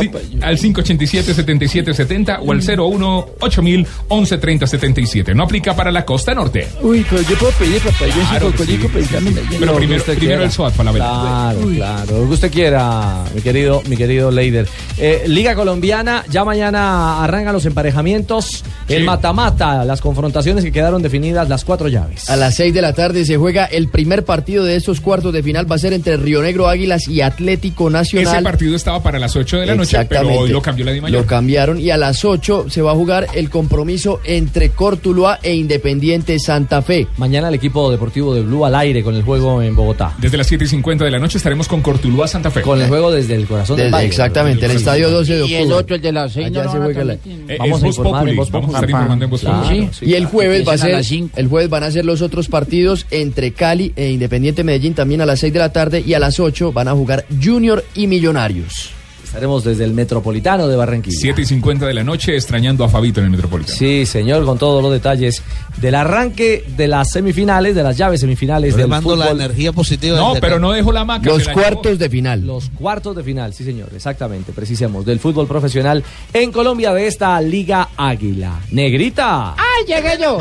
al 0.42 0.58
587-7770 0.58 2.40
o 2.46 2.52
al 2.52 2.80
01 2.80 3.26
8000 3.42 3.88
113077. 4.10 5.36
No 5.36 5.44
aplica 5.44 5.76
para 5.76 5.92
la 5.92 6.06
costa 6.06 6.34
norte. 6.34 6.68
Uy, 6.82 7.06
pero 7.10 7.22
yo 7.24 7.36
puedo 7.38 7.52
pedir 7.54 7.82
papayón 7.82 8.18
Claro 8.30 8.52
sí, 8.58 8.80
pero 8.92 9.06
sí, 9.06 9.18
sí. 9.18 9.56
Pero 9.60 9.76
primero, 9.76 10.44
el 10.44 10.52
SOAT, 10.52 10.74
Falabella. 10.74 11.06
Claro, 11.06 11.60
Uy. 11.66 11.76
claro. 11.76 12.20
Lo 12.22 12.28
que 12.28 12.34
usted 12.34 12.52
quiera, 12.52 13.24
mi 13.36 13.42
querido, 13.42 13.82
mi 13.90 13.98
querido 13.98 14.32
Leider. 14.32 14.68
Eh, 14.98 15.24
Liga 15.28 15.56
Colombiana, 15.56 16.24
ya 16.30 16.46
mañana 16.46 17.24
arrancan 17.24 17.54
los 17.54 17.66
emparejamientos, 17.66 18.64
el 18.88 19.00
Sí. 19.00 19.04
mata-mata, 19.04 19.84
las 19.86 20.02
confrontaciones 20.02 20.64
que 20.64 20.72
quedaron 20.72 21.02
definidas 21.02 21.17
definidas 21.18 21.50
las 21.50 21.66
cuatro 21.66 21.88
llaves. 21.88 22.30
A 22.30 22.36
las 22.36 22.56
6 22.56 22.74
de 22.74 22.82
la 22.82 22.94
tarde 22.94 23.26
se 23.26 23.38
juega 23.38 23.66
el 23.66 23.88
primer 23.90 24.24
partido 24.24 24.64
de 24.64 24.76
estos 24.76 25.02
cuartos 25.02 25.34
de 25.34 25.42
final. 25.44 25.70
Va 25.70 25.76
a 25.76 25.80
ser 25.80 25.94
entre 25.94 26.18
Río 26.18 26.42
Negro 26.42 26.68
Águilas 26.68 27.08
y 27.08 27.22
Atlético 27.22 27.90
Nacional. 27.90 28.36
Ese 28.36 28.44
partido 28.44 28.76
estaba 28.76 29.02
para 29.02 29.20
las 29.20 29.36
8 29.36 29.58
de 29.60 29.66
la 29.66 29.76
noche, 29.76 29.92
pero 29.92 30.02
Exactamente. 30.04 30.38
hoy 30.44 30.50
lo 30.52 30.62
cambió 30.62 30.86
la 30.86 30.92
Dimayor. 30.92 31.22
Lo 31.22 31.28
cambiaron 31.28 31.80
y 31.80 31.90
a 31.90 31.98
las 31.98 32.24
8 32.24 32.66
se 32.70 32.82
va 32.82 32.92
a 32.92 32.96
jugar 32.96 33.28
el 33.34 33.50
compromiso 33.50 34.20
entre 34.24 34.70
Cortuluá 34.70 35.40
e 35.42 35.56
Independiente 35.56 36.38
Santa 36.40 36.82
Fe. 36.82 37.08
Mañana 37.18 37.50
el 37.50 37.56
equipo 37.56 37.90
deportivo 37.92 38.34
de 38.36 38.42
Blue 38.42 38.66
al 38.66 38.76
aire 38.76 39.04
con 39.04 39.16
el 39.16 39.24
juego 39.24 39.62
en 39.62 39.76
Bogotá. 39.76 40.14
Desde 40.20 40.38
las 40.38 40.48
7 40.48 40.66
y 40.66 40.68
50 40.68 41.06
de 41.06 41.12
la 41.12 41.20
noche 41.20 41.38
estaremos 41.38 41.68
con 41.68 41.82
Cortuluá 41.82 42.28
Santa 42.28 42.52
Fe. 42.52 42.62
Con 42.62 42.82
el 42.82 42.88
juego 42.88 43.12
desde 43.12 43.36
el 43.36 43.46
corazón 43.48 43.78
del 43.78 43.92
valle. 43.94 44.08
exactamente, 44.08 44.66
el 44.66 44.72
estadio 44.74 45.10
12 45.10 45.34
de 45.34 45.40
Y 45.40 45.42
octubre. 45.44 45.62
el 45.64 45.72
otro, 45.74 45.96
el 45.96 46.02
de 46.02 46.12
las 46.12 46.32
seis, 46.34 46.48
Allá 46.48 46.64
no 46.64 46.72
se 46.72 46.78
juega 46.78 47.04
la-. 47.04 47.14
Eh, 47.14 47.58
Vamos 47.60 47.78
es 47.80 47.84
a 47.84 47.88
informar 47.88 48.28
en 48.28 48.36
Populi, 48.36 48.52
vamos 48.52 48.70
a 48.70 48.78
estar 48.78 48.90
informando 48.90 49.26
en 49.26 49.32
Voz 49.32 49.42
Claro, 49.42 49.62
Populi. 49.64 49.90
sí. 49.92 50.06
Y 50.06 50.14
el 50.14 50.26
jueves 50.26 50.68
va 50.68 50.74
a 50.74 50.78
ser 50.78 50.96
el 51.36 51.48
jueves 51.48 51.70
van 51.70 51.84
a 51.84 51.92
ser 51.92 52.06
los 52.06 52.22
otros 52.22 52.48
partidos 52.48 53.06
entre 53.12 53.52
Cali 53.52 53.94
e 53.96 54.12
Independiente 54.12 54.64
Medellín 54.64 54.94
también 54.94 55.22
a 55.22 55.26
las 55.26 55.40
6 55.40 55.54
de 55.54 55.60
la 55.60 55.72
tarde 55.72 56.04
y 56.06 56.14
a 56.14 56.20
las 56.20 56.40
8 56.40 56.72
van 56.72 56.88
a 56.88 56.94
jugar 56.94 57.26
Junior 57.42 57.84
y 57.96 58.08
Millonarios. 58.08 58.97
Estaremos 59.28 59.66
desde 59.66 59.84
el 59.84 59.94
Metropolitano 59.94 60.70
de 60.70 60.78
Barranquilla. 60.78 61.18
7 61.20 61.42
y 61.42 61.46
50 61.46 61.86
de 61.86 61.94
la 61.94 62.04
noche 62.06 62.34
extrañando 62.34 62.86
a 62.86 62.90
Fabito 62.90 63.20
en 63.20 63.26
el 63.26 63.32
Metropolitano. 63.32 63.78
Sí, 63.78 64.06
señor, 64.06 64.46
con 64.46 64.58
todos 64.58 64.82
los 64.82 64.90
detalles 64.90 65.44
del 65.82 65.96
arranque 65.96 66.64
de 66.78 66.88
las 66.88 67.12
semifinales, 67.12 67.76
de 67.76 67.84
las 67.84 67.98
llaves 67.98 68.22
semifinales 68.22 68.72
Yo 68.72 68.78
le 68.78 68.84
del 68.84 68.90
mando 68.90 69.18
la 69.18 69.32
energía 69.32 69.74
positiva. 69.74 70.18
No, 70.18 70.36
pero 70.40 70.60
no 70.60 70.72
dejó 70.72 70.94
la 70.94 71.04
maca. 71.04 71.30
Los 71.30 71.44
se 71.44 71.52
cuartos 71.52 72.00
de 72.00 72.10
final. 72.10 72.48
Los 72.48 72.70
cuartos 72.70 73.18
de 73.18 73.24
final, 73.24 73.54
sí 73.54 73.66
señor, 73.66 73.90
exactamente, 73.94 74.54
precisemos, 74.54 75.06
del 75.06 75.20
fútbol 75.20 75.46
profesional 75.46 76.06
en 76.32 76.50
Colombia 76.54 76.94
de 76.94 77.08
esta 77.08 77.40
Liga 77.42 77.90
Águila. 77.98 78.62
Negrita. 78.72 79.56
¡Ay, 79.56 79.86
llegué 79.88 80.18
yo! 80.22 80.38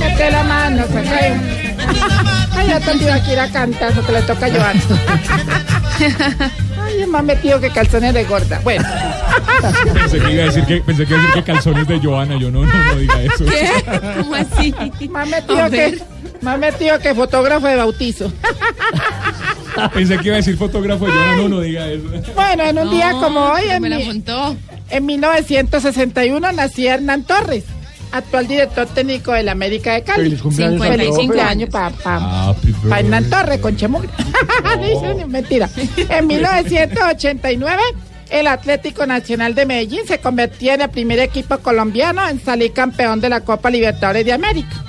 Mete 0.00 0.30
la 0.32 0.42
mano, 0.42 0.82
saca 0.88 1.40
Ay, 2.56 2.68
ya 2.68 2.80
te 2.80 2.96
iba 2.96 3.14
a 3.14 3.32
ir 3.32 3.38
a 3.38 3.48
cantar, 3.52 3.92
porque 3.92 4.12
le 4.12 4.22
toca 4.22 4.46
a 4.46 4.50
Joana. 4.50 4.82
Ay, 6.94 7.02
es 7.02 7.08
más 7.08 7.24
metido 7.24 7.60
que 7.60 7.70
calzones 7.70 8.14
de 8.14 8.24
gorda. 8.24 8.60
Bueno, 8.62 8.84
Pensé 9.94 10.18
que 10.20 10.32
iba 10.32 10.42
a 10.42 10.46
decir 10.46 10.64
que, 10.64 10.80
pensé 10.80 11.04
que 11.06 11.12
iba 11.14 11.22
a 11.22 11.26
decir 11.26 11.42
que 11.44 11.52
calzones 11.52 11.88
de 11.88 11.98
Joana. 12.00 12.38
Yo 12.38 12.50
no, 12.50 12.64
no, 12.64 12.72
no 12.72 12.96
diga 12.96 13.22
eso. 13.22 13.44
¿Qué? 13.44 13.70
¿Cómo 14.20 14.34
así? 14.34 14.74
más 15.08 15.28
metido 15.28 15.70
que, 15.70 15.98
más 16.42 16.58
metido 16.58 16.98
que 16.98 17.14
fotógrafo 17.14 17.66
de 17.66 17.76
bautizo. 17.76 18.32
Pensé 19.92 20.18
que 20.18 20.26
iba 20.28 20.34
a 20.34 20.38
decir 20.38 20.56
fotógrafo 20.56 21.06
de 21.06 21.12
Joana. 21.12 21.36
No, 21.36 21.48
no 21.48 21.60
diga 21.60 21.86
eso. 21.88 22.04
Bueno, 22.34 22.62
en 22.64 22.78
un 22.78 22.90
día 22.90 23.10
como 23.12 23.40
hoy, 23.40 23.62
en, 23.70 23.82
me 23.82 23.88
la 23.88 23.98
mi- 23.98 24.22
en 24.90 25.06
1961, 25.06 26.52
nacía 26.52 26.94
Hernán 26.94 27.24
Torres, 27.24 27.64
actual 28.14 28.46
director 28.46 28.86
técnico 28.86 29.32
del 29.32 29.48
América 29.48 29.94
de 29.94 30.02
Cali. 30.02 30.24
Feliz 30.24 30.42
cumpleaños, 30.42 30.80
Feliz 30.80 30.96
55 30.98 31.20
cumpleaños 31.20 31.70
para 31.70 32.48
Happy 32.48 32.72
Pa' 32.88 33.00
Hernán 33.00 33.28
Torres 33.28 33.58
con 33.58 33.76
Chemugre. 33.76 34.08
Dice, 34.80 35.26
Mentira. 35.26 35.68
En 36.08 36.26
1989, 36.26 37.82
el 38.30 38.46
Atlético 38.46 39.04
Nacional 39.06 39.54
de 39.54 39.66
Medellín 39.66 40.06
se 40.06 40.18
convirtió 40.20 40.74
en 40.74 40.82
el 40.82 40.90
primer 40.90 41.18
equipo 41.18 41.58
colombiano 41.58 42.26
en 42.28 42.40
salir 42.40 42.72
campeón 42.72 43.20
de 43.20 43.28
la 43.28 43.40
Copa 43.40 43.68
Libertadores 43.70 44.24
de 44.24 44.32
América. 44.32 44.84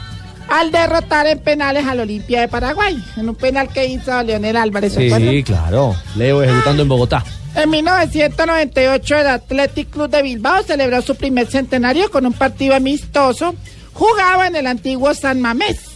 Al 0.48 0.72
derrotar 0.72 1.26
en 1.26 1.40
penales 1.40 1.88
al 1.88 2.02
Olimpia 2.02 2.42
de 2.42 2.48
Paraguay, 2.48 3.04
en 3.18 3.30
un 3.30 3.36
penal 3.36 3.68
que 3.70 3.88
hizo 3.88 4.22
Leonel 4.22 4.56
Álvarez. 4.56 4.94
Sí, 4.94 5.44
claro. 5.44 5.96
Leo 6.16 6.44
ejecutando 6.44 6.84
en 6.84 6.90
Bogotá. 6.90 7.24
En 7.56 7.70
1998 7.70 9.18
el 9.18 9.28
Athletic 9.28 9.90
Club 9.90 10.10
de 10.10 10.22
Bilbao 10.22 10.64
celebró 10.64 11.02
su 11.02 11.16
primer 11.16 11.48
centenario 11.48 12.12
con 12.12 12.26
un 12.26 12.34
partido 12.34 12.76
amistoso 12.76 13.56
jugado 13.94 14.44
en 14.44 14.58
el 14.58 14.68
antiguo 14.68 15.14
San 15.14 15.40
Mamés 15.40 15.92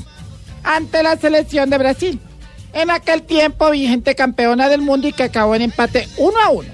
ante 0.63 1.03
la 1.03 1.17
selección 1.17 1.69
de 1.69 1.77
Brasil. 1.77 2.19
En 2.71 2.89
aquel 2.89 3.23
tiempo 3.23 3.71
vigente 3.71 4.15
campeona 4.15 4.69
del 4.69 4.81
mundo 4.81 5.07
y 5.07 5.13
que 5.13 5.23
acabó 5.23 5.53
en 5.55 5.63
empate 5.63 6.07
1 6.17 6.39
a 6.39 6.49
1. 6.49 6.69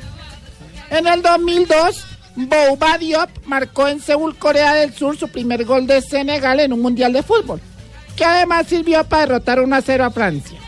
En 0.92 1.08
el 1.08 1.22
2002 1.24 2.06
Bouba 2.36 2.98
Diop 2.98 3.30
marcó 3.46 3.88
en 3.88 4.02
Seúl, 4.02 4.38
Corea 4.38 4.74
del 4.74 4.94
Sur, 4.94 5.18
su 5.18 5.30
primer 5.30 5.66
gol 5.66 5.88
de 5.88 6.02
Senegal 6.02 6.60
en 6.60 6.74
un 6.74 6.82
mundial 6.82 7.14
de 7.14 7.24
fútbol, 7.24 7.62
que 8.16 8.26
además 8.26 8.68
sirvió 8.68 9.04
para 9.06 9.26
derrotar 9.26 9.62
1 9.62 9.76
a 9.76 9.82
0 9.82 10.04
a 10.04 10.12
Francia, 10.12 10.60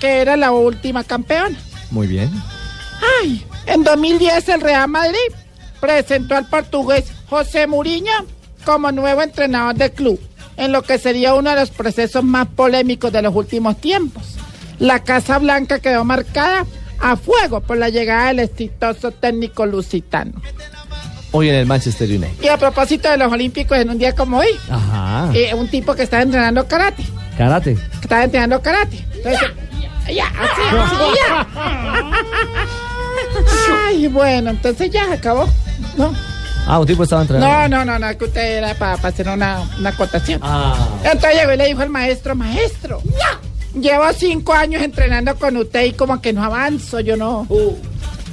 que 0.00 0.20
era 0.20 0.36
la 0.36 0.52
última 0.52 1.02
campeona. 1.02 1.58
Muy 1.90 2.06
bien. 2.06 2.30
Ay, 3.20 3.44
en 3.66 3.84
2010 3.84 4.48
el 4.50 4.60
Real 4.60 4.88
Madrid 4.88 5.18
presentó 5.80 6.36
al 6.36 6.46
portugués 6.46 7.04
José 7.28 7.66
Mourinho 7.66 8.12
como 8.64 8.90
nuevo 8.92 9.22
entrenador 9.22 9.74
del 9.74 9.92
club, 9.92 10.20
en 10.56 10.72
lo 10.72 10.82
que 10.82 10.98
sería 10.98 11.34
uno 11.34 11.50
de 11.50 11.56
los 11.56 11.70
procesos 11.70 12.24
más 12.24 12.46
polémicos 12.48 13.12
de 13.12 13.20
los 13.22 13.34
últimos 13.34 13.76
tiempos. 13.80 14.22
La 14.78 15.02
Casa 15.04 15.38
Blanca 15.38 15.78
quedó 15.80 16.04
marcada 16.04 16.64
a 17.00 17.16
fuego 17.16 17.60
por 17.60 17.76
la 17.76 17.90
llegada 17.90 18.28
del 18.28 18.40
exitoso 18.40 19.10
técnico 19.12 19.66
lusitano. 19.66 20.32
Hoy 21.32 21.48
en 21.48 21.56
el 21.56 21.66
Manchester 21.66 22.08
United. 22.08 22.42
Y 22.42 22.48
a 22.48 22.56
propósito 22.56 23.10
de 23.10 23.16
los 23.16 23.30
Olímpicos, 23.32 23.76
en 23.76 23.90
un 23.90 23.98
día 23.98 24.14
como 24.14 24.38
hoy, 24.38 24.48
Ajá. 24.70 25.30
eh, 25.34 25.52
un 25.54 25.68
tipo 25.68 25.94
que 25.94 26.04
estaba 26.04 26.22
entrenando 26.22 26.66
karate, 26.66 27.04
Karate. 27.36 27.74
que 27.74 27.80
estaba 28.00 28.24
entrenando 28.24 28.62
karate. 28.62 29.04
Entonces, 29.14 29.40
ya, 30.14 30.26
así, 30.26 30.62
así, 30.78 30.96
ya. 31.18 31.46
Ay, 33.86 34.06
bueno, 34.08 34.50
entonces 34.50 34.90
ya 34.90 35.12
acabó. 35.12 35.48
¿no? 35.96 36.12
Ah, 36.66 36.78
un 36.78 36.86
tipo 36.86 37.02
estaba 37.04 37.22
entrenando. 37.22 37.68
No, 37.68 37.84
no, 37.84 37.84
no, 37.84 37.98
no, 37.98 38.18
que 38.18 38.24
usted 38.24 38.58
era 38.58 38.74
para 38.74 38.94
hacer 38.94 39.28
una, 39.28 39.62
una 39.78 39.90
acotación. 39.90 40.40
Ah. 40.42 40.74
Entonces 41.04 41.34
llegó 41.40 41.52
y 41.52 41.56
le 41.56 41.66
dijo 41.66 41.82
al 41.82 41.90
maestro, 41.90 42.34
maestro, 42.34 43.02
llevo 43.78 44.04
cinco 44.16 44.54
años 44.54 44.82
entrenando 44.82 45.36
con 45.36 45.56
usted 45.56 45.84
y 45.84 45.92
como 45.92 46.20
que 46.22 46.32
no 46.32 46.42
avanzo, 46.42 47.00
yo 47.00 47.16
no, 47.16 47.46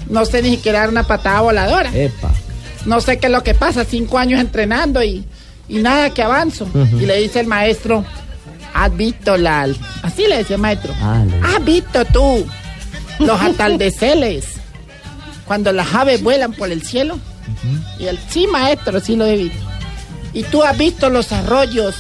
no 0.10 0.26
sé 0.26 0.42
ni 0.42 0.52
siquiera 0.52 0.80
dar 0.80 0.90
una 0.90 1.04
patada 1.04 1.42
voladora. 1.42 1.90
Epa. 1.94 2.30
No 2.86 3.02
sé 3.02 3.20
qué 3.20 3.28
es 3.28 3.32
lo 3.34 3.44
que 3.44 3.54
pasa, 3.54 3.84
cinco 3.84 4.18
años 4.18 4.40
entrenando 4.40 5.04
y, 5.04 5.26
y 5.68 5.80
nada 5.80 6.10
que 6.12 6.24
avanzo. 6.24 6.68
Y 6.74 7.06
le 7.06 7.18
dice 7.18 7.42
el 7.42 7.48
maestro, 7.48 8.06
has 8.74 8.96
visto 8.96 9.36
la... 9.38 9.68
Así 10.04 10.26
le 10.28 10.38
decía 10.38 10.56
el 10.56 10.62
maestro. 10.62 10.94
Ah, 11.02 11.24
le- 11.28 11.48
¿Has 11.48 11.64
visto 11.66 12.06
tú 12.06 12.46
los 13.20 13.40
atardeceres 13.42 14.46
cuando 15.52 15.74
las 15.74 15.94
aves 15.94 16.24
vuelan 16.24 16.54
por 16.54 16.72
el 16.72 16.82
cielo? 16.82 17.20
Y 18.00 18.06
sí, 18.30 18.48
maestro, 18.48 19.02
sí 19.02 19.18
lo 19.18 19.26
he 19.26 19.36
visto. 19.36 19.60
¿Y 20.32 20.44
tú 20.44 20.64
has 20.64 20.78
visto 20.78 21.10
los 21.10 21.34
arroyos 21.34 21.94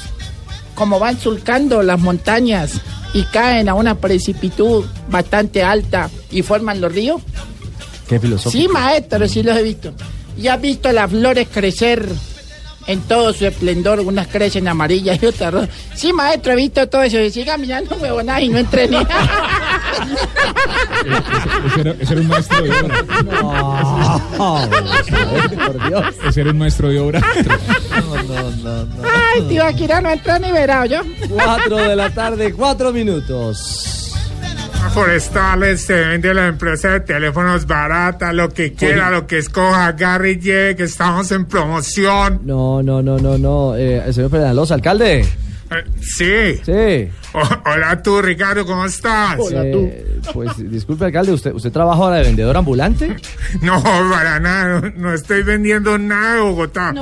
como 0.73 0.99
van 0.99 1.19
surcando 1.19 1.83
las 1.83 1.99
montañas 1.99 2.79
y 3.13 3.23
caen 3.23 3.67
a 3.67 3.73
una 3.73 3.95
precipitud 3.95 4.85
bastante 5.09 5.63
alta 5.63 6.09
y 6.31 6.43
forman 6.43 6.79
los 6.79 6.93
ríos? 6.93 7.21
Qué 8.07 8.21
filosófico. 8.21 8.57
Sí, 8.57 8.69
maestro, 8.69 9.27
sí 9.27 9.43
los 9.43 9.57
he 9.57 9.63
visto. 9.63 9.93
¿Y 10.37 10.47
has 10.47 10.61
visto 10.61 10.89
las 10.93 11.11
flores 11.11 11.49
crecer 11.51 12.07
en 12.87 13.01
todo 13.01 13.33
su 13.33 13.45
esplendor? 13.45 13.99
Unas 13.99 14.27
crecen 14.27 14.69
amarillas 14.69 15.21
y 15.21 15.25
otras 15.25 15.53
rojas. 15.53 15.69
Sí, 15.93 16.13
maestro, 16.13 16.53
he 16.53 16.55
visto 16.55 16.87
todo 16.87 17.03
eso. 17.03 17.19
Y 17.19 17.29
siga 17.29 17.57
mirando 17.57 17.97
huevonadas 17.97 18.43
y 18.43 18.47
no 18.47 18.59
entrené. 18.59 19.05
Ese 21.65 21.81
era, 21.81 21.91
ese 21.99 22.13
era 22.13 22.21
un 22.21 22.27
maestro 22.27 22.63
de 22.63 22.71
obra. 22.71 23.05
por 25.67 25.87
Dios. 25.87 26.15
Ese 26.27 26.41
era 26.41 26.51
un 26.51 26.57
maestro 26.57 26.89
de 26.89 26.99
obra. 26.99 27.21
Ay, 29.03 29.41
tío, 29.49 29.65
Akira 29.65 30.01
no 30.01 30.09
entra 30.09 30.39
ni 30.39 30.51
verá, 30.51 30.85
yo. 30.85 31.01
Cuatro 31.29 31.77
de 31.77 31.95
la 31.95 32.09
tarde, 32.09 32.53
cuatro 32.53 32.91
minutos. 32.91 33.87
Forestales 34.93 35.85
se 35.85 35.93
vende 35.93 36.33
la 36.33 36.47
empresa 36.47 36.89
de 36.89 36.99
teléfonos 37.01 37.65
barata, 37.65 38.33
lo 38.33 38.49
que 38.49 38.73
quiera, 38.73 39.09
lo 39.09 39.25
que 39.25 39.37
escoja, 39.37 39.87
agarre 39.87 40.31
y 40.31 40.39
que 40.39 40.75
estamos 40.79 41.31
en 41.31 41.45
promoción. 41.45 42.41
No, 42.43 42.83
no, 42.83 43.01
no, 43.01 43.17
no, 43.17 43.37
no. 43.37 43.75
Eh, 43.77 44.11
señor 44.11 44.31
Pedalosa, 44.31 44.73
alcalde. 44.73 45.25
Eh, 45.71 45.83
sí. 46.01 46.61
Sí. 46.65 47.11
O- 47.33 47.69
hola 47.71 48.01
tú, 48.03 48.21
Ricardo, 48.21 48.65
¿cómo 48.65 48.85
estás? 48.85 49.37
Eh, 49.53 50.19
Pues 50.33 50.51
disculpe, 50.69 51.05
alcalde, 51.05 51.31
¿usted, 51.31 51.53
¿usted 51.53 51.71
trabaja 51.71 52.01
ahora 52.03 52.17
de 52.17 52.23
vendedor 52.23 52.57
ambulante? 52.57 53.15
No, 53.61 53.81
para 53.83 54.39
nada, 54.39 54.81
no, 54.81 54.89
no 54.97 55.13
estoy 55.13 55.43
vendiendo 55.43 55.97
nada 55.97 56.35
de 56.35 56.41
Bogotá. 56.41 56.93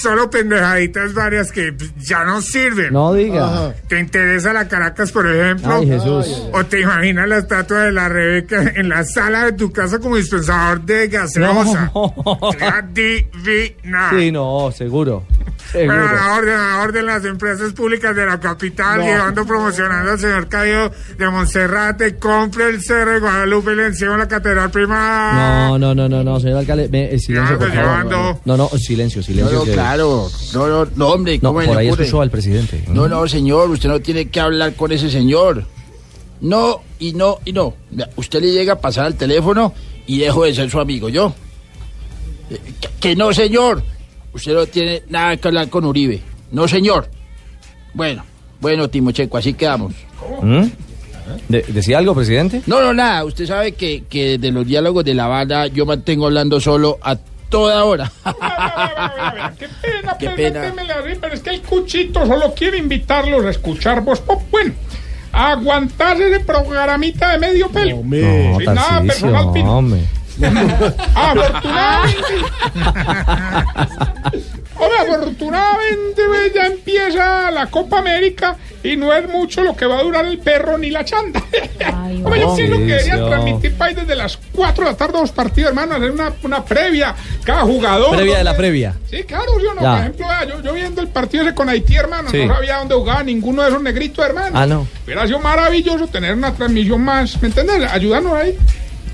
Solo 0.00 0.30
pendejaditas 0.30 1.12
varias 1.14 1.50
que 1.52 1.72
pues, 1.72 1.92
ya 1.96 2.24
no 2.24 2.40
sirven. 2.40 2.92
No 2.92 3.12
diga. 3.14 3.44
Ajá. 3.46 3.74
¿Te 3.88 3.98
interesa 4.00 4.52
la 4.52 4.66
Caracas, 4.68 5.12
por 5.12 5.26
ejemplo? 5.26 5.74
Ay, 5.74 5.86
Jesús. 5.86 6.42
¿O 6.52 6.64
te 6.64 6.80
imaginas 6.80 7.28
la 7.28 7.38
estatua 7.38 7.84
de 7.84 7.92
la 7.92 8.08
Rebeca 8.08 8.62
en 8.76 8.88
la 8.88 9.04
sala 9.04 9.44
de 9.46 9.52
tu 9.52 9.72
casa 9.72 9.98
como 9.98 10.16
dispensador 10.16 10.80
de 10.82 11.08
gaseosa? 11.08 11.90
No. 11.94 12.38
Adivina. 12.60 14.10
Sí, 14.10 14.32
no, 14.32 14.70
seguro. 14.72 15.24
Pero 15.74 15.92
a 16.08 16.12
la 16.12 16.34
orden, 16.36 16.54
a 16.54 16.68
la 16.76 16.82
orden 16.82 17.06
las 17.06 17.24
empresas 17.24 17.72
públicas 17.72 18.14
de 18.14 18.24
la 18.24 18.38
capital, 18.38 18.98
No. 19.00 19.04
llevando, 19.04 19.44
promocionando 19.44 20.12
al 20.12 20.18
señor 20.20 20.48
Cayo 20.48 20.90
de 21.18 21.28
Monserrate, 21.30 22.16
compre 22.16 22.68
el 22.68 22.80
Cerro 22.82 23.10
de 23.12 23.18
Guadalupe 23.20 23.72
y 23.72 23.76
le 23.76 23.86
encima 23.86 24.16
la 24.16 24.28
catedral 24.28 24.70
primada. 24.70 25.68
No, 25.70 25.78
no, 25.78 25.94
no, 25.94 26.08
no, 26.08 26.22
no, 26.22 26.38
señor 26.40 26.58
alcalde, 26.58 26.88
me- 26.88 27.12
eh, 27.12 27.18
silencio, 27.18 27.58
por 27.58 27.70
Llevando, 27.70 28.10
favor. 28.16 28.36
No, 28.44 28.56
no, 28.56 28.68
silencio, 28.78 29.22
silencio. 29.22 29.58
No, 29.60 29.64
no, 29.66 29.72
claro. 29.72 30.30
No, 30.54 30.66
no, 30.68 30.88
no, 30.94 31.08
hombre, 31.08 31.38
No, 31.42 31.48
¿cómo 31.50 31.60
se 31.62 31.66
por 31.66 31.78
ahí 31.78 31.88
escuchó 31.88 32.20
al 32.20 32.30
presidente. 32.30 32.84
No, 32.88 33.08
no, 33.08 33.26
señor, 33.26 33.68
usted 33.70 33.88
no 33.88 34.00
tiene 34.00 34.28
que 34.28 34.38
hablar 34.40 34.74
con 34.74 34.92
ese 34.92 35.10
señor. 35.10 35.64
No, 36.40 36.82
y 36.98 37.14
no, 37.14 37.38
y 37.44 37.52
no. 37.52 37.74
Usted 38.16 38.40
le 38.40 38.52
llega 38.52 38.74
a 38.74 38.80
pasar 38.80 39.06
al 39.06 39.14
teléfono 39.16 39.72
y 40.06 40.18
dejo 40.18 40.44
de 40.44 40.54
ser 40.54 40.70
su 40.70 40.78
amigo, 40.78 41.08
¿yo? 41.08 41.34
Eh, 42.50 42.60
Que, 42.80 42.88
que 43.00 43.16
no, 43.16 43.32
señor. 43.32 43.82
Usted 44.34 44.52
no 44.54 44.66
tiene 44.66 45.02
nada 45.08 45.36
que 45.36 45.48
hablar 45.48 45.68
con 45.68 45.84
Uribe. 45.84 46.20
No, 46.50 46.66
señor. 46.68 47.08
Bueno, 47.94 48.24
bueno, 48.60 48.88
Timocheco, 48.90 49.36
así 49.38 49.54
quedamos. 49.54 49.92
¿Mm? 50.42 50.64
De- 51.48 51.62
¿Decía 51.68 51.98
algo, 51.98 52.14
presidente? 52.14 52.62
No, 52.66 52.80
no, 52.80 52.92
nada. 52.92 53.24
Usted 53.24 53.46
sabe 53.46 53.72
que, 53.72 54.04
que 54.08 54.36
de 54.38 54.50
los 54.50 54.66
diálogos 54.66 55.04
de 55.04 55.14
La 55.14 55.24
Habana 55.26 55.66
yo 55.68 55.86
mantengo 55.86 56.26
hablando 56.26 56.60
solo 56.60 56.98
a 57.02 57.16
toda 57.48 57.84
hora. 57.84 58.10
Qué 59.58 59.68
pena, 59.80 60.16
Qué 60.18 60.28
pena. 60.30 60.62
así, 60.68 61.18
pero 61.20 61.34
es 61.34 61.40
que 61.40 61.50
el 61.50 61.62
cuchito 61.62 62.26
solo 62.26 62.52
quiere 62.54 62.78
invitarlos 62.78 63.44
a 63.44 63.50
escuchar 63.50 64.00
voz 64.02 64.20
pop. 64.20 64.42
Bueno, 64.50 64.74
a 65.32 65.52
aguantarse 65.52 66.28
ese 66.28 66.40
programita 66.40 67.32
de 67.32 67.38
medio 67.38 67.68
pelo. 67.70 68.00
No, 68.04 68.58
Sin 68.58 68.74
nada 68.74 69.02
personal. 69.02 69.52
Afortunadamente. 71.14 72.34
Hombre, 74.76 74.98
afortunadamente 74.98 76.22
pues, 76.26 76.52
ya 76.52 76.66
empieza 76.66 77.50
la 77.52 77.66
Copa 77.68 78.00
América 78.00 78.56
y 78.82 78.96
no 78.96 79.12
es 79.14 79.28
mucho 79.28 79.62
lo 79.62 79.76
que 79.76 79.86
va 79.86 79.98
a 79.98 80.02
durar 80.02 80.26
el 80.26 80.38
perro 80.38 80.76
ni 80.76 80.90
la 80.90 81.04
chanda. 81.04 81.40
Hombre, 82.24 82.40
yo 82.40 82.54
pienso 82.56 82.76
que 82.78 82.84
deberían 82.84 83.26
transmitir 83.28 83.74
país 83.76 83.96
desde 83.96 84.16
las 84.16 84.36
4 84.52 84.84
de 84.84 84.90
la 84.90 84.96
tarde 84.96 85.18
dos 85.18 85.30
partidos, 85.30 85.68
hermano, 85.70 85.94
hacer 85.94 86.10
una, 86.10 86.32
una 86.42 86.64
previa, 86.64 87.14
cada 87.44 87.62
jugador. 87.62 88.16
Previa 88.16 88.38
de 88.38 88.44
la 88.44 88.50
¿no? 88.52 88.56
previa. 88.56 88.94
Sí, 89.08 89.22
claro, 89.22 89.60
yo 89.62 89.74
no. 89.74 89.82
Ya. 89.82 89.90
Por 89.90 90.00
ejemplo, 90.00 90.26
yo, 90.48 90.62
yo 90.62 90.72
viendo 90.74 91.00
el 91.00 91.08
partido 91.08 91.44
ese 91.44 91.54
con 91.54 91.68
Haití, 91.68 91.94
hermano, 91.94 92.30
Sí. 92.30 92.44
no 92.44 92.54
sabía 92.54 92.78
dónde 92.78 92.94
jugaba 92.96 93.22
ninguno 93.22 93.62
de 93.62 93.68
esos 93.68 93.82
negritos, 93.82 94.24
hermano. 94.26 94.58
Ah, 94.58 94.66
no. 94.66 94.86
Hubiera 95.04 95.26
sido 95.26 95.38
maravilloso 95.38 96.08
tener 96.08 96.34
una 96.34 96.52
transmisión 96.52 97.00
más, 97.00 97.40
¿me 97.40 97.48
entiendes? 97.48 97.90
Ayúdanos 97.90 98.32
ahí. 98.34 98.58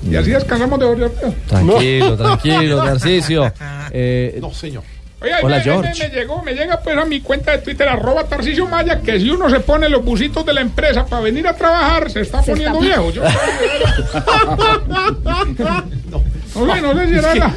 Y 0.09 0.15
así 0.15 0.31
descansamos 0.31 0.79
de 0.79 0.85
hoy. 0.85 1.11
Tranquilo, 1.47 2.17
tranquilo, 2.17 2.83
Tarcisio. 2.83 3.51
Eh, 3.93 4.37
No, 4.41 4.53
señor. 4.53 4.83
Oye, 5.21 5.33
Hola, 5.43 5.57
me, 5.57 5.63
George. 5.63 5.91
Me, 6.01 6.07
me 6.09 6.15
llegó, 6.15 6.41
me 6.43 6.53
llega 6.53 6.79
pues 6.79 6.97
a 6.97 7.03
mi 7.05 7.19
cuenta 7.21 7.51
de 7.51 7.57
Twitter, 7.59 7.87
arroba 7.87 8.23
Tarcisio 8.23 8.65
Maya, 8.67 9.01
que 9.01 9.19
si 9.19 9.29
uno 9.29 9.49
se 9.49 9.59
pone 9.59 9.87
los 9.89 10.03
busitos 10.03 10.43
de 10.45 10.53
la 10.53 10.61
empresa 10.61 11.05
para 11.05 11.21
venir 11.21 11.45
a 11.47 11.53
trabajar, 11.55 12.09
se 12.09 12.21
está 12.21 12.41
poniendo 12.41 12.79
viejo. 12.79 13.11
Yo, 13.11 13.21
no 16.55 16.73
sé, 16.75 16.81
no 16.81 16.93
sé 16.93 17.07
si 17.07 17.13
era 17.15 17.35
la... 17.35 17.53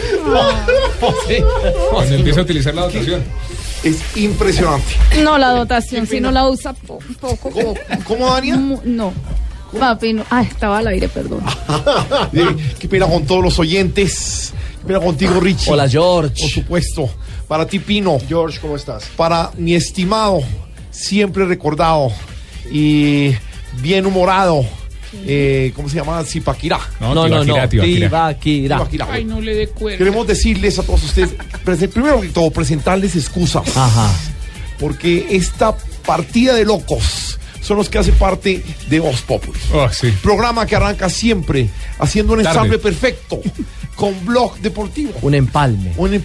Cuando 1.90 2.14
empieza 2.14 2.40
a 2.40 2.42
utilizar 2.42 2.74
la 2.74 2.82
dotación. 2.82 3.22
Es 3.82 4.16
impresionante. 4.16 4.96
No, 5.22 5.36
la 5.38 5.50
dotación, 5.50 6.06
si 6.06 6.20
no 6.20 6.30
la 6.30 6.48
usa 6.48 6.72
po- 6.72 6.98
poco. 7.20 7.50
¿Cómo, 7.50 7.74
cómo 8.06 8.26
Dania? 8.32 8.56
No. 8.84 9.12
Papi, 9.78 10.12
no. 10.12 10.24
Ah, 10.30 10.42
estaba 10.42 10.78
al 10.78 10.86
aire, 10.88 11.08
perdón. 11.08 11.42
Qué 12.78 12.88
pena 12.88 13.06
con 13.06 13.24
todos 13.24 13.42
los 13.42 13.58
oyentes. 13.58 14.52
Qué 14.80 14.86
pena 14.86 15.00
contigo, 15.00 15.40
Richie. 15.40 15.72
Hola, 15.72 15.88
George. 15.88 16.40
Por 16.40 16.50
supuesto. 16.50 17.10
Para 17.48 17.66
ti, 17.66 17.78
Pino. 17.78 18.18
George, 18.26 18.58
¿cómo 18.60 18.76
estás? 18.76 19.04
Para 19.16 19.50
mi 19.58 19.74
estimado, 19.74 20.40
siempre 20.90 21.44
recordado 21.44 22.10
y 22.70 23.32
bien 23.80 24.06
humorado. 24.06 24.64
Eh, 25.26 25.72
¿Cómo 25.76 25.88
se 25.88 25.96
llama? 25.96 26.24
Zipaquirá. 26.24 26.80
no, 27.00 27.14
no, 27.14 27.28
no. 27.28 27.68
Tibaquirá. 27.68 28.34
Tibaquirá. 28.34 29.06
Ay, 29.10 29.24
no 29.24 29.40
le 29.40 29.54
dé 29.54 29.68
cuerda. 29.68 29.98
Queremos 29.98 30.26
decirles 30.26 30.78
a 30.78 30.82
todos 30.82 31.04
ustedes, 31.04 31.30
primero 31.92 32.20
que 32.20 32.28
todo, 32.28 32.50
presentarles 32.50 33.14
excusas. 33.14 33.76
Ajá. 33.76 34.10
Porque 34.78 35.26
esta 35.30 35.76
partida 36.04 36.54
de 36.54 36.64
locos 36.64 37.23
son 37.64 37.78
los 37.78 37.88
que 37.88 37.98
hacen 37.98 38.14
parte 38.16 38.62
de 38.88 39.00
Voz 39.00 39.22
Populi. 39.22 39.58
Oh, 39.72 39.88
sí. 39.90 40.12
Programa 40.22 40.66
que 40.66 40.76
arranca 40.76 41.08
siempre 41.08 41.68
haciendo 41.98 42.34
un 42.34 42.42
Tarde. 42.42 42.50
ensamble 42.58 42.78
perfecto 42.78 43.40
con 43.96 44.12
blog 44.26 44.58
deportivo. 44.58 45.12
Un 45.22 45.34
empalme. 45.34 45.92
Un 45.96 46.14
em- 46.14 46.22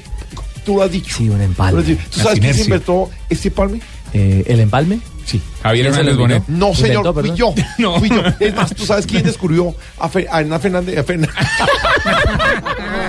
tú 0.65 0.75
lo 0.75 0.83
has 0.83 0.91
dicho. 0.91 1.15
Sí, 1.17 1.29
un 1.29 1.41
empalme. 1.41 1.71
Tú 1.71 1.75
lo 1.77 1.81
has 1.81 1.87
dicho. 1.87 2.09
¿Tú 2.11 2.17
La 2.17 2.23
sabes 2.25 2.39
quién 2.39 2.53
se 2.53 2.63
inventó 2.63 3.09
este 3.29 3.51
palme? 3.51 3.79
Eh, 4.13 4.43
¿El 4.47 4.59
empalme? 4.59 4.99
Sí. 5.29 5.39
Javier 5.61 5.85
¿Quién 5.85 5.93
se 5.95 6.03
lo 6.03 6.09
Hernández 6.11 6.17
Bonet. 6.17 6.43
No, 6.47 6.73
señor, 6.73 7.05
¿Inventó, 7.05 7.21
fui 7.21 7.35
yo. 7.35 7.53
No. 7.77 7.99
Fui 7.99 8.09
yo. 8.09 8.23
Es 8.39 8.55
más, 8.55 8.73
¿tú 8.73 8.85
sabes 8.85 9.05
quién 9.05 9.21
descubrió 9.23 9.75
a, 9.99 10.07
Fe- 10.09 10.27
a 10.31 10.39
Hernán 10.41 10.59
Fernández? 10.61 10.97
A 10.97 11.03
Fernan- 11.03 11.29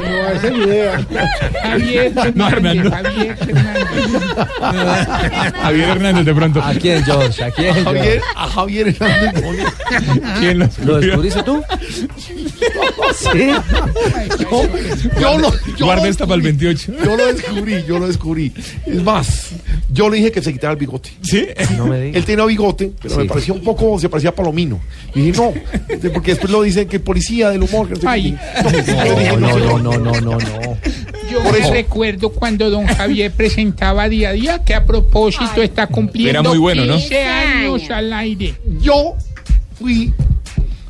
No, 0.00 0.28
esa 0.28 0.46
es 0.48 0.52
mi 0.52 0.58
idea. 0.64 1.06
Javier 1.62 2.12
No, 2.34 2.48
Hernando. 2.48 2.90
Javier 2.90 3.36
Hernández. 3.40 3.86
Javier 5.62 5.88
Hernández 5.90 6.24
de 6.24 6.34
pronto. 6.34 6.62
¿A 6.62 6.72
quién, 6.74 7.04
George? 7.04 7.44
¿A 7.44 7.50
quién, 7.50 7.84
Javier, 7.84 8.04
George? 8.04 8.20
a 8.36 8.48
Javier 8.48 8.88
Hernández 8.88 9.42
Bonet. 9.44 9.66
¿Quién 10.40 10.58
lo 10.58 10.68
¿Lo 10.84 11.00
descubriste 11.00 11.42
tú? 11.42 11.62
sí. 13.14 13.50
Yo 15.20 15.38
lo, 15.38 15.52
yo 15.76 15.84
Guarda 15.86 16.04
lo 16.04 16.10
esta 16.10 16.26
para 16.26 16.36
el 16.36 16.42
descubrí. 16.42 16.66
28. 16.66 16.92
Yo 17.04 17.16
lo 17.16 17.26
descubrí, 17.26 17.84
yo 17.86 17.98
lo 17.98 18.06
descubrí. 18.08 18.52
Es 18.86 19.02
más, 19.02 19.48
yo 19.90 20.08
le 20.08 20.16
dije 20.18 20.32
que 20.32 20.42
se 20.42 20.52
quitara 20.52 20.72
el 20.72 20.78
bigote. 20.78 21.10
¿Sí? 21.22 21.46
No 21.76 21.86
me 21.86 22.00
digas. 22.00 22.09
Él 22.14 22.24
tenía 22.24 22.44
bigote, 22.44 22.92
pero 23.02 23.16
me 23.16 23.24
parecía 23.26 23.54
un 23.54 23.62
poco, 23.62 23.98
se 23.98 24.08
parecía 24.08 24.30
a 24.30 24.34
Palomino. 24.34 24.80
Y 25.14 25.22
dije, 25.22 25.40
no, 25.40 25.52
porque 26.12 26.32
después 26.32 26.50
lo 26.50 26.62
dicen 26.62 26.88
que 26.88 26.96
el 26.96 27.02
policía 27.02 27.50
del 27.50 27.62
humor. 27.62 27.88
Que. 27.88 28.06
Ay. 28.06 28.36
No, 28.62 29.36
No, 29.38 29.58
no, 29.58 29.78
no, 29.78 29.98
no, 29.98 30.20
no, 30.20 30.38
no. 30.38 30.38
Yo 31.30 31.42
Por 31.44 31.56
eso. 31.56 31.72
recuerdo 31.72 32.30
cuando 32.30 32.70
don 32.70 32.86
Javier 32.86 33.30
presentaba 33.30 34.08
día 34.08 34.30
a 34.30 34.32
día, 34.32 34.64
que 34.64 34.74
a 34.74 34.84
propósito 34.84 35.62
está 35.62 35.86
cumpliendo 35.86 36.40
Era 36.40 36.42
muy 36.48 36.58
bueno, 36.58 36.84
¿no? 36.84 36.96
15 36.96 37.24
años 37.24 37.90
al 37.90 38.12
aire. 38.12 38.54
Yo 38.80 39.14
fui 39.78 40.12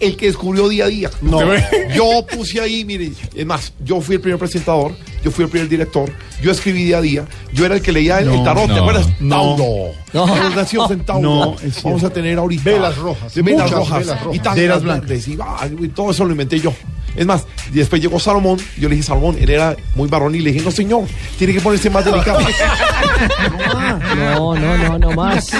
el 0.00 0.16
que 0.16 0.26
descubrió 0.26 0.68
día 0.68 0.86
a 0.86 0.88
día. 0.88 1.10
No. 1.20 1.40
Yo 1.94 2.26
puse 2.26 2.60
ahí, 2.60 2.84
mire, 2.84 3.12
es 3.34 3.46
más, 3.46 3.72
yo 3.84 4.00
fui 4.00 4.16
el 4.16 4.20
primer 4.20 4.38
presentador, 4.38 4.92
yo 5.22 5.30
fui 5.30 5.44
el 5.44 5.50
primer 5.50 5.68
director, 5.68 6.10
yo 6.42 6.50
escribí 6.50 6.84
día 6.84 6.98
a 6.98 7.00
día, 7.02 7.24
yo 7.52 7.66
era 7.66 7.74
el 7.74 7.82
que 7.82 7.92
leía 7.92 8.18
el, 8.20 8.28
el 8.28 8.36
No, 8.36 8.42
tarot, 8.44 8.66
¿te 8.66 8.72
no, 8.74 8.80
acuerdas? 8.80 9.06
no. 9.20 9.56
Tauro. 9.56 9.92
No. 10.12 10.26
No. 11.20 11.56
Vamos 11.84 12.04
a 12.04 12.10
tener 12.10 12.38
ahorita. 12.38 12.62
Velas 12.64 12.96
rojas, 12.98 13.34
de 13.34 13.42
Velas 13.42 13.70
rojas. 13.70 13.98
velas 14.06 14.22
rojas. 14.24 14.56
Y 14.56 14.60
Velas 14.60 14.82
blancas. 14.82 15.28
Y, 15.28 15.38
ah, 15.40 15.68
y 15.80 15.88
todo 15.88 16.10
eso 16.10 16.24
lo 16.24 16.32
inventé 16.32 16.58
yo. 16.58 16.72
Es 17.16 17.26
más, 17.26 17.46
y 17.72 17.78
después 17.78 18.00
llegó 18.00 18.18
Salomón, 18.20 18.58
yo 18.78 18.88
le 18.88 18.94
dije, 18.94 19.06
Salomón, 19.08 19.36
él 19.40 19.50
era 19.50 19.76
muy 19.94 20.08
varón 20.08 20.34
y 20.34 20.40
le 20.40 20.52
dije, 20.52 20.64
no 20.64 20.70
señor, 20.70 21.04
tiene 21.38 21.52
que 21.52 21.60
ponerse 21.60 21.90
más 21.90 22.04
delicado. 22.04 22.40
No, 24.16 24.54
no, 24.54 24.78
no, 24.78 24.98
no 24.98 25.10
más. 25.10 25.50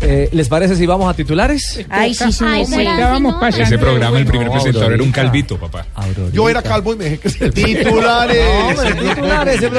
Eh, 0.00 0.28
¿Les 0.32 0.48
parece 0.48 0.76
si 0.76 0.86
vamos 0.86 1.10
a 1.10 1.14
titulares? 1.14 1.84
Ay, 1.88 2.14
sí, 2.14 2.30
sí. 2.30 2.44
Ay, 2.46 2.64
sí. 2.66 2.74
Ese 3.60 3.78
programa, 3.78 4.18
el 4.18 4.26
primer 4.26 4.46
No, 4.46 4.52
presentador 4.52 4.92
era 4.92 5.02
un 5.02 5.10
calvito, 5.10 5.58
papá. 5.58 5.86
Aurorita. 5.94 6.30
yo 6.32 6.48
era 6.48 6.62
calvo 6.62 6.92
y 6.92 6.96
me 6.96 7.04
dejé 7.04 7.18
que 7.18 7.30
se 7.30 7.50
Titulares. 7.50 8.44
No, 8.44 8.68
hombre, 8.68 8.94
titulares, 8.94 9.60
se. 9.60 9.70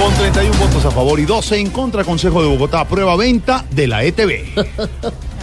Con 0.00 0.14
31 0.14 0.58
votos 0.58 0.84
a 0.84 0.90
favor 0.90 1.18
y 1.18 1.24
12 1.24 1.58
en 1.58 1.70
contra, 1.70 2.04
Consejo 2.04 2.42
de 2.42 2.48
Bogotá 2.48 2.80
aprueba 2.80 3.16
venta 3.16 3.64
de 3.70 3.86
la 3.86 4.04
ETV. 4.04 4.44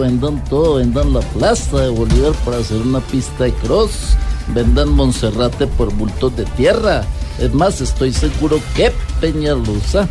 Vendan 0.00 0.42
todo, 0.44 0.76
vendan 0.76 1.12
la 1.12 1.20
plaza 1.20 1.80
de 1.80 1.90
Bolívar 1.90 2.32
para 2.44 2.58
hacer 2.58 2.80
una 2.80 3.00
pista 3.00 3.44
de 3.44 3.52
cross, 3.52 4.16
vendan 4.54 4.88
Monserrate 4.88 5.66
por 5.66 5.92
bultos 5.94 6.36
de 6.36 6.44
tierra. 6.44 7.04
Es 7.38 7.52
más, 7.54 7.80
estoy 7.80 8.12
seguro 8.12 8.58
que 8.74 8.92
Peñalosa 9.20 10.08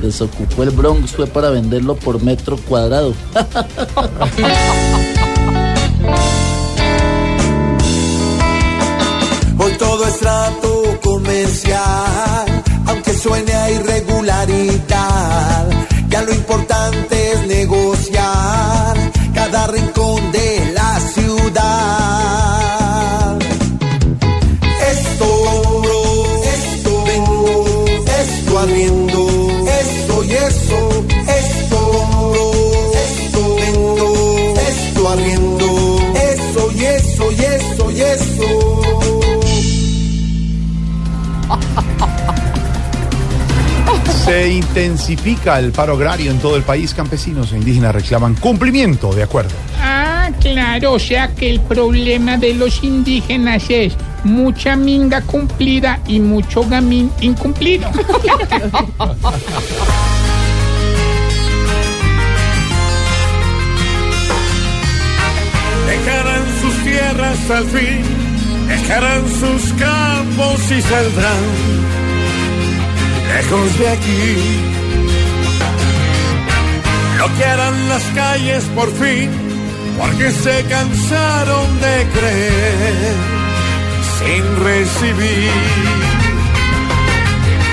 desocupó 0.00 0.62
el 0.62 0.70
Bronx 0.70 1.12
fue 1.12 1.26
para 1.26 1.50
venderlo 1.50 1.96
por 1.96 2.22
metro 2.22 2.56
cuadrado. 2.56 3.12
Hoy 9.58 9.72
todo 9.78 10.06
es 10.06 10.18
trato 10.18 10.98
comercial, 11.02 12.62
aunque 12.86 13.12
suene 13.12 13.52
a 13.52 13.70
irregularidad. 13.70 15.68
Ya 16.08 16.22
lo 16.22 16.32
importante 16.32 16.61
intensifica 44.72 45.58
el 45.58 45.70
paro 45.70 45.92
agrario 45.92 46.30
en 46.30 46.38
todo 46.38 46.56
el 46.56 46.62
país. 46.62 46.94
Campesinos 46.94 47.52
e 47.52 47.58
indígenas 47.58 47.94
reclaman 47.94 48.34
cumplimiento 48.36 49.12
de 49.12 49.22
acuerdo. 49.22 49.50
Ah, 49.78 50.30
claro, 50.40 50.94
o 50.94 50.98
sea 50.98 51.28
que 51.34 51.50
el 51.50 51.60
problema 51.60 52.38
de 52.38 52.54
los 52.54 52.82
indígenas 52.82 53.64
es 53.68 53.94
mucha 54.24 54.74
minga 54.74 55.20
cumplida 55.20 56.00
y 56.06 56.20
mucho 56.20 56.66
gamín 56.66 57.10
incumplido. 57.20 57.90
Dejarán 65.86 66.44
sus 66.62 66.74
tierras 66.82 67.50
al 67.50 67.64
fin, 67.66 68.02
dejarán 68.68 69.22
sus 69.28 69.72
campos 69.74 70.70
y 70.70 70.80
saldrán 70.80 72.01
lejos 73.34 73.78
de 73.78 73.88
aquí. 73.88 74.60
Bloquearán 77.16 77.88
las 77.88 78.02
calles 78.14 78.64
por 78.74 78.90
fin, 79.00 79.30
porque 79.98 80.30
se 80.30 80.64
cansaron 80.64 81.80
de 81.80 81.96
creer 82.16 83.14
sin 84.18 84.42
recibir. 84.64 85.50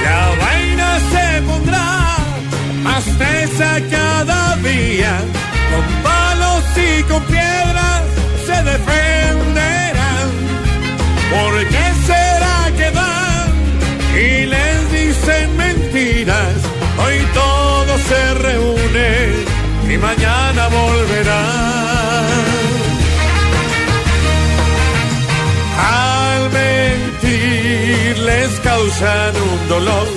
La 0.04 0.22
vaina 0.44 0.90
se 1.12 1.42
pondrá 1.42 2.18
más 2.84 3.06
tesa 3.18 3.72
cada 3.90 4.56
día, 4.58 5.14
con 5.72 5.86
palos 6.04 6.64
y 6.90 7.04
con 7.04 7.24
piedras 7.24 8.04
se 8.46 8.58
defenderán. 8.72 10.30
¿Por 11.32 11.54
Hoy 16.32 17.18
todo 17.34 17.98
se 18.08 18.34
reúne 18.36 19.10
y 19.92 19.98
mañana 19.98 20.68
volverán. 20.68 22.28
Al 25.76 26.52
mentir 26.52 28.18
les 28.20 28.60
causan 28.60 29.36
un 29.36 29.70
dolor. 29.70 30.08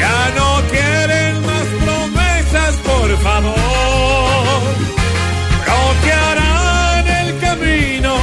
Ya 0.00 0.32
no 0.36 0.60
quieren 0.70 1.46
más 1.46 1.68
promesas, 1.84 2.74
por 2.90 3.18
favor. 3.26 4.62
Bloquearán 5.64 7.08
el 7.08 7.38
camino 7.38 8.14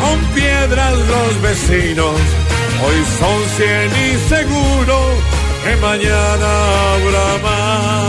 con 0.00 0.18
piedras 0.34 0.94
los 1.12 1.42
vecinos. 1.42 2.16
Hoy 2.84 2.98
son 3.20 3.40
cien 3.56 3.90
y 4.06 4.28
seguro 4.28 5.33
que 5.64 5.76
mañana 5.76 6.92
habrá 6.92 7.38
más. 7.42 8.04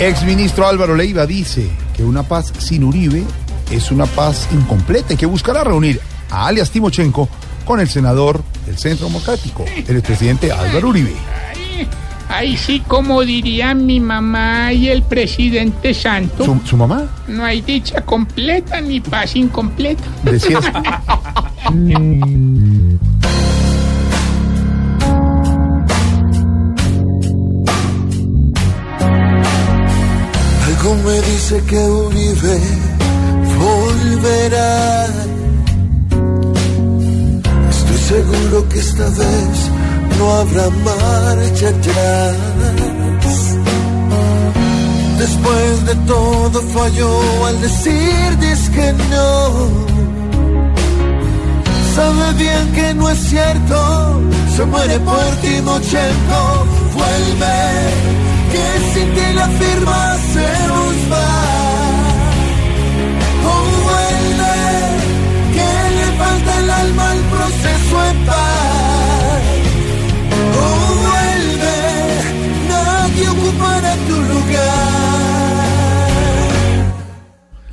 Ex 0.00 0.22
ministro 0.24 0.68
Álvaro 0.68 0.94
Leiva 0.94 1.26
dice 1.26 1.68
que 1.96 2.04
una 2.04 2.22
paz 2.22 2.52
sin 2.58 2.84
Uribe 2.84 3.24
es 3.70 3.90
una 3.90 4.06
paz 4.06 4.48
incompleta 4.52 5.14
y 5.14 5.16
que 5.16 5.26
buscará 5.26 5.64
reunir 5.64 6.00
a 6.30 6.46
alias 6.46 6.70
Timochenko 6.70 7.28
con 7.64 7.80
el 7.80 7.88
senador 7.88 8.42
del 8.66 8.78
Centro 8.78 9.06
Democrático, 9.08 9.64
el 9.64 9.96
expresidente 9.96 10.52
Álvaro 10.52 10.88
Uribe. 10.88 11.16
Ahí 12.28 12.56
sí, 12.56 12.82
como 12.86 13.22
diría 13.22 13.74
mi 13.74 14.00
mamá 14.00 14.72
y 14.72 14.88
el 14.88 15.02
presidente 15.02 15.94
Santos. 15.94 16.44
¿Su, 16.46 16.60
su 16.64 16.76
mamá? 16.76 17.04
No 17.26 17.44
hay 17.44 17.62
dicha 17.62 18.02
completa 18.02 18.80
ni 18.80 19.00
paz 19.00 19.34
incompleta. 19.34 20.04
Decías. 20.22 20.64
Algo 30.66 30.94
me 31.04 31.20
dice 31.22 31.62
que 31.66 31.76
Uribe 31.76 32.60
volverá. 33.58 35.06
Estoy 37.70 37.96
seguro 37.96 38.68
que 38.68 38.78
esta 38.78 39.04
vez 39.08 39.70
no 40.18 40.34
habrá 40.34 40.70
marcha 40.70 41.68
atrás. 41.68 42.36
Después 45.18 45.86
de 45.86 45.94
todo 46.06 46.62
falló 46.74 47.46
al 47.46 47.60
decir 47.60 48.28
que 48.78 48.92
no. 48.92 49.88
Sabe 51.94 52.32
bien 52.44 52.72
que 52.74 52.94
no 52.94 53.08
es 53.10 53.18
cierto, 53.18 54.20
se 54.56 54.64
muere 54.64 54.98
por 55.00 55.30
Timochenko, 55.42 56.42
vuelve, 56.94 57.58
que 58.52 58.64
sin 58.92 59.14
ti 59.14 59.32
la 59.34 59.48
firma 59.60 60.16
se 60.32 60.48
nos 60.68 60.96
va. 61.12 61.30
Oh, 63.50 63.64
vuelve, 63.86 64.56
que 65.54 65.70
le 65.98 66.06
falta 66.20 66.58
el 66.60 66.70
alma 66.70 67.10
al 67.10 67.18
proceso 67.34 68.04
en 68.10 68.26
paz. 68.26 68.57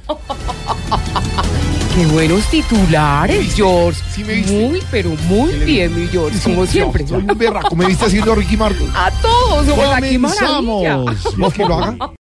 Qué 1.95 2.06
buenos 2.08 2.43
titulares, 2.47 3.56
George. 3.56 4.01
Muy, 4.51 4.84
pero 4.91 5.12
muy 5.30 5.53
bien, 5.53 5.95
mi 5.95 6.08
George, 6.08 6.38
como 6.43 6.66
siempre. 6.66 7.08
Soy 7.08 7.24
un 7.24 7.38
berraco. 7.38 7.74
¿Me 7.74 7.86
viste 7.86 8.03
haciendo 8.06 8.36
Ricky 8.36 8.58
Martin? 8.58 8.91
A 8.93 9.10
todos, 9.22 9.66
como 9.66 9.82
la 9.82 10.01
que 10.01 10.20
maravilla. 10.20 10.95
Comenzamos. 10.95 11.38
¿Vos 11.38 11.53
que 11.53 11.66
lo 11.66 11.76
haga? 11.76 12.12